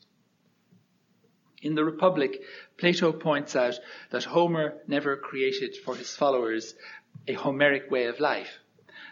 In 1.61 1.75
the 1.75 1.85
Republic, 1.85 2.43
Plato 2.77 3.13
points 3.13 3.55
out 3.55 3.79
that 4.11 4.25
Homer 4.25 4.81
never 4.89 5.17
created 5.17 5.77
for 5.77 5.95
his 5.95 6.17
followers 6.17 6.75
a 7.27 7.35
Homeric 7.35 7.91
way 7.91 8.07
of 8.07 8.21
life, 8.21 8.59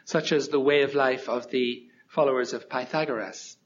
such 0.05 0.33
as 0.33 0.49
the 0.49 0.61
way 0.61 0.83
of 0.83 0.95
life 0.95 1.29
of 1.29 1.51
the 1.51 1.87
followers 2.09 2.53
of 2.53 2.69
Pythagoras. 2.69 3.57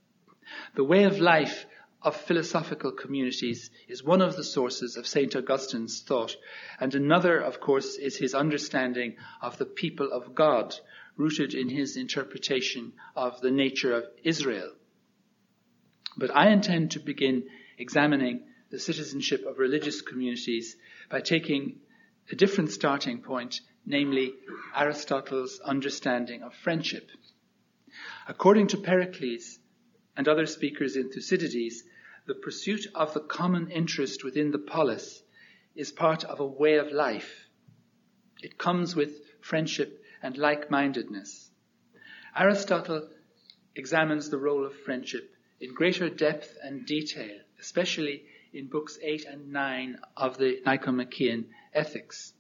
The 0.75 0.85
way 0.85 1.05
of 1.05 1.19
life 1.19 1.67
of 2.03 2.15
philosophical 2.15 2.93
communities 2.93 3.71
is 3.89 4.05
one 4.05 4.21
of 4.21 4.37
the 4.37 4.45
sources 4.45 4.97
of 4.97 5.07
St. 5.07 5.35
Augustine's 5.35 6.03
thought, 6.03 6.37
and 6.79 6.95
another, 6.95 7.39
of 7.39 7.61
course, 7.61 7.97
is 7.97 8.17
his 8.17 8.35
understanding 8.35 9.17
of 9.41 9.57
the 9.57 9.65
people 9.65 10.13
of 10.13 10.35
God, 10.35 10.75
rooted 11.17 11.55
in 11.55 11.71
his 11.71 11.97
interpretation 11.97 12.93
of 13.17 13.41
the 13.41 13.51
nature 13.51 13.95
of 13.95 14.05
Israel. 14.23 14.73
But 16.17 16.35
I 16.35 16.51
intend 16.51 16.91
to 16.93 17.01
begin 17.01 17.45
examining 17.79 18.45
the 18.71 18.79
citizenship 18.79 19.47
of 19.47 19.59
religious 19.59 20.03
communities 20.03 20.77
by 21.09 21.21
taking 21.21 21.81
a 22.31 22.37
different 22.37 22.71
starting 22.71 23.23
point, 23.23 23.61
namely 23.87 24.35
Aristotle's 24.75 25.61
understanding 25.61 26.43
of 26.43 26.55
friendship. 26.55 27.11
According 28.29 28.69
to 28.69 28.77
Pericles 28.77 29.59
and 30.17 30.29
other 30.29 30.47
speakers 30.47 30.97
in 30.97 31.11
Thucydides, 31.11 31.83
the 32.27 32.35
pursuit 32.35 32.87
of 32.95 33.15
the 33.15 33.21
common 33.21 33.71
interest 33.71 34.25
within 34.25 34.51
the 34.51 34.59
polis 34.59 35.23
is 35.75 35.93
part 35.93 36.25
of 36.25 36.41
a 36.41 36.47
way 36.47 36.77
of 36.77 36.93
life. 36.93 37.49
It 38.43 38.59
comes 38.59 38.95
with 38.95 39.21
friendship 39.41 40.03
and 40.23 40.37
like-mindedness. 40.37 41.51
Aristotle 42.37 43.09
examines 43.75 44.29
the 44.31 44.39
role 44.39 44.65
of 44.67 44.75
friendship 44.75 45.35
in 45.61 45.75
greater 45.75 46.11
depth 46.11 46.57
and 46.63 46.85
detail, 46.87 47.39
especially 47.59 48.25
in 48.53 48.69
books 48.69 48.99
8 49.03 49.25
and 49.25 49.53
9 49.53 49.99
of 50.17 50.37
the 50.37 50.61
Nicomachean 50.67 51.47
Ethics. 51.73 52.34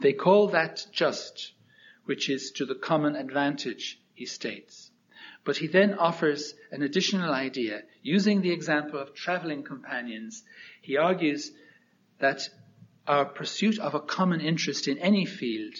They 0.00 0.12
call 0.12 0.48
that 0.48 0.86
just, 0.92 1.52
which 2.04 2.28
is 2.28 2.52
to 2.52 2.64
the 2.64 2.74
common 2.74 3.16
advantage, 3.16 3.98
he 4.14 4.26
states. 4.26 4.90
But 5.44 5.56
he 5.56 5.66
then 5.66 5.94
offers 5.94 6.54
an 6.70 6.82
additional 6.82 7.32
idea. 7.32 7.82
Using 8.02 8.40
the 8.40 8.52
example 8.52 8.98
of 8.98 9.14
traveling 9.14 9.62
companions, 9.62 10.44
he 10.80 10.96
argues 10.96 11.50
that 12.18 12.48
our 13.06 13.24
pursuit 13.24 13.78
of 13.78 13.94
a 13.94 14.00
common 14.00 14.40
interest 14.40 14.86
in 14.86 14.98
any 14.98 15.24
field 15.24 15.74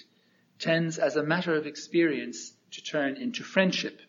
tends 0.59 0.99
as 0.99 1.17
a 1.17 1.23
matter 1.23 1.55
of 1.55 1.67
experience 1.67 2.53
to 2.73 2.83
turn 2.83 3.17
into 3.17 3.45
friendship. 3.45 4.01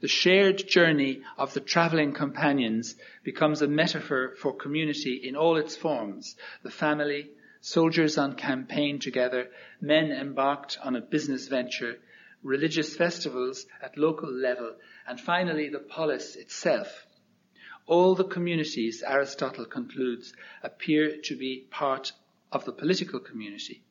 The 0.00 0.08
shared 0.08 0.66
journey 0.68 1.22
of 1.38 1.54
the 1.54 1.60
traveling 1.60 2.12
companions 2.12 2.96
becomes 3.22 3.62
a 3.62 3.68
metaphor 3.68 4.34
for 4.36 4.54
community 4.54 5.14
in 5.14 5.36
all 5.36 5.56
its 5.56 5.76
forms. 5.76 6.36
The 6.62 6.70
family, 6.70 7.30
soldiers 7.60 8.16
on 8.18 8.34
campaign 8.34 8.98
together, 8.98 9.48
men 9.80 10.10
embarked 10.10 10.78
on 10.82 10.96
a 10.96 11.00
business 11.00 11.48
venture, 11.48 11.96
religious 12.42 12.96
festivals 12.96 13.66
at 13.82 13.98
local 13.98 14.32
level, 14.32 14.74
and 15.06 15.20
finally 15.20 15.68
the 15.68 15.78
polis 15.78 16.36
itself. 16.36 17.06
All 17.86 18.14
the 18.14 18.24
communities, 18.24 19.02
Aristotle 19.06 19.66
concludes, 19.66 20.32
appear 20.62 21.18
to 21.24 21.36
be 21.36 21.66
part 21.70 22.12
of 22.52 22.64
the 22.64 22.72
political 22.72 23.20
community. 23.20 23.82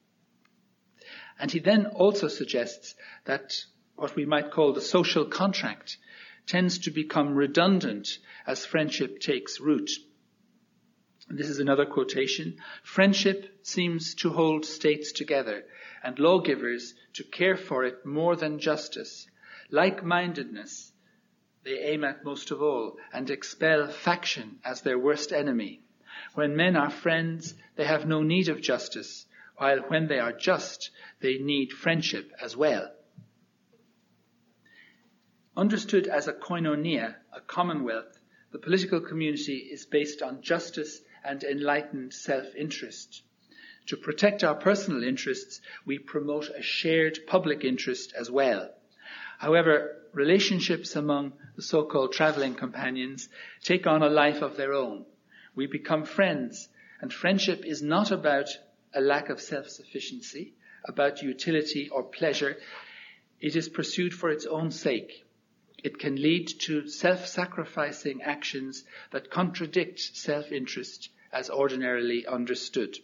And 1.39 1.51
he 1.51 1.59
then 1.59 1.85
also 1.85 2.27
suggests 2.27 2.95
that 3.25 3.65
what 3.95 4.15
we 4.15 4.25
might 4.25 4.51
call 4.51 4.73
the 4.73 4.81
social 4.81 5.25
contract 5.25 5.97
tends 6.47 6.79
to 6.79 6.91
become 6.91 7.35
redundant 7.35 8.17
as 8.47 8.65
friendship 8.65 9.19
takes 9.19 9.59
root. 9.59 9.91
This 11.31 11.49
is 11.49 11.59
another 11.59 11.85
quotation. 11.85 12.57
Friendship 12.81 13.59
seems 13.61 14.15
to 14.15 14.31
hold 14.31 14.65
states 14.65 15.11
together 15.11 15.63
and 16.03 16.17
lawgivers 16.17 16.95
to 17.13 17.23
care 17.23 17.55
for 17.55 17.85
it 17.85 18.03
more 18.03 18.35
than 18.35 18.57
justice. 18.57 19.27
Like-mindedness 19.69 20.91
they 21.63 21.77
aim 21.79 22.03
at 22.03 22.23
most 22.23 22.49
of 22.49 22.63
all 22.63 22.97
and 23.13 23.29
expel 23.29 23.87
faction 23.89 24.59
as 24.65 24.81
their 24.81 24.97
worst 24.97 25.31
enemy. 25.31 25.81
When 26.33 26.55
men 26.55 26.75
are 26.75 26.89
friends, 26.89 27.53
they 27.75 27.85
have 27.85 28.07
no 28.07 28.23
need 28.23 28.49
of 28.49 28.61
justice, 28.61 29.27
while 29.57 29.79
when 29.81 30.07
they 30.07 30.19
are 30.19 30.31
just, 30.31 30.89
they 31.19 31.37
need 31.37 31.71
friendship 31.71 32.31
as 32.41 32.57
well. 32.57 32.91
Understood 35.55 36.07
as 36.07 36.27
a 36.27 36.33
koinonia, 36.33 37.17
a 37.33 37.41
commonwealth, 37.41 38.19
the 38.51 38.59
political 38.59 39.01
community 39.01 39.57
is 39.71 39.85
based 39.85 40.23
on 40.23 40.41
justice 40.41 41.01
and 41.23 41.43
enlightened 41.43 42.13
self-interest. 42.13 43.23
To 43.87 43.97
protect 43.97 44.43
our 44.43 44.55
personal 44.55 45.03
interests, 45.03 45.61
we 45.85 45.97
promote 45.97 46.49
a 46.49 46.61
shared 46.61 47.19
public 47.27 47.63
interest 47.63 48.13
as 48.15 48.29
well. 48.29 48.69
However, 49.39 49.95
relationships 50.13 50.95
among 50.95 51.33
the 51.55 51.61
so-called 51.61 52.13
traveling 52.13 52.55
companions 52.55 53.29
take 53.63 53.87
on 53.87 54.03
a 54.03 54.09
life 54.09 54.41
of 54.41 54.57
their 54.57 54.73
own. 54.73 55.05
We 55.55 55.65
become 55.65 56.05
friends, 56.05 56.69
and 57.01 57.11
friendship 57.11 57.65
is 57.65 57.81
not 57.81 58.11
about 58.11 58.49
a 58.93 59.01
lack 59.01 59.29
of 59.29 59.39
self-sufficiency, 59.39 60.53
about 60.85 61.21
utility 61.21 61.89
or 61.89 62.03
pleasure. 62.03 62.57
It 63.39 63.55
is 63.55 63.69
pursued 63.69 64.13
for 64.13 64.29
its 64.29 64.45
own 64.45 64.71
sake. 64.71 65.25
It 65.83 65.97
can 65.97 66.15
lead 66.15 66.47
to 66.61 66.87
self-sacrificing 66.87 68.21
actions 68.21 68.83
that 69.11 69.29
contradict 69.29 69.99
self-interest 69.99 71.09
as 71.31 71.49
ordinarily 71.49 72.25
understood. 72.25 72.97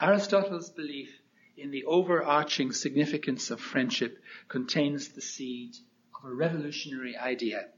Aristotle's 0.00 0.70
belief 0.70 1.20
in 1.56 1.70
the 1.70 1.84
overarching 1.84 2.72
significance 2.72 3.50
of 3.50 3.60
friendship 3.60 4.18
contains 4.48 5.08
the 5.08 5.20
seed 5.20 5.76
of 6.16 6.30
a 6.30 6.34
revolutionary 6.34 7.16
idea. 7.16 7.68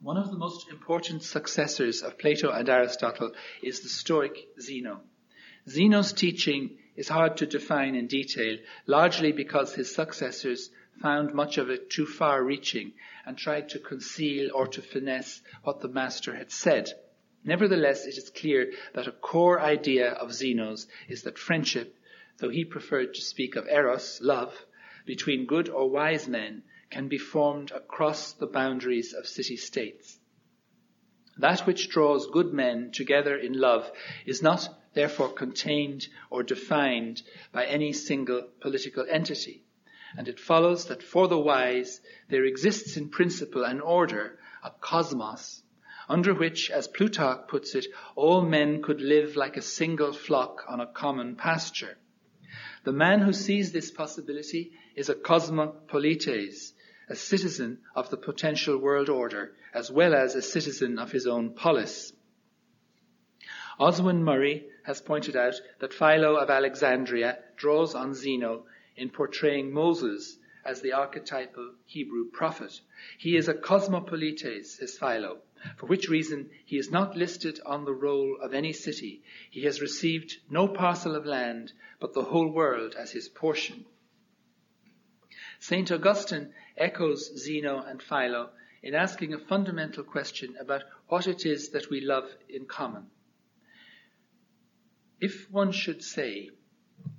One 0.00 0.16
of 0.16 0.30
the 0.30 0.38
most 0.38 0.70
important 0.70 1.24
successors 1.24 2.02
of 2.02 2.16
Plato 2.16 2.50
and 2.50 2.68
Aristotle 2.68 3.32
is 3.62 3.80
the 3.80 3.88
Stoic 3.88 4.48
Zeno. 4.60 5.02
Zeno's 5.68 6.12
teaching 6.12 6.78
is 6.96 7.08
hard 7.08 7.36
to 7.36 7.46
define 7.46 7.94
in 7.94 8.06
detail, 8.06 8.58
largely 8.86 9.32
because 9.32 9.74
his 9.74 9.94
successors 9.94 10.70
found 11.00 11.34
much 11.34 11.58
of 11.58 11.70
it 11.70 11.90
too 11.90 12.06
far 12.06 12.42
reaching 12.42 12.92
and 13.24 13.36
tried 13.36 13.68
to 13.68 13.78
conceal 13.78 14.50
or 14.54 14.66
to 14.66 14.80
finesse 14.80 15.42
what 15.62 15.80
the 15.80 15.88
master 15.88 16.34
had 16.34 16.50
said. 16.50 16.90
Nevertheless, 17.44 18.06
it 18.06 18.16
is 18.16 18.30
clear 18.30 18.72
that 18.94 19.06
a 19.06 19.12
core 19.12 19.60
idea 19.60 20.10
of 20.10 20.32
Zeno's 20.32 20.88
is 21.08 21.22
that 21.22 21.38
friendship, 21.38 21.96
though 22.38 22.48
he 22.48 22.64
preferred 22.64 23.14
to 23.14 23.20
speak 23.20 23.56
of 23.56 23.68
eros, 23.68 24.20
love, 24.20 24.66
between 25.04 25.46
good 25.46 25.68
or 25.68 25.88
wise 25.88 26.26
men 26.26 26.62
can 26.90 27.08
be 27.08 27.18
formed 27.18 27.70
across 27.70 28.32
the 28.32 28.46
boundaries 28.46 29.12
of 29.12 29.26
city-states. 29.26 30.18
That 31.38 31.60
which 31.66 31.90
draws 31.90 32.30
good 32.30 32.52
men 32.52 32.90
together 32.92 33.36
in 33.36 33.52
love 33.52 33.90
is 34.24 34.42
not 34.42 34.68
therefore 34.96 35.28
contained 35.28 36.08
or 36.30 36.42
defined 36.42 37.22
by 37.52 37.66
any 37.66 37.92
single 37.92 38.48
political 38.60 39.04
entity. 39.08 39.62
And 40.16 40.26
it 40.26 40.40
follows 40.40 40.86
that 40.86 41.02
for 41.02 41.28
the 41.28 41.38
wise 41.38 42.00
there 42.30 42.46
exists 42.46 42.96
in 42.96 43.10
principle 43.10 43.62
an 43.64 43.80
order, 43.80 44.38
a 44.64 44.70
cosmos, 44.70 45.62
under 46.08 46.32
which, 46.32 46.70
as 46.70 46.88
Plutarch 46.88 47.46
puts 47.46 47.74
it, 47.74 47.84
all 48.14 48.40
men 48.40 48.82
could 48.82 49.02
live 49.02 49.36
like 49.36 49.58
a 49.58 49.62
single 49.62 50.14
flock 50.14 50.64
on 50.66 50.80
a 50.80 50.86
common 50.86 51.36
pasture. 51.36 51.98
The 52.84 52.92
man 52.92 53.20
who 53.20 53.34
sees 53.34 53.72
this 53.72 53.90
possibility 53.90 54.72
is 54.94 55.10
a 55.10 55.14
cosmopolites, 55.14 56.72
a 57.10 57.16
citizen 57.16 57.80
of 57.94 58.08
the 58.08 58.16
potential 58.16 58.78
world 58.78 59.10
order, 59.10 59.52
as 59.74 59.90
well 59.90 60.14
as 60.14 60.34
a 60.34 60.40
citizen 60.40 60.98
of 60.98 61.12
his 61.12 61.26
own 61.26 61.50
polis. 61.50 62.14
Oswyn 63.78 64.24
Murray 64.24 64.64
has 64.86 65.00
pointed 65.00 65.34
out 65.34 65.60
that 65.80 65.92
Philo 65.92 66.36
of 66.36 66.48
Alexandria 66.48 67.38
draws 67.56 67.96
on 67.96 68.14
Zeno 68.14 68.66
in 68.96 69.10
portraying 69.10 69.72
Moses 69.72 70.38
as 70.64 70.80
the 70.80 70.92
archetypal 70.92 71.72
Hebrew 71.86 72.30
prophet. 72.30 72.80
He 73.18 73.36
is 73.36 73.48
a 73.48 73.54
cosmopolites, 73.54 74.76
says 74.78 74.96
Philo, 74.96 75.38
for 75.76 75.86
which 75.86 76.08
reason 76.08 76.50
he 76.64 76.78
is 76.78 76.92
not 76.92 77.16
listed 77.16 77.58
on 77.66 77.84
the 77.84 77.92
roll 77.92 78.36
of 78.40 78.54
any 78.54 78.72
city. 78.72 79.22
He 79.50 79.64
has 79.64 79.80
received 79.80 80.36
no 80.48 80.68
parcel 80.68 81.16
of 81.16 81.26
land, 81.26 81.72
but 81.98 82.14
the 82.14 82.22
whole 82.22 82.48
world 82.48 82.94
as 82.96 83.10
his 83.10 83.28
portion. 83.28 83.86
St. 85.58 85.90
Augustine 85.90 86.54
echoes 86.76 87.36
Zeno 87.36 87.82
and 87.82 88.00
Philo 88.00 88.50
in 88.84 88.94
asking 88.94 89.34
a 89.34 89.38
fundamental 89.38 90.04
question 90.04 90.56
about 90.60 90.84
what 91.08 91.26
it 91.26 91.44
is 91.44 91.70
that 91.70 91.90
we 91.90 92.00
love 92.00 92.30
in 92.48 92.66
common. 92.66 93.10
If 95.18 95.50
one 95.50 95.72
should 95.72 96.02
say, 96.02 96.50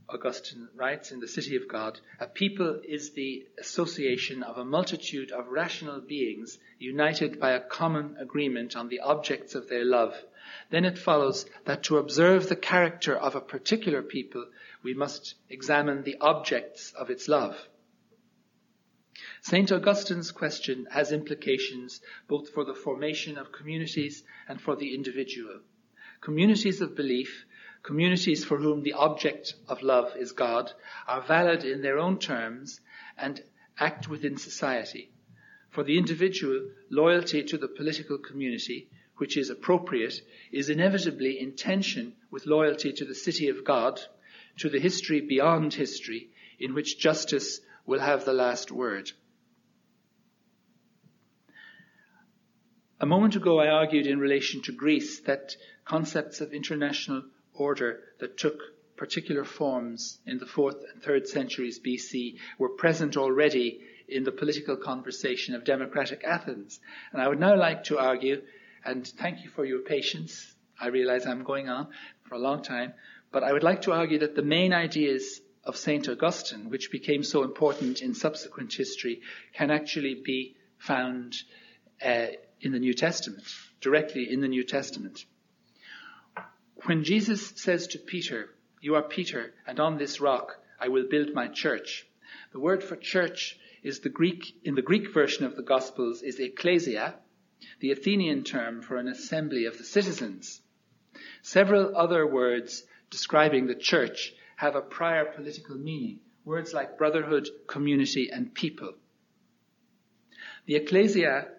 Augustine 0.08 0.70
writes 0.76 1.12
in 1.12 1.20
The 1.20 1.28
City 1.28 1.56
of 1.56 1.68
God, 1.68 2.00
a 2.20 2.28
people 2.28 2.80
is 2.88 3.12
the 3.12 3.48
association 3.58 4.44
of 4.44 4.58
a 4.58 4.64
multitude 4.64 5.32
of 5.32 5.48
rational 5.48 6.00
beings 6.00 6.60
united 6.78 7.40
by 7.40 7.54
a 7.54 7.60
common 7.60 8.16
agreement 8.18 8.76
on 8.76 8.88
the 8.88 9.00
objects 9.00 9.56
of 9.56 9.68
their 9.68 9.84
love, 9.84 10.16
then 10.70 10.86
it 10.86 11.00
follows 11.00 11.48
that 11.66 11.84
to 11.84 11.98
observe 11.98 12.48
the 12.48 12.56
character 12.56 13.18
of 13.18 13.36
a 13.36 13.42
particular 13.42 14.04
people, 14.04 14.46
we 14.84 14.94
must 14.94 15.34
examine 15.50 16.04
the 16.04 16.18
objects 16.22 16.94
of 16.94 17.10
its 17.10 17.28
love. 17.28 17.68
St. 19.42 19.72
Augustine's 19.72 20.32
question 20.32 20.88
has 20.92 21.12
implications 21.12 22.00
both 22.28 22.50
for 22.50 22.64
the 22.64 22.76
formation 22.76 23.40
of 23.40 23.52
communities 23.52 24.24
and 24.48 24.62
for 24.62 24.76
the 24.76 24.94
individual. 24.94 25.62
Communities 26.22 26.80
of 26.82 26.96
belief 26.96 27.46
Communities 27.84 28.44
for 28.44 28.58
whom 28.58 28.84
the 28.84 28.94
object 28.94 29.54
of 29.68 29.82
love 29.82 30.16
is 30.18 30.32
God 30.32 30.72
are 31.08 31.22
valid 31.22 31.64
in 31.64 31.82
their 31.82 32.00
own 32.00 32.20
terms 32.20 32.82
and 33.18 33.42
act 33.80 34.10
within 34.10 34.38
society. 34.38 35.12
For 35.70 35.84
the 35.84 35.98
individual, 35.98 36.72
loyalty 36.90 37.44
to 37.44 37.58
the 37.58 37.68
political 37.68 38.18
community, 38.18 38.90
which 39.18 39.38
is 39.38 39.50
appropriate, 39.50 40.22
is 40.52 40.70
inevitably 40.70 41.40
in 41.40 41.56
tension 41.56 42.16
with 42.32 42.46
loyalty 42.46 42.92
to 42.94 43.06
the 43.06 43.16
city 43.16 43.50
of 43.50 43.64
God, 43.64 44.00
to 44.58 44.70
the 44.70 44.80
history 44.80 45.22
beyond 45.22 45.74
history, 45.74 46.32
in 46.60 46.74
which 46.74 47.00
justice 47.00 47.62
will 47.86 48.00
have 48.00 48.26
the 48.26 48.34
last 48.34 48.72
word. 48.72 49.12
A 53.00 53.06
moment 53.06 53.36
ago 53.36 53.60
I 53.60 53.68
argued 53.68 54.08
in 54.08 54.20
relation 54.20 54.62
to 54.64 54.72
Greece 54.72 55.20
that 55.22 55.56
concepts 55.86 56.42
of 56.42 56.52
international 56.52 57.24
order 57.58 58.02
that 58.20 58.38
took 58.38 58.60
particular 58.96 59.46
forms 59.46 60.20
in 60.26 60.40
the 60.40 60.46
fourth 60.46 60.78
and 60.92 61.02
third 61.02 61.28
centuries 61.28 61.80
BC 61.80 62.38
were 62.58 62.70
present 62.70 63.16
already 63.16 63.80
in 64.08 64.24
the 64.24 64.32
political 64.32 64.76
conversation 64.76 65.54
of 65.54 65.64
democratic 65.64 66.24
Athens. 66.24 66.80
And 67.12 67.22
I 67.22 67.28
would 67.28 67.40
now 67.40 67.56
like 67.56 67.86
to 67.86 68.00
argue, 68.00 68.42
and 68.84 69.06
thank 69.06 69.44
you 69.44 69.50
for 69.50 69.66
your 69.66 69.82
patience. 69.82 70.56
I 70.80 70.88
realize 70.88 71.26
I'm 71.26 71.44
going 71.44 71.70
on 71.70 71.88
for 72.28 72.36
a 72.36 72.40
long 72.40 72.64
time, 72.64 72.94
but 73.32 73.44
I 73.44 73.54
would 73.54 73.64
like 73.64 73.84
to 73.84 73.92
argue 73.92 74.20
that 74.20 74.36
the 74.36 74.42
main 74.42 74.74
ideas 74.74 75.42
of 75.64 75.76
St. 75.76 76.08
Augustine, 76.08 76.70
which 76.70 76.92
became 76.92 77.24
so 77.24 77.44
important 77.44 78.02
in 78.02 78.14
subsequent 78.14 78.74
history, 78.74 79.22
can 79.54 79.70
actually 79.70 80.16
be 80.24 80.56
found 80.78 81.36
uh, 82.04 82.28
in 82.62 82.72
the 82.72 82.80
New 82.80 82.94
Testament, 82.94 83.44
directly 83.82 84.32
in 84.32 84.40
the 84.40 84.48
New 84.48 84.64
Testament. 84.64 85.26
When 86.88 87.04
Jesus 87.04 87.52
says 87.58 87.86
to 87.88 88.00
Peter, 88.00 88.56
You 88.80 88.96
are 88.96 89.04
Peter, 89.04 89.54
and 89.68 89.78
on 89.78 89.98
this 89.98 90.22
rock 90.22 90.58
I 90.80 90.88
will 90.88 91.10
build 91.10 91.34
my 91.34 91.50
church, 91.50 92.08
the 92.54 92.62
word 92.62 92.82
for 92.82 92.96
church 92.96 93.60
is 93.84 94.00
the 94.00 94.10
Greek, 94.10 94.56
in 94.64 94.76
the 94.76 94.82
Greek 94.82 95.14
version 95.14 95.44
of 95.44 95.58
the 95.58 95.64
Gospels, 95.64 96.22
is 96.22 96.40
ecclesia, 96.40 97.16
the 97.82 97.92
Athenian 97.92 98.46
term 98.46 98.82
for 98.82 98.96
an 98.96 99.10
assembly 99.10 99.66
of 99.66 99.78
the 99.78 99.84
citizens. 99.84 100.62
Several 101.42 101.94
other 101.94 102.26
words 102.26 102.86
describing 103.10 103.68
the 103.68 103.76
church 103.76 104.34
have 104.56 104.78
a 104.78 104.82
prior 104.82 105.26
political 105.26 105.76
meaning, 105.76 106.22
words 106.46 106.74
like 106.74 106.98
brotherhood, 106.98 107.50
community, 107.68 108.30
and 108.32 108.54
people. 108.54 108.94
The 110.68 110.76
ecclesia 110.76 111.50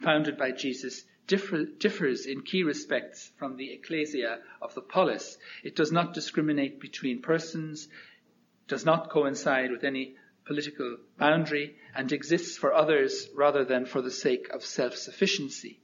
founded 0.00 0.38
by 0.38 0.52
Jesus 0.52 1.02
differ, 1.32 1.64
differs 1.64 2.26
in 2.26 2.42
key 2.42 2.62
respects 2.62 3.32
from 3.38 3.56
the 3.56 3.72
ecclesia 3.72 4.40
of 4.60 4.74
the 4.74 4.82
polis. 4.82 5.38
It 5.64 5.74
does 5.74 5.90
not 5.90 6.12
discriminate 6.12 6.78
between 6.78 7.22
persons, 7.22 7.88
does 8.68 8.84
not 8.84 9.08
coincide 9.08 9.70
with 9.70 9.82
any 9.82 10.16
political 10.44 10.98
boundary, 11.18 11.76
and 11.94 12.12
exists 12.12 12.58
for 12.58 12.74
others 12.74 13.30
rather 13.34 13.64
than 13.64 13.86
for 13.86 14.02
the 14.02 14.10
sake 14.10 14.50
of 14.50 14.62
self-sufficiency. 14.62 15.80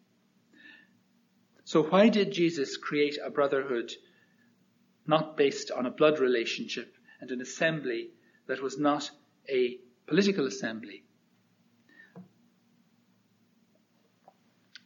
So 1.65 1.83
why 1.83 2.11
did 2.11 2.31
Jesus 2.31 2.77
create 2.77 3.17
a 3.25 3.31
brotherhood 3.31 3.91
not 5.07 5.39
based 5.39 5.71
on 5.71 5.87
a 5.87 5.91
blood 5.91 6.19
relationship 6.19 6.95
and 7.23 7.31
an 7.31 7.41
assembly 7.41 8.11
that 8.49 8.63
was 8.63 8.77
not 8.77 9.11
a 9.49 9.79
political 10.07 10.45
assembly? 10.47 11.05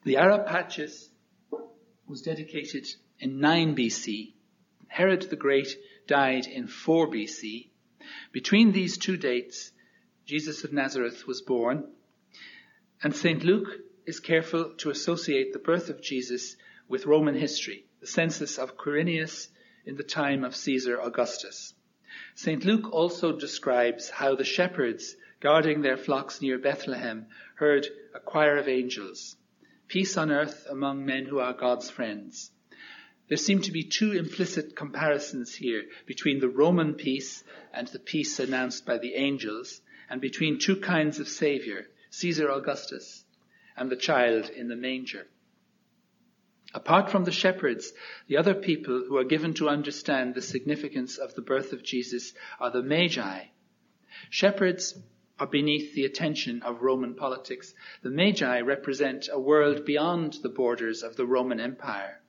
The 0.04 0.16
Ara 0.16 0.42
Pacis 0.42 1.10
was 2.08 2.22
dedicated 2.22 2.88
in 3.20 3.38
9 3.38 3.76
BC. 3.76 4.32
Herod 4.88 5.22
the 5.22 5.36
Great 5.36 5.78
died 6.08 6.44
in 6.46 6.66
4 6.66 7.06
BC. 7.06 7.68
Between 8.32 8.72
these 8.72 8.98
two 8.98 9.16
dates, 9.16 9.70
Jesus 10.26 10.64
of 10.64 10.72
Nazareth 10.72 11.28
was 11.28 11.40
born, 11.40 11.88
and 13.00 13.14
St. 13.14 13.44
Luke 13.44 13.68
is 14.04 14.18
careful 14.18 14.74
to 14.78 14.90
associate 14.90 15.52
the 15.52 15.60
birth 15.60 15.88
of 15.88 16.02
Jesus 16.02 16.56
with 16.88 17.06
Roman 17.06 17.36
history. 17.36 17.86
The 18.00 18.08
census 18.08 18.58
of 18.58 18.76
Quirinius 18.76 19.50
in 19.86 19.94
the 19.94 20.02
time 20.02 20.42
of 20.42 20.56
Caesar 20.56 21.00
Augustus. 21.00 21.74
St. 22.34 22.64
Luke 22.64 22.92
also 22.92 23.38
describes 23.38 24.10
how 24.10 24.34
the 24.34 24.42
shepherds 24.42 25.14
guarding 25.38 25.82
their 25.82 25.96
flocks 25.96 26.42
near 26.42 26.58
Bethlehem 26.58 27.28
heard 27.54 27.86
a 28.16 28.18
choir 28.18 28.56
of 28.56 28.66
angels. 28.66 29.36
Peace 29.92 30.16
on 30.16 30.30
earth 30.30 30.66
among 30.70 31.04
men 31.04 31.26
who 31.26 31.38
are 31.38 31.52
God's 31.52 31.90
friends. 31.90 32.50
There 33.28 33.36
seem 33.36 33.60
to 33.60 33.70
be 33.70 33.84
two 33.84 34.12
implicit 34.12 34.74
comparisons 34.74 35.54
here 35.54 35.84
between 36.06 36.40
the 36.40 36.48
Roman 36.48 36.94
peace 36.94 37.44
and 37.74 37.86
the 37.88 37.98
peace 37.98 38.40
announced 38.40 38.86
by 38.86 38.96
the 38.96 39.12
angels, 39.12 39.82
and 40.08 40.18
between 40.18 40.58
two 40.58 40.76
kinds 40.76 41.18
of 41.18 41.28
Savior, 41.28 41.88
Caesar 42.08 42.48
Augustus 42.48 43.26
and 43.76 43.90
the 43.90 43.96
child 43.96 44.48
in 44.48 44.68
the 44.68 44.76
manger. 44.76 45.26
Apart 46.72 47.10
from 47.10 47.24
the 47.24 47.30
shepherds, 47.30 47.92
the 48.28 48.38
other 48.38 48.54
people 48.54 49.04
who 49.06 49.18
are 49.18 49.24
given 49.24 49.52
to 49.52 49.68
understand 49.68 50.34
the 50.34 50.40
significance 50.40 51.18
of 51.18 51.34
the 51.34 51.42
birth 51.42 51.74
of 51.74 51.82
Jesus 51.82 52.32
are 52.58 52.70
the 52.70 52.82
Magi. 52.82 53.44
Shepherds 54.30 54.98
are 55.42 55.46
beneath 55.48 55.92
the 55.96 56.04
attention 56.04 56.62
of 56.62 56.82
Roman 56.82 57.14
politics. 57.16 57.74
The 58.04 58.10
Magi 58.10 58.60
represent 58.60 59.28
a 59.28 59.40
world 59.40 59.84
beyond 59.84 60.34
the 60.40 60.48
borders 60.48 61.02
of 61.02 61.16
the 61.16 61.26
Roman 61.26 61.58
Empire. 61.58 62.20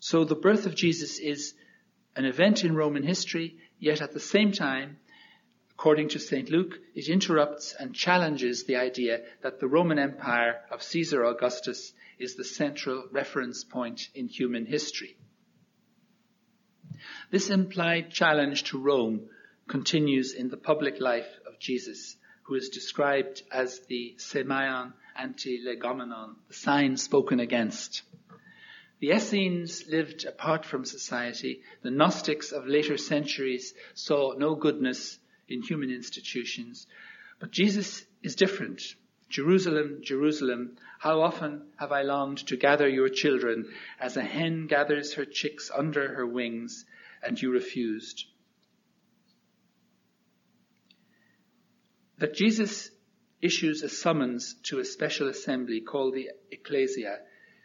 So 0.00 0.24
the 0.24 0.34
birth 0.34 0.64
of 0.64 0.74
Jesus 0.74 1.18
is 1.18 1.52
an 2.16 2.24
event 2.24 2.64
in 2.64 2.74
Roman 2.74 3.02
history, 3.02 3.58
yet 3.78 4.00
at 4.00 4.14
the 4.14 4.18
same 4.18 4.52
time, 4.52 4.96
according 5.72 6.08
to 6.08 6.18
St. 6.18 6.48
Luke, 6.48 6.78
it 6.94 7.10
interrupts 7.10 7.74
and 7.78 7.94
challenges 7.94 8.64
the 8.64 8.76
idea 8.76 9.20
that 9.42 9.60
the 9.60 9.68
Roman 9.68 9.98
Empire 9.98 10.58
of 10.70 10.82
Caesar 10.82 11.22
Augustus 11.22 11.92
is 12.18 12.34
the 12.34 12.44
central 12.44 13.04
reference 13.12 13.62
point 13.62 14.08
in 14.14 14.26
human 14.26 14.64
history. 14.64 15.18
This 17.30 17.50
implied 17.50 18.10
challenge 18.10 18.64
to 18.70 18.78
Rome 18.78 19.28
continues 19.68 20.34
in 20.34 20.50
the 20.50 20.56
public 20.56 21.00
life 21.00 21.38
Jesus, 21.62 22.16
who 22.42 22.56
is 22.56 22.68
described 22.68 23.42
as 23.52 23.80
the 23.86 24.14
semeion 24.18 24.92
anti-legomenon, 25.16 26.34
the 26.48 26.54
sign 26.54 26.96
spoken 26.96 27.38
against. 27.38 28.02
The 28.98 29.10
Essenes 29.10 29.88
lived 29.88 30.24
apart 30.24 30.64
from 30.64 30.84
society. 30.84 31.62
The 31.82 31.90
Gnostics 31.90 32.50
of 32.50 32.66
later 32.66 32.96
centuries 32.96 33.74
saw 33.94 34.34
no 34.36 34.56
goodness 34.56 35.18
in 35.48 35.62
human 35.62 35.90
institutions. 35.90 36.86
But 37.38 37.52
Jesus 37.52 38.04
is 38.22 38.34
different. 38.34 38.82
Jerusalem, 39.28 40.00
Jerusalem, 40.02 40.76
how 40.98 41.20
often 41.20 41.62
have 41.78 41.92
I 41.92 42.02
longed 42.02 42.46
to 42.48 42.56
gather 42.56 42.88
your 42.88 43.08
children 43.08 43.72
as 44.00 44.16
a 44.16 44.22
hen 44.22 44.66
gathers 44.66 45.14
her 45.14 45.24
chicks 45.24 45.70
under 45.74 46.14
her 46.14 46.26
wings, 46.26 46.84
and 47.22 47.40
you 47.40 47.50
refused. 47.50 48.26
That 52.22 52.34
Jesus 52.34 52.88
issues 53.40 53.82
a 53.82 53.88
summons 53.88 54.54
to 54.66 54.78
a 54.78 54.84
special 54.84 55.26
assembly 55.26 55.80
called 55.80 56.14
the 56.14 56.30
Ecclesia 56.52 57.18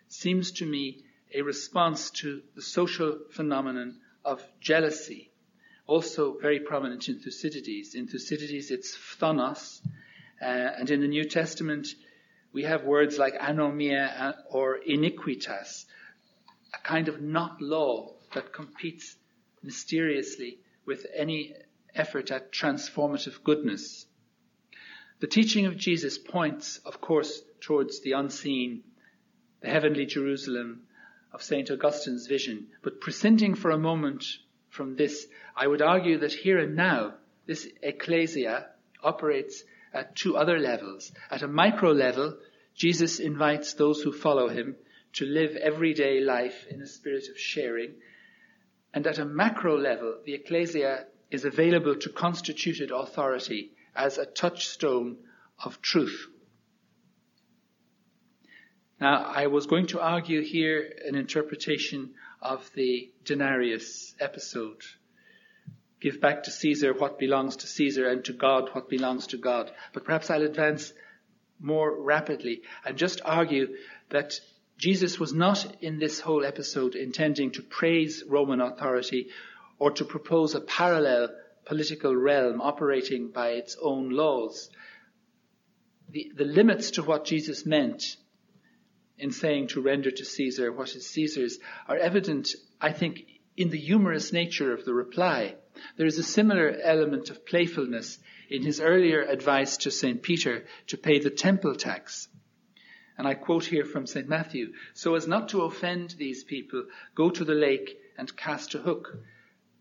seems 0.08 0.52
to 0.54 0.66
me 0.66 1.04
a 1.32 1.44
response 1.44 2.10
to 2.22 2.42
the 2.56 2.64
social 2.64 3.20
phenomenon 3.30 4.00
of 4.26 4.42
jealousy, 4.60 5.30
also 5.86 6.40
very 6.40 6.60
prominent 6.60 7.08
in 7.08 7.20
Thucydides. 7.20 7.94
In 7.94 8.08
Thucydides, 8.08 8.72
it's 8.72 8.98
phthonos, 8.98 9.86
uh, 10.42 10.46
and 10.46 10.90
in 10.90 11.02
the 11.02 11.08
New 11.08 11.26
Testament, 11.26 11.90
we 12.52 12.64
have 12.64 12.84
words 12.84 13.20
like 13.20 13.36
anomia 13.36 14.34
or 14.50 14.80
iniquitas, 14.80 15.86
a 16.74 16.80
kind 16.80 17.10
of 17.10 17.22
not 17.22 17.62
law 17.62 18.16
that 18.34 18.54
competes 18.54 19.18
mysteriously 19.62 20.58
with 20.84 21.06
any 21.16 21.54
effort 21.94 22.32
at 22.32 22.52
transformative 22.52 23.44
goodness. 23.44 24.07
The 25.20 25.28
teaching 25.28 25.66
of 25.66 25.78
Jesus 25.78 26.20
points, 26.20 26.78
of 26.86 27.02
course, 27.02 27.42
towards 27.60 28.02
the 28.02 28.12
unseen, 28.12 28.84
the 29.62 29.70
heavenly 29.70 30.06
Jerusalem 30.06 30.84
of 31.34 31.42
St. 31.42 31.72
Augustine's 31.72 32.28
vision. 32.28 32.68
But 32.84 33.02
prescinding 33.02 33.56
for 33.56 33.72
a 33.72 33.80
moment 33.80 34.26
from 34.70 34.96
this, 34.96 35.28
I 35.56 35.66
would 35.66 35.82
argue 35.82 36.20
that 36.20 36.34
here 36.34 36.60
and 36.60 36.76
now, 36.76 37.16
this 37.48 37.68
ecclesia 37.82 38.68
operates 39.04 39.64
at 39.92 40.16
two 40.16 40.38
other 40.38 40.60
levels. 40.60 41.12
At 41.32 41.42
a 41.42 41.48
micro 41.48 41.94
level, 41.94 42.38
Jesus 42.76 43.20
invites 43.20 43.74
those 43.74 44.04
who 44.04 44.12
follow 44.12 44.50
him 44.50 44.76
to 45.14 45.26
live 45.26 45.56
everyday 45.56 46.20
life 46.20 46.68
in 46.70 46.80
a 46.80 46.88
spirit 46.88 47.28
of 47.30 47.40
sharing. 47.40 47.96
And 48.94 49.08
at 49.08 49.18
a 49.18 49.26
macro 49.26 49.78
level, 49.80 50.20
the 50.26 50.36
ecclesia 50.36 51.08
is 51.32 51.44
available 51.44 51.96
to 51.96 52.10
constituted 52.10 52.92
authority 52.92 53.72
as 53.98 54.18
a 54.18 54.26
touchstone 54.26 55.18
of 55.64 55.82
truth. 55.82 56.28
Now, 59.02 59.24
I 59.24 59.48
was 59.48 59.66
going 59.66 59.88
to 59.88 60.00
argue 60.00 60.42
here 60.42 60.92
an 61.06 61.16
interpretation 61.16 62.14
of 62.42 62.70
the 62.74 63.12
denarius 63.26 64.16
episode. 64.20 64.82
Give 66.00 66.22
back 66.22 66.44
to 66.44 66.52
Caesar 66.52 66.94
what 66.94 67.20
belongs 67.20 67.58
to 67.58 67.68
Caesar 67.68 68.08
and 68.08 68.24
to 68.26 68.34
God 68.34 68.70
what 68.74 68.90
belongs 68.90 69.28
to 69.28 69.38
God. 69.38 69.72
But 69.94 70.04
perhaps 70.04 70.30
I'll 70.30 70.44
advance 70.44 70.94
more 71.60 72.00
rapidly 72.00 72.62
and 72.86 72.98
just 72.98 73.22
argue 73.26 73.76
that 74.10 74.40
Jesus 74.78 75.20
was 75.20 75.34
not 75.34 75.66
in 75.82 75.98
this 75.98 76.20
whole 76.20 76.46
episode 76.46 76.96
intending 76.96 77.52
to 77.52 77.64
praise 77.64 78.24
Roman 78.28 78.62
authority 78.62 79.30
or 79.80 79.92
to 79.92 80.06
propose 80.06 80.54
a 80.54 80.62
parallel 80.62 81.30
political 81.68 82.16
realm 82.16 82.62
operating 82.62 83.30
by 83.30 83.50
its 83.50 83.76
own 83.82 84.10
laws. 84.10 84.70
The, 86.10 86.32
the 86.36 86.46
limits 86.46 86.92
to 86.92 87.04
what 87.04 87.26
Jesus 87.26 87.66
meant 87.66 88.16
in 89.18 89.32
saying 89.32 89.68
to 89.68 89.82
render 89.82 90.10
to 90.10 90.26
Caesar 90.26 90.72
what 90.72 90.96
is 90.96 91.10
Caesar's 91.10 91.60
are 91.88 91.98
evident, 91.98 92.56
I 92.80 92.94
think, 92.94 93.26
in 93.58 93.70
the 93.70 93.78
humorous 93.78 94.32
nature 94.32 94.72
of 94.74 94.86
the 94.86 94.94
reply. 94.94 95.56
There 95.98 96.08
is 96.08 96.18
a 96.18 96.24
similar 96.24 96.78
element 96.82 97.30
of 97.30 97.46
playfulness 97.46 98.18
in 98.50 98.64
his 98.64 98.80
earlier 98.80 99.22
advice 99.24 99.78
to 99.78 99.92
St. 99.92 100.22
Peter 100.22 100.66
to 100.88 100.98
pay 100.98 101.20
the 101.20 101.30
temple 101.30 101.76
tax. 101.76 102.30
And 103.18 103.28
I 103.28 103.34
quote 103.34 103.66
here 103.66 103.84
from 103.84 104.08
St. 104.08 104.30
Matthew, 104.30 104.74
so 104.94 105.16
as 105.16 105.28
not 105.28 105.50
to 105.50 105.64
offend 105.64 106.12
these 106.12 106.44
people, 106.46 106.86
go 107.14 107.30
to 107.30 107.44
the 107.44 107.56
lake 107.56 107.98
and 108.18 108.38
cast 108.38 108.76
a 108.76 108.80
hook 108.80 109.18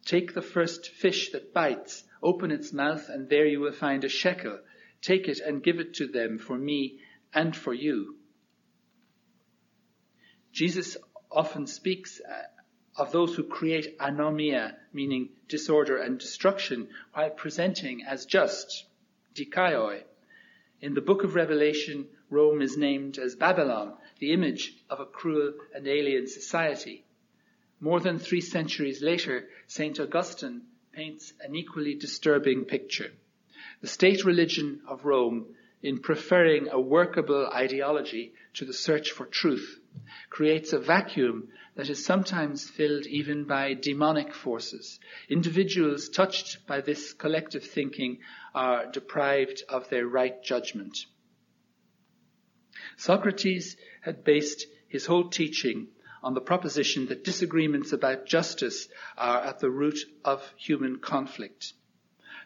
Take 0.06 0.34
the 0.34 0.42
first 0.42 0.90
fish 0.90 1.32
that 1.32 1.52
bites, 1.52 2.04
open 2.22 2.52
its 2.52 2.72
mouth, 2.72 3.08
and 3.08 3.28
there 3.28 3.44
you 3.44 3.58
will 3.58 3.72
find 3.72 4.04
a 4.04 4.08
shekel. 4.08 4.60
Take 5.02 5.26
it 5.26 5.40
and 5.40 5.62
give 5.62 5.80
it 5.80 5.94
to 5.94 6.06
them 6.06 6.38
for 6.38 6.56
me 6.56 7.00
and 7.34 7.54
for 7.54 7.74
you. 7.74 8.16
Jesus 10.52 10.96
often 11.30 11.66
speaks 11.66 12.20
uh, 12.20 13.02
of 13.02 13.10
those 13.10 13.34
who 13.34 13.42
create 13.42 13.98
anomia, 13.98 14.76
meaning 14.92 15.30
disorder 15.48 15.98
and 15.98 16.18
destruction, 16.18 16.88
while 17.12 17.30
presenting 17.30 18.04
as 18.04 18.26
just, 18.26 18.86
dikaioi. 19.34 20.04
In 20.80 20.94
the 20.94 21.00
book 21.00 21.24
of 21.24 21.34
Revelation, 21.34 22.06
Rome 22.30 22.62
is 22.62 22.76
named 22.76 23.18
as 23.18 23.34
Babylon, 23.34 23.94
the 24.20 24.32
image 24.32 24.72
of 24.88 25.00
a 25.00 25.04
cruel 25.04 25.54
and 25.74 25.86
alien 25.88 26.28
society. 26.28 27.04
More 27.80 28.00
than 28.00 28.18
three 28.18 28.40
centuries 28.40 29.02
later, 29.02 29.48
St. 29.66 29.98
Augustine 29.98 30.62
paints 30.92 31.32
an 31.40 31.54
equally 31.54 31.94
disturbing 31.94 32.64
picture. 32.64 33.12
The 33.80 33.88
state 33.88 34.24
religion 34.24 34.82
of 34.86 35.04
Rome, 35.04 35.54
in 35.82 36.00
preferring 36.00 36.68
a 36.68 36.80
workable 36.80 37.46
ideology 37.46 38.32
to 38.54 38.64
the 38.64 38.72
search 38.72 39.10
for 39.10 39.26
truth, 39.26 39.78
creates 40.30 40.72
a 40.72 40.78
vacuum 40.78 41.48
that 41.74 41.90
is 41.90 42.04
sometimes 42.04 42.68
filled 42.68 43.06
even 43.06 43.44
by 43.44 43.74
demonic 43.74 44.32
forces. 44.32 44.98
Individuals 45.28 46.08
touched 46.08 46.66
by 46.66 46.80
this 46.80 47.12
collective 47.12 47.64
thinking 47.64 48.18
are 48.54 48.90
deprived 48.90 49.62
of 49.68 49.88
their 49.90 50.06
right 50.06 50.42
judgment. 50.42 50.96
Socrates 52.96 53.76
had 54.00 54.24
based 54.24 54.66
his 54.88 55.06
whole 55.06 55.28
teaching 55.28 55.88
on 56.26 56.34
the 56.34 56.40
proposition 56.40 57.06
that 57.06 57.22
disagreements 57.22 57.92
about 57.92 58.26
justice 58.26 58.88
are 59.16 59.44
at 59.44 59.60
the 59.60 59.70
root 59.70 59.96
of 60.24 60.42
human 60.56 60.98
conflict. 60.98 61.72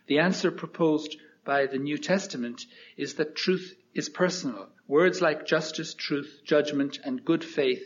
The 0.06 0.18
answer 0.18 0.50
proposed 0.50 1.16
by 1.46 1.64
the 1.64 1.78
New 1.78 1.96
Testament 1.96 2.66
is 2.98 3.14
that 3.14 3.34
truth 3.34 3.74
is 3.94 4.10
personal. 4.10 4.68
Words 4.86 5.22
like 5.22 5.46
justice, 5.46 5.94
truth, 5.94 6.42
judgment, 6.44 6.98
and 7.02 7.24
good 7.24 7.42
faith 7.42 7.82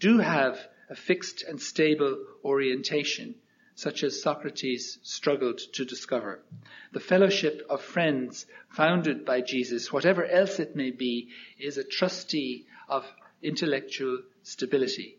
do 0.00 0.18
have 0.18 0.58
a 0.90 0.96
fixed 0.96 1.44
and 1.44 1.62
stable 1.62 2.18
orientation, 2.44 3.36
such 3.76 4.02
as 4.02 4.20
Socrates 4.20 4.98
struggled 5.04 5.60
to 5.74 5.84
discover. 5.84 6.42
The 6.90 6.98
fellowship 6.98 7.64
of 7.70 7.80
friends 7.80 8.44
founded 8.70 9.24
by 9.24 9.42
Jesus, 9.42 9.92
whatever 9.92 10.24
else 10.26 10.58
it 10.58 10.74
may 10.74 10.90
be, 10.90 11.28
is 11.60 11.78
a 11.78 11.84
trustee 11.84 12.66
of 12.88 13.06
intellectual 13.40 14.22
stability. 14.42 15.17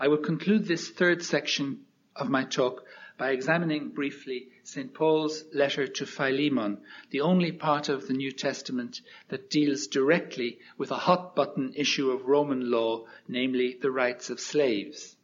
I 0.00 0.06
will 0.06 0.18
conclude 0.18 0.66
this 0.66 0.90
third 0.90 1.24
section 1.24 1.84
of 2.14 2.30
my 2.30 2.44
talk 2.44 2.84
by 3.18 3.32
examining 3.32 3.88
briefly 3.88 4.48
St. 4.62 4.94
Paul's 4.94 5.44
letter 5.52 5.88
to 5.88 6.06
Philemon, 6.06 6.82
the 7.10 7.22
only 7.22 7.50
part 7.50 7.88
of 7.88 8.06
the 8.06 8.12
New 8.12 8.30
Testament 8.30 9.00
that 9.28 9.50
deals 9.50 9.88
directly 9.88 10.60
with 10.76 10.92
a 10.92 10.96
hot 10.96 11.34
button 11.34 11.72
issue 11.74 12.12
of 12.12 12.26
Roman 12.26 12.70
law, 12.70 13.06
namely 13.26 13.76
the 13.80 13.90
rights 13.90 14.30
of 14.30 14.38
slaves. 14.38 15.16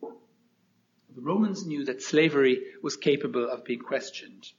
The 0.00 1.24
Romans 1.24 1.66
knew 1.66 1.84
that 1.86 2.00
slavery 2.00 2.62
was 2.80 2.96
capable 2.96 3.50
of 3.50 3.64
being 3.64 3.80
questioned. 3.80 4.52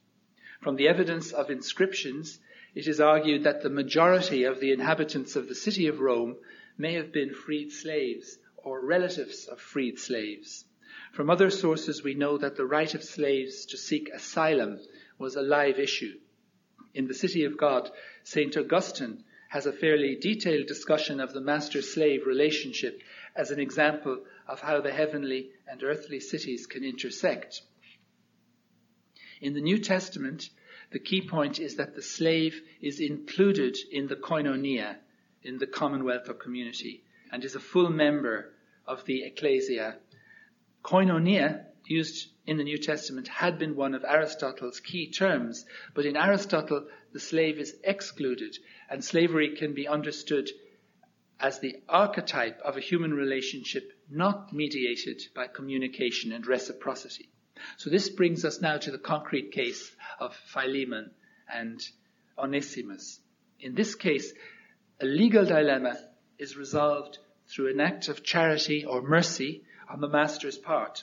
From 0.60 0.76
the 0.76 0.88
evidence 0.88 1.32
of 1.32 1.48
inscriptions, 1.48 2.38
it 2.74 2.86
is 2.86 3.00
argued 3.00 3.44
that 3.44 3.62
the 3.62 3.70
majority 3.70 4.44
of 4.44 4.60
the 4.60 4.72
inhabitants 4.72 5.36
of 5.36 5.48
the 5.48 5.54
city 5.54 5.86
of 5.86 6.00
Rome 6.00 6.36
may 6.78 6.94
have 6.94 7.12
been 7.12 7.34
freed 7.34 7.72
slaves 7.72 8.38
or 8.56 8.84
relatives 8.84 9.46
of 9.46 9.60
freed 9.60 9.98
slaves. 9.98 10.64
From 11.12 11.30
other 11.30 11.50
sources, 11.50 12.02
we 12.02 12.14
know 12.14 12.38
that 12.38 12.56
the 12.56 12.64
right 12.64 12.94
of 12.94 13.02
slaves 13.02 13.66
to 13.66 13.76
seek 13.76 14.08
asylum 14.10 14.78
was 15.18 15.36
a 15.36 15.42
live 15.42 15.78
issue. 15.78 16.18
In 16.94 17.06
the 17.06 17.14
City 17.14 17.44
of 17.44 17.56
God, 17.56 17.90
St. 18.22 18.56
Augustine 18.56 19.24
has 19.48 19.66
a 19.66 19.72
fairly 19.72 20.16
detailed 20.16 20.66
discussion 20.66 21.20
of 21.20 21.32
the 21.32 21.40
master-slave 21.40 22.26
relationship 22.26 23.00
as 23.34 23.50
an 23.50 23.58
example 23.58 24.24
of 24.46 24.60
how 24.60 24.80
the 24.80 24.92
heavenly 24.92 25.50
and 25.68 25.82
earthly 25.82 26.20
cities 26.20 26.66
can 26.66 26.84
intersect. 26.84 27.62
In 29.40 29.54
the 29.54 29.60
New 29.60 29.78
Testament, 29.78 30.50
the 30.90 30.98
key 30.98 31.20
point 31.20 31.60
is 31.60 31.76
that 31.76 31.94
the 31.94 32.02
slave 32.02 32.60
is 32.80 33.00
included 33.00 33.76
in 33.90 34.08
the 34.08 34.16
koinonia, 34.16 34.96
in 35.42 35.58
the 35.58 35.66
commonwealth 35.66 36.28
or 36.28 36.34
community, 36.34 37.04
and 37.30 37.44
is 37.44 37.54
a 37.54 37.60
full 37.60 37.90
member 37.90 38.52
of 38.86 39.04
the 39.04 39.22
ecclesia. 39.22 39.96
Koinonia, 40.84 41.66
used 41.84 42.28
in 42.46 42.56
the 42.56 42.64
New 42.64 42.78
Testament, 42.78 43.28
had 43.28 43.58
been 43.58 43.76
one 43.76 43.94
of 43.94 44.04
Aristotle's 44.04 44.80
key 44.80 45.10
terms, 45.10 45.64
but 45.94 46.06
in 46.06 46.16
Aristotle, 46.16 46.88
the 47.12 47.20
slave 47.20 47.58
is 47.58 47.76
excluded, 47.84 48.56
and 48.88 49.04
slavery 49.04 49.54
can 49.56 49.74
be 49.74 49.86
understood 49.86 50.50
as 51.38 51.58
the 51.60 51.76
archetype 51.88 52.60
of 52.60 52.76
a 52.76 52.80
human 52.80 53.14
relationship 53.14 53.92
not 54.10 54.52
mediated 54.52 55.22
by 55.34 55.46
communication 55.46 56.32
and 56.32 56.46
reciprocity. 56.46 57.29
So 57.76 57.90
this 57.90 58.08
brings 58.08 58.44
us 58.44 58.60
now 58.60 58.78
to 58.78 58.90
the 58.90 58.98
concrete 58.98 59.52
case 59.52 59.94
of 60.18 60.34
Philemon 60.52 61.10
and 61.52 61.80
Onesimus. 62.38 63.20
In 63.60 63.74
this 63.74 63.94
case, 63.94 64.32
a 65.00 65.04
legal 65.04 65.44
dilemma 65.44 65.96
is 66.38 66.56
resolved 66.56 67.18
through 67.48 67.70
an 67.70 67.80
act 67.80 68.08
of 68.08 68.22
charity 68.22 68.84
or 68.84 69.02
mercy 69.02 69.64
on 69.88 70.00
the 70.00 70.08
master's 70.08 70.56
part. 70.56 71.02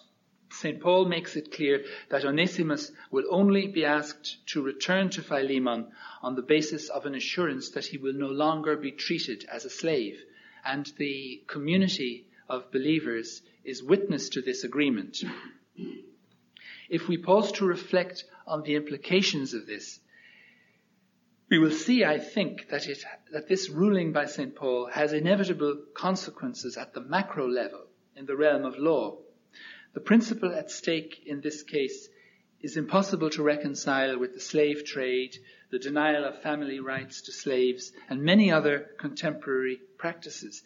St. 0.50 0.80
Paul 0.80 1.06
makes 1.06 1.36
it 1.36 1.52
clear 1.52 1.84
that 2.10 2.24
Onesimus 2.24 2.92
will 3.12 3.26
only 3.30 3.68
be 3.68 3.84
asked 3.84 4.38
to 4.48 4.62
return 4.62 5.10
to 5.10 5.22
Philemon 5.22 5.92
on 6.24 6.36
the 6.36 6.42
basis 6.42 6.90
of 6.90 7.06
an 7.06 7.16
assurance 7.16 7.72
that 7.72 7.86
he 7.86 7.98
will 7.98 8.14
no 8.14 8.30
longer 8.30 8.78
be 8.78 8.92
treated 8.92 9.46
as 9.52 9.66
a 9.66 9.70
slave. 9.70 10.24
And 10.64 10.86
the 10.98 11.44
community 11.48 12.28
of 12.50 12.72
believers 12.72 13.42
is 13.66 13.84
witness 13.84 14.30
to 14.30 14.42
this 14.42 14.64
agreement. 14.64 15.22
If 16.90 17.08
we 17.08 17.18
pause 17.18 17.52
to 17.54 17.66
reflect 17.66 18.24
on 18.46 18.64
the 18.64 18.76
implications 18.76 19.54
of 19.54 19.66
this, 19.66 20.00
we 21.50 21.60
will 21.60 21.72
see, 21.72 22.04
I 22.04 22.20
think, 22.20 22.68
that, 22.70 22.88
it, 22.88 23.04
that 23.32 23.48
this 23.48 23.70
ruling 23.70 24.12
by 24.12 24.26
St. 24.26 24.56
Paul 24.56 24.88
has 24.88 25.14
inevitable 25.14 25.78
consequences 25.94 26.78
at 26.78 26.94
the 26.94 27.02
macro 27.02 27.48
level 27.48 27.88
in 28.16 28.26
the 28.26 28.36
realm 28.36 28.66
of 28.66 28.78
law. 28.78 29.20
The 29.94 30.02
principle 30.02 30.54
at 30.54 30.70
stake 30.70 31.24
in 31.26 31.42
this 31.42 31.64
case 31.64 32.10
is 32.60 32.76
impossible 32.76 33.30
to 33.30 33.44
reconcile 33.44 34.18
with 34.20 34.34
the 34.34 34.40
slave 34.42 34.84
trade, 34.84 35.38
the 35.72 35.80
denial 35.80 36.26
of 36.26 36.42
family 36.42 36.80
rights 36.80 37.22
to 37.24 37.32
slaves, 37.32 37.94
and 38.10 38.24
many 38.24 38.52
other 38.52 38.92
contemporary 38.98 39.80
practices. 39.98 40.64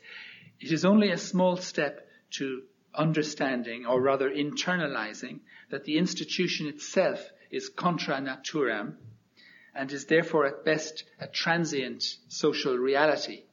It 0.60 0.72
is 0.72 0.86
only 0.86 1.12
a 1.12 1.18
small 1.18 1.58
step 1.58 2.08
to 2.32 2.64
understanding, 2.94 3.86
or 3.86 4.02
rather 4.02 4.30
internalizing, 4.30 5.40
that 5.70 5.86
the 5.86 5.98
institution 5.98 6.68
itself 6.68 7.32
is 7.50 7.70
contra 7.70 8.16
naturam, 8.16 8.96
and 9.74 9.92
is 9.92 10.06
therefore 10.06 10.46
at 10.46 10.66
best 10.66 11.04
a 11.20 11.28
transient 11.28 12.04
social 12.28 12.78
reality. 12.78 13.44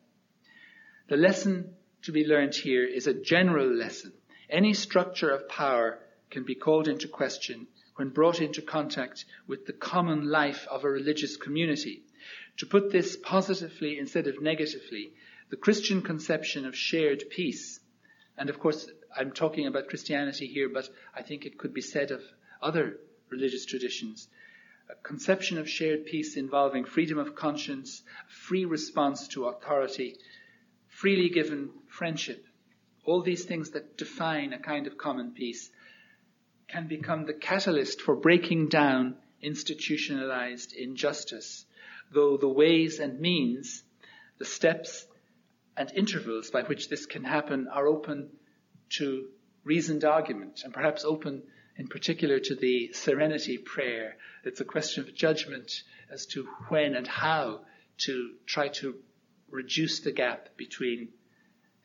The 1.09 1.16
lesson 1.16 1.74
to 2.03 2.12
be 2.12 2.26
learned 2.26 2.55
here 2.55 2.84
is 2.84 3.07
a 3.07 3.14
general 3.14 3.72
lesson. 3.72 4.12
Any 4.51 4.74
structure 4.74 5.30
of 5.30 5.49
power 5.49 5.99
can 6.30 6.45
be 6.45 6.55
called 6.55 6.89
into 6.89 7.09
question 7.09 7.66
when 7.97 8.11
brought 8.11 8.41
into 8.41 8.62
contact 8.62 9.24
with 9.47 9.66
the 9.66 9.72
common 9.72 10.28
life 10.28 10.66
of 10.70 10.84
a 10.84 10.89
religious 10.89 11.36
community. 11.36 12.03
To 12.59 12.66
put 12.66 12.93
this 12.93 13.16
positively 13.16 13.99
instead 13.99 14.26
of 14.26 14.41
negatively, 14.41 15.12
the 15.51 15.57
Christian 15.57 16.03
conception 16.03 16.66
of 16.66 16.76
shared 16.76 17.24
peace, 17.30 17.80
and 18.36 18.51
of 18.51 18.59
course 18.59 18.89
I'm 19.19 19.33
talking 19.33 19.66
about 19.66 19.89
Christianity 19.89 20.47
here, 20.47 20.69
but 20.69 20.89
I 21.12 21.23
think 21.23 21.45
it 21.45 21.59
could 21.59 21.75
be 21.75 21.81
said 21.81 22.12
of 22.12 22.23
other 22.62 23.01
religious 23.31 23.66
traditions, 23.66 24.29
a 24.89 24.95
conception 24.95 25.59
of 25.59 25.69
shared 25.69 26.07
peace 26.07 26.37
involving 26.37 26.85
freedom 26.85 27.19
of 27.19 27.35
conscience, 27.35 28.03
free 28.29 28.64
response 28.64 29.27
to 29.29 29.47
authority, 29.47 30.16
freely 30.87 31.31
given 31.31 31.71
friendship, 31.89 32.47
all 33.05 33.23
these 33.23 33.45
things 33.45 33.71
that 33.71 33.97
define 33.97 34.53
a 34.53 34.59
kind 34.61 34.87
of 34.87 34.97
common 34.97 35.33
peace 35.33 35.69
can 36.69 36.87
become 36.87 37.25
the 37.25 37.35
catalyst 37.35 38.01
for 38.01 38.14
breaking 38.14 38.69
down 38.69 39.16
institutionalized 39.43 40.73
injustice, 40.75 41.66
though 42.12 42.37
the 42.37 42.49
ways 42.49 43.01
and 43.01 43.19
means, 43.19 43.83
the 44.39 44.45
steps 44.45 45.07
and 45.77 45.91
intervals 45.93 46.51
by 46.51 46.62
which 46.62 46.89
this 46.89 47.07
can 47.07 47.25
happen 47.25 47.66
are 47.66 47.89
open 47.89 48.31
to 48.91 49.28
reasoned 49.64 50.05
argument 50.05 50.62
and 50.64 50.72
perhaps 50.72 51.05
open 51.05 51.43
in 51.76 51.89
particular 51.89 52.41
to 52.41 52.55
the 52.55 52.93
serenity 52.93 53.59
prayer. 53.59 54.16
It's 54.45 54.61
a 54.61 54.64
question 54.64 55.05
of 55.05 55.14
judgment 55.14 55.82
as 56.11 56.26
to 56.26 56.49
when 56.68 56.95
and 56.95 57.07
how 57.07 57.61
to 57.99 58.30
try 58.47 58.68
to 58.68 58.97
reduce 59.51 60.01
the 60.01 60.12
gap 60.12 60.57
between 60.57 61.09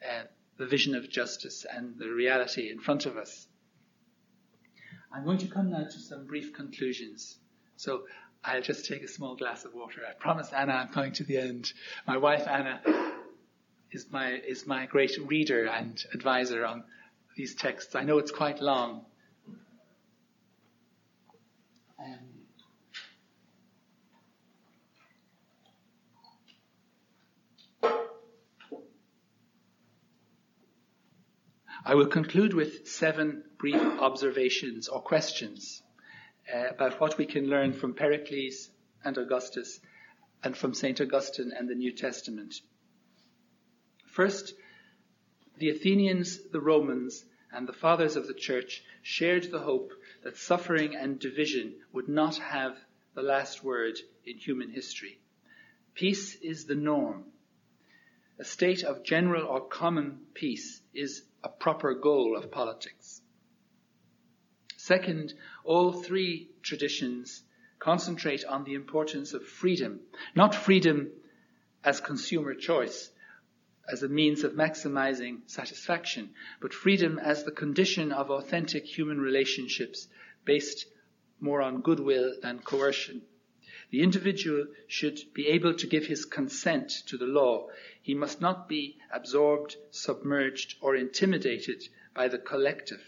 uh, 0.04 0.24
the 0.58 0.66
vision 0.66 0.95
of 0.95 1.10
justice 1.10 1.66
and 1.70 1.97
the 1.97 2.10
reality 2.10 2.70
in 2.70 2.80
front 2.80 3.06
of 3.06 3.18
us. 3.18 3.47
I'm 5.12 5.26
going 5.26 5.39
to 5.39 5.47
come 5.47 5.70
now 5.70 5.84
to 5.84 5.99
some 5.99 6.26
brief 6.26 6.54
conclusions. 6.54 7.38
So 7.76 8.04
I'll 8.43 8.62
just 8.62 8.86
take 8.86 9.04
a 9.04 9.08
small 9.08 9.36
glass 9.36 9.64
of 9.64 9.74
water. 9.74 10.01
I 10.10 10.14
promise 10.14 10.51
Anna 10.51 10.74
I'm 10.74 10.89
coming 10.89 11.14
to 11.14 11.24
the 11.24 11.38
end. 11.38 11.72
My 12.08 12.18
wife 12.18 12.47
Anna 12.47 12.82
is 13.94 14.08
my, 14.12 14.32
is 14.48 14.66
my 14.66 14.86
great 14.86 15.18
reader 15.26 15.66
and 15.68 16.04
advisor 16.14 16.66
on 16.66 16.84
these 17.36 17.56
texts. 17.56 17.96
I 17.96 18.04
know 18.04 18.18
it's 18.18 18.32
quite 18.32 18.62
long, 18.62 19.06
um, 22.00 22.34
I 31.86 31.96
will 31.96 32.08
conclude 32.08 32.54
with 32.54 32.88
seven 32.88 33.44
brief 33.58 33.76
observations 33.76 34.88
or 34.88 35.02
questions 35.02 35.84
uh, 36.54 36.70
about 36.70 37.02
what 37.02 37.18
we 37.18 37.26
can 37.26 37.50
learn 37.50 37.74
from 37.74 37.94
Pericles 37.94 38.70
and 39.04 39.18
Augustus 39.18 39.82
and 40.44 40.56
from 40.56 40.74
St. 40.74 41.02
Augustine 41.02 41.52
and 41.58 41.70
the 41.70 41.76
New 41.76 41.91
Testament. 41.91 42.56
First, 44.14 44.53
the 45.57 45.72
Athenians, 45.72 46.39
the 46.51 46.61
Romans, 46.61 47.26
and 47.51 47.68
the 47.68 47.74
fathers 47.74 48.16
of 48.16 48.28
the 48.28 48.36
church 48.36 48.84
shared 49.01 49.49
the 49.49 49.61
hope 49.61 49.91
that 50.24 50.38
suffering 50.38 50.95
and 50.95 51.18
division 51.20 51.74
would 51.91 52.07
not 52.07 52.38
have 52.38 52.78
the 53.16 53.24
last 53.24 53.64
word 53.64 53.97
in 54.24 54.38
human 54.38 54.70
history. 54.70 55.20
Peace 55.95 56.36
is 56.36 56.66
the 56.66 56.76
norm. 56.76 57.26
A 58.38 58.43
state 58.43 58.84
of 58.84 59.03
general 59.03 59.47
or 59.47 59.68
common 59.68 60.20
peace 60.36 60.84
is 60.93 61.24
a 61.43 61.49
proper 61.49 61.95
goal 61.95 62.38
of 62.38 62.51
politics. 62.51 63.20
Second, 64.78 65.34
all 65.64 65.91
three 65.91 66.51
traditions 66.61 67.43
concentrate 67.80 68.45
on 68.45 68.64
the 68.64 68.76
importance 68.76 69.34
of 69.34 69.43
freedom, 69.43 70.01
not 70.36 70.53
freedom 70.53 71.09
as 71.84 71.99
consumer 71.99 72.53
choice, 72.53 73.09
as 73.88 74.04
a 74.04 74.10
means 74.10 74.44
of 74.44 74.54
maximizing 74.54 75.42
satisfaction, 75.46 76.34
but 76.62 76.74
freedom 76.74 77.20
as 77.20 77.44
the 77.44 77.52
condition 77.52 78.12
of 78.12 78.30
authentic 78.30 78.86
human 78.86 79.20
relationships 79.20 80.08
based 80.46 80.86
more 81.40 81.62
on 81.62 81.82
goodwill 81.82 82.34
than 82.42 82.60
coercion. 82.60 83.22
The 83.90 84.02
individual 84.02 84.66
should 84.88 85.20
be 85.34 85.48
able 85.48 85.76
to 85.76 85.88
give 85.88 86.08
his 86.08 86.26
consent 86.26 86.90
to 87.08 87.18
the 87.18 87.28
law. 87.28 87.70
He 88.02 88.16
must 88.16 88.42
not 88.42 88.68
be 88.68 88.98
absorbed, 89.12 89.76
submerged, 89.92 90.76
or 90.82 90.96
intimidated 90.96 91.84
by 92.16 92.28
the 92.28 92.40
collective. 92.40 93.04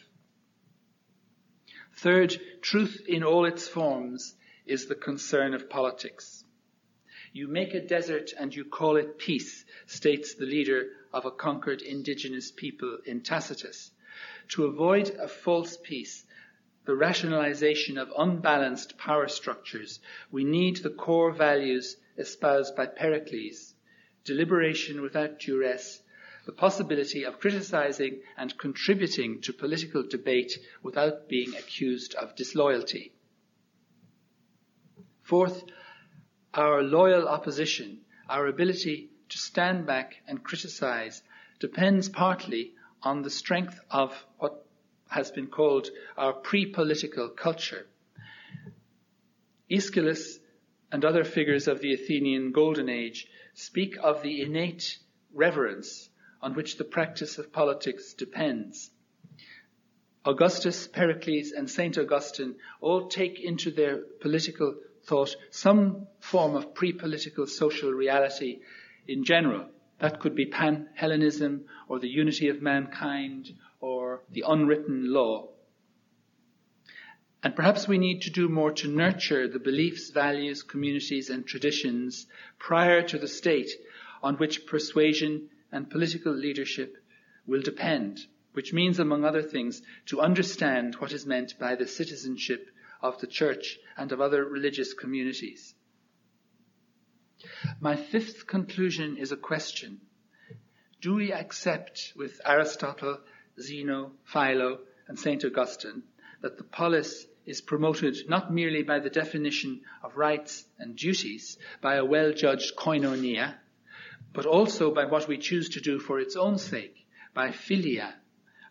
Third, 1.98 2.40
truth 2.62 3.02
in 3.08 3.24
all 3.24 3.46
its 3.46 3.68
forms 3.68 4.36
is 4.66 4.86
the 4.86 4.96
concern 4.96 5.54
of 5.54 5.70
politics. 5.70 6.45
You 7.36 7.50
make 7.50 7.74
a 7.74 7.86
desert 7.86 8.32
and 8.40 8.56
you 8.56 8.64
call 8.64 8.96
it 8.96 9.18
peace, 9.18 9.66
states 9.88 10.36
the 10.36 10.46
leader 10.46 10.92
of 11.12 11.26
a 11.26 11.32
conquered 11.32 11.82
indigenous 11.82 12.50
people 12.50 13.00
in 13.06 13.24
Tacitus. 13.24 13.92
To 14.52 14.64
avoid 14.64 15.10
a 15.10 15.28
false 15.28 15.76
peace, 15.76 16.26
the 16.86 16.96
rationalization 16.96 17.98
of 17.98 18.14
unbalanced 18.18 18.98
power 18.98 19.28
structures, 19.28 20.00
we 20.32 20.46
need 20.46 20.78
the 20.78 20.90
core 20.90 21.34
values 21.34 21.98
espoused 22.18 22.74
by 22.74 22.86
Pericles, 22.86 23.74
deliberation 24.24 25.02
without 25.02 25.38
duress, 25.38 26.02
the 26.46 26.54
possibility 26.54 27.26
of 27.26 27.42
criticizing 27.42 28.22
and 28.38 28.58
contributing 28.58 29.42
to 29.42 29.52
political 29.52 30.04
debate 30.08 30.58
without 30.82 31.28
being 31.28 31.54
accused 31.56 32.16
of 32.16 32.34
disloyalty. 32.38 33.12
Fourth, 35.22 35.66
our 36.56 36.82
loyal 36.82 37.28
opposition, 37.28 38.00
our 38.30 38.48
ability 38.48 39.10
to 39.30 39.38
stand 39.38 39.86
back 39.86 40.16
and 40.28 40.44
criticize 40.44 41.22
depends 41.60 42.10
partly 42.10 42.74
on 43.04 43.22
the 43.22 43.30
strength 43.30 43.80
of 43.92 44.12
what 44.38 44.66
has 45.10 45.32
been 45.32 45.48
called 45.48 45.90
our 46.18 46.34
pre-political 46.34 47.30
culture. 47.30 47.86
Aeschylus 49.70 50.40
and 50.92 51.04
other 51.04 51.24
figures 51.24 51.68
of 51.68 51.82
the 51.82 51.94
Athenian 51.94 52.52
Golden 52.52 52.90
Age 52.90 53.28
speak 53.54 53.98
of 54.02 54.22
the 54.22 54.42
innate 54.42 54.98
reverence 55.34 56.10
on 56.42 56.54
which 56.54 56.78
the 56.78 56.84
practice 56.84 57.38
of 57.38 57.52
politics 57.52 58.14
depends. 58.14 58.92
Augustus, 60.24 60.88
Pericles, 60.88 61.52
and 61.52 61.70
St. 61.70 61.98
Augustine 61.98 62.56
all 62.82 63.08
take 63.08 63.40
into 63.40 63.72
their 63.72 63.98
political 64.22 64.76
thought 65.06 65.36
some 65.52 66.08
form 66.20 66.56
of 66.56 66.74
pre-political 66.74 67.48
social 67.48 67.92
reality 67.92 68.60
in 69.08 69.24
general. 69.24 69.68
That 70.00 70.20
could 70.20 70.36
be 70.36 70.46
pan-Hellenism 70.46 71.66
or 71.88 72.00
the 72.00 72.10
unity 72.10 72.50
of 72.50 72.62
mankind 72.62 73.52
or 73.80 74.24
the 74.32 74.44
unwritten 74.48 75.14
law. 75.14 75.50
And 77.44 77.56
perhaps 77.56 77.88
we 77.88 78.00
need 78.00 78.24
to 78.24 78.32
do 78.32 78.50
more 78.50 78.72
to 78.72 78.88
nurture 78.88 79.48
the 79.48 79.60
beliefs, 79.60 80.10
values, 80.10 80.64
communities, 80.64 81.30
and 81.30 81.46
traditions 81.46 82.26
prior 82.58 83.04
to 83.04 83.20
the 83.20 83.28
state 83.28 83.70
on 84.24 84.36
which 84.38 84.66
persuasion 84.66 85.50
and 85.72 85.90
political 85.90 86.34
leadership 86.34 86.98
will 87.46 87.62
depend, 87.62 88.26
which 88.54 88.74
means, 88.74 88.98
among 89.00 89.24
other 89.24 89.44
things, 89.44 89.84
to 90.08 90.22
understand 90.22 90.96
what 90.96 91.14
is 91.14 91.28
meant 91.28 91.60
by 91.60 91.76
the 91.76 91.88
citizenship 91.88 92.68
of 93.08 93.20
the 93.20 93.28
church 93.28 93.78
and 93.98 94.12
of 94.12 94.22
other 94.22 94.44
religious 94.44 94.94
communities. 94.94 95.74
My 97.80 97.96
fifth 97.96 98.48
conclusion 98.48 99.18
is 99.18 99.32
a 99.32 99.38
question. 99.38 100.02
Do 101.02 101.16
we 101.16 101.32
accept 101.32 102.14
with 102.16 102.42
Aristotle, 102.46 103.20
Zeno, 103.60 104.14
Philo, 104.24 104.80
and 105.08 105.20
St. 105.20 105.46
Augustine 105.46 106.04
that 106.42 106.58
the 106.58 106.64
polis 106.64 107.28
is 107.46 107.62
promoted 107.62 108.28
not 108.28 108.52
merely 108.52 108.82
by 108.82 109.00
the 109.00 109.10
definition 109.10 109.82
of 110.04 110.18
rights 110.18 110.66
and 110.80 110.96
duties, 110.96 111.58
by 111.82 111.96
a 111.96 112.06
well-judged 112.06 112.76
koinonia, 112.76 113.56
but 114.34 114.48
also 114.48 114.94
by 114.94 115.06
what 115.06 115.28
we 115.28 115.38
choose 115.38 115.70
to 115.70 115.80
do 115.80 116.00
for 116.00 116.20
its 116.20 116.36
own 116.36 116.58
sake, 116.58 117.06
by 117.36 117.50
philia, 117.50 118.14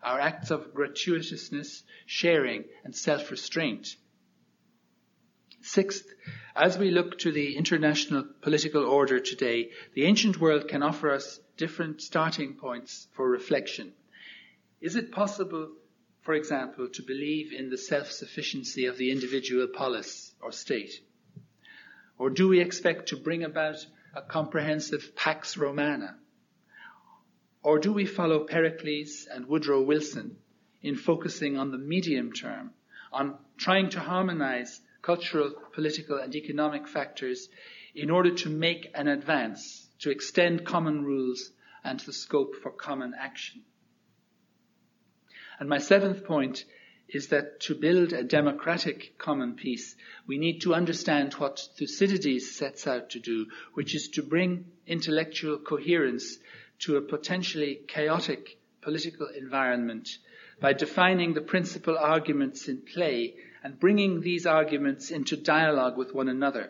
our 0.03 0.19
acts 0.19 0.51
of 0.51 0.73
gratuitousness, 0.73 1.83
sharing, 2.05 2.65
and 2.83 2.95
self-restraint. 2.95 3.95
Sixth, 5.67 6.05
as 6.55 6.77
we 6.77 6.91
look 6.91 7.17
to 7.19 7.31
the 7.31 7.57
international 7.57 8.23
political 8.43 8.85
order 8.85 9.19
today, 9.19 9.71
the 9.95 10.03
ancient 10.03 10.39
world 10.39 10.67
can 10.67 10.83
offer 10.83 11.11
us 11.11 11.39
different 11.57 12.03
starting 12.03 12.53
points 12.53 13.07
for 13.13 13.27
reflection. 13.27 13.91
Is 14.79 14.95
it 14.95 15.11
possible, 15.11 15.71
for 16.21 16.35
example, 16.35 16.87
to 16.89 17.01
believe 17.01 17.51
in 17.51 17.71
the 17.71 17.79
self-sufficiency 17.79 18.85
of 18.85 18.97
the 18.97 19.09
individual 19.09 19.67
polis 19.67 20.35
or 20.39 20.51
state? 20.51 21.01
Or 22.19 22.29
do 22.29 22.47
we 22.47 22.59
expect 22.61 23.09
to 23.09 23.17
bring 23.17 23.43
about 23.43 23.83
a 24.13 24.21
comprehensive 24.21 25.15
Pax 25.15 25.57
Romana? 25.57 26.15
Or 27.63 27.79
do 27.79 27.91
we 27.91 28.05
follow 28.05 28.45
Pericles 28.45 29.27
and 29.33 29.47
Woodrow 29.47 29.81
Wilson 29.81 30.37
in 30.83 30.95
focusing 30.95 31.57
on 31.57 31.71
the 31.71 31.79
medium 31.79 32.33
term, 32.33 32.69
on 33.11 33.39
trying 33.57 33.89
to 33.89 33.99
harmonize 33.99 34.79
cultural, 35.05 35.51
political 35.73 36.17
and 36.17 36.35
economic 36.35 36.87
factors 36.87 37.47
in 37.93 38.09
order 38.09 38.33
to 38.33 38.49
make 38.49 38.89
an 38.95 39.07
advance, 39.07 39.87
to 39.99 40.09
extend 40.09 40.65
common 40.65 41.03
rules 41.03 41.51
and 41.83 41.99
the 42.01 42.13
scope 42.13 42.55
for 42.61 42.71
common 42.71 43.13
action? 43.17 43.61
And 45.59 45.69
my 45.69 45.77
seventh 45.77 46.25
point 46.25 46.65
is 47.07 47.27
that 47.27 47.59
to 47.61 47.75
build 47.75 48.13
a 48.13 48.23
democratic 48.23 49.17
common 49.17 49.55
peace, 49.55 49.95
we 50.27 50.37
need 50.37 50.59
to 50.61 50.73
understand 50.73 51.33
what 51.33 51.61
Thucydides 51.77 52.55
sets 52.55 52.87
out 52.87 53.11
to 53.11 53.19
do, 53.19 53.45
which 53.73 53.93
is 53.93 54.09
to 54.09 54.23
bring 54.23 54.65
intellectual 54.87 55.59
coherence 55.59 56.37
to 56.79 56.97
a 56.97 57.01
potentially 57.01 57.79
chaotic 57.87 58.57
political 58.81 59.27
environment 59.27 60.09
by 60.59 60.73
defining 60.73 61.33
the 61.33 61.41
principal 61.41 61.97
arguments 61.97 62.67
in 62.67 62.81
play 62.81 63.35
and 63.65 63.79
bringing 63.79 64.21
these 64.21 64.45
arguments 64.45 65.09
into 65.09 65.35
dialogue 65.35 65.97
with 65.97 66.13
one 66.13 66.29
another, 66.29 66.69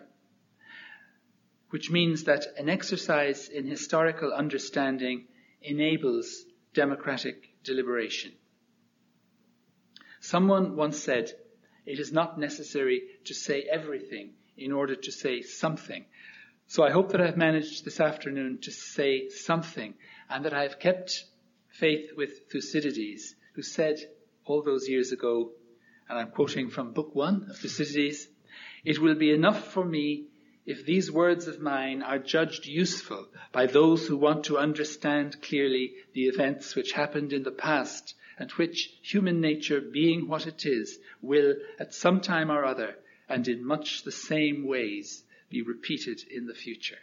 which 1.68 1.90
means 1.90 2.24
that 2.24 2.46
an 2.56 2.70
exercise 2.70 3.50
in 3.50 3.66
historical 3.66 4.32
understanding 4.32 5.26
enables 5.60 6.46
democratic 6.72 7.50
deliberation. 7.62 8.32
Someone 10.20 10.74
once 10.74 10.98
said, 10.98 11.30
it 11.84 12.00
is 12.00 12.12
not 12.12 12.40
necessary 12.40 13.02
to 13.26 13.34
say 13.34 13.66
everything 13.70 14.30
in 14.56 14.72
order 14.72 14.96
to 14.96 15.12
say 15.12 15.42
something. 15.42 16.06
So 16.66 16.82
I 16.82 16.92
hope 16.92 17.12
that 17.12 17.20
I've 17.20 17.36
managed 17.36 17.84
this 17.84 18.00
afternoon 18.00 18.60
to 18.62 18.70
say 18.70 19.28
something 19.28 19.92
and 20.30 20.46
that 20.46 20.54
I've 20.54 20.78
kept 20.78 21.26
faith 21.68 22.12
with 22.16 22.50
Thucydides, 22.50 23.34
who 23.52 23.60
said 23.60 23.98
all 24.46 24.62
those 24.62 24.88
years 24.88 25.12
ago, 25.12 25.52
and 26.08 26.18
I'm 26.18 26.30
quoting 26.30 26.70
from 26.70 26.92
book 26.92 27.14
one 27.14 27.46
of 27.50 27.56
Thucydides, 27.58 28.28
it 28.84 28.98
will 28.98 29.16
be 29.16 29.32
enough 29.32 29.72
for 29.72 29.84
me 29.84 30.26
if 30.64 30.84
these 30.84 31.10
words 31.10 31.46
of 31.46 31.60
mine 31.60 32.02
are 32.02 32.18
judged 32.18 32.66
useful 32.66 33.28
by 33.52 33.66
those 33.66 34.06
who 34.06 34.16
want 34.16 34.44
to 34.44 34.58
understand 34.58 35.40
clearly 35.40 35.94
the 36.12 36.26
events 36.26 36.74
which 36.74 36.92
happened 36.92 37.32
in 37.32 37.44
the 37.44 37.52
past 37.52 38.14
and 38.38 38.50
which, 38.52 38.92
human 39.02 39.40
nature 39.40 39.80
being 39.80 40.28
what 40.28 40.46
it 40.46 40.66
is, 40.66 40.98
will 41.22 41.54
at 41.78 41.94
some 41.94 42.20
time 42.20 42.50
or 42.50 42.64
other, 42.64 42.96
and 43.28 43.48
in 43.48 43.64
much 43.64 44.02
the 44.02 44.12
same 44.12 44.66
ways, 44.66 45.24
be 45.48 45.62
repeated 45.62 46.22
in 46.30 46.46
the 46.46 46.54
future. 46.54 46.98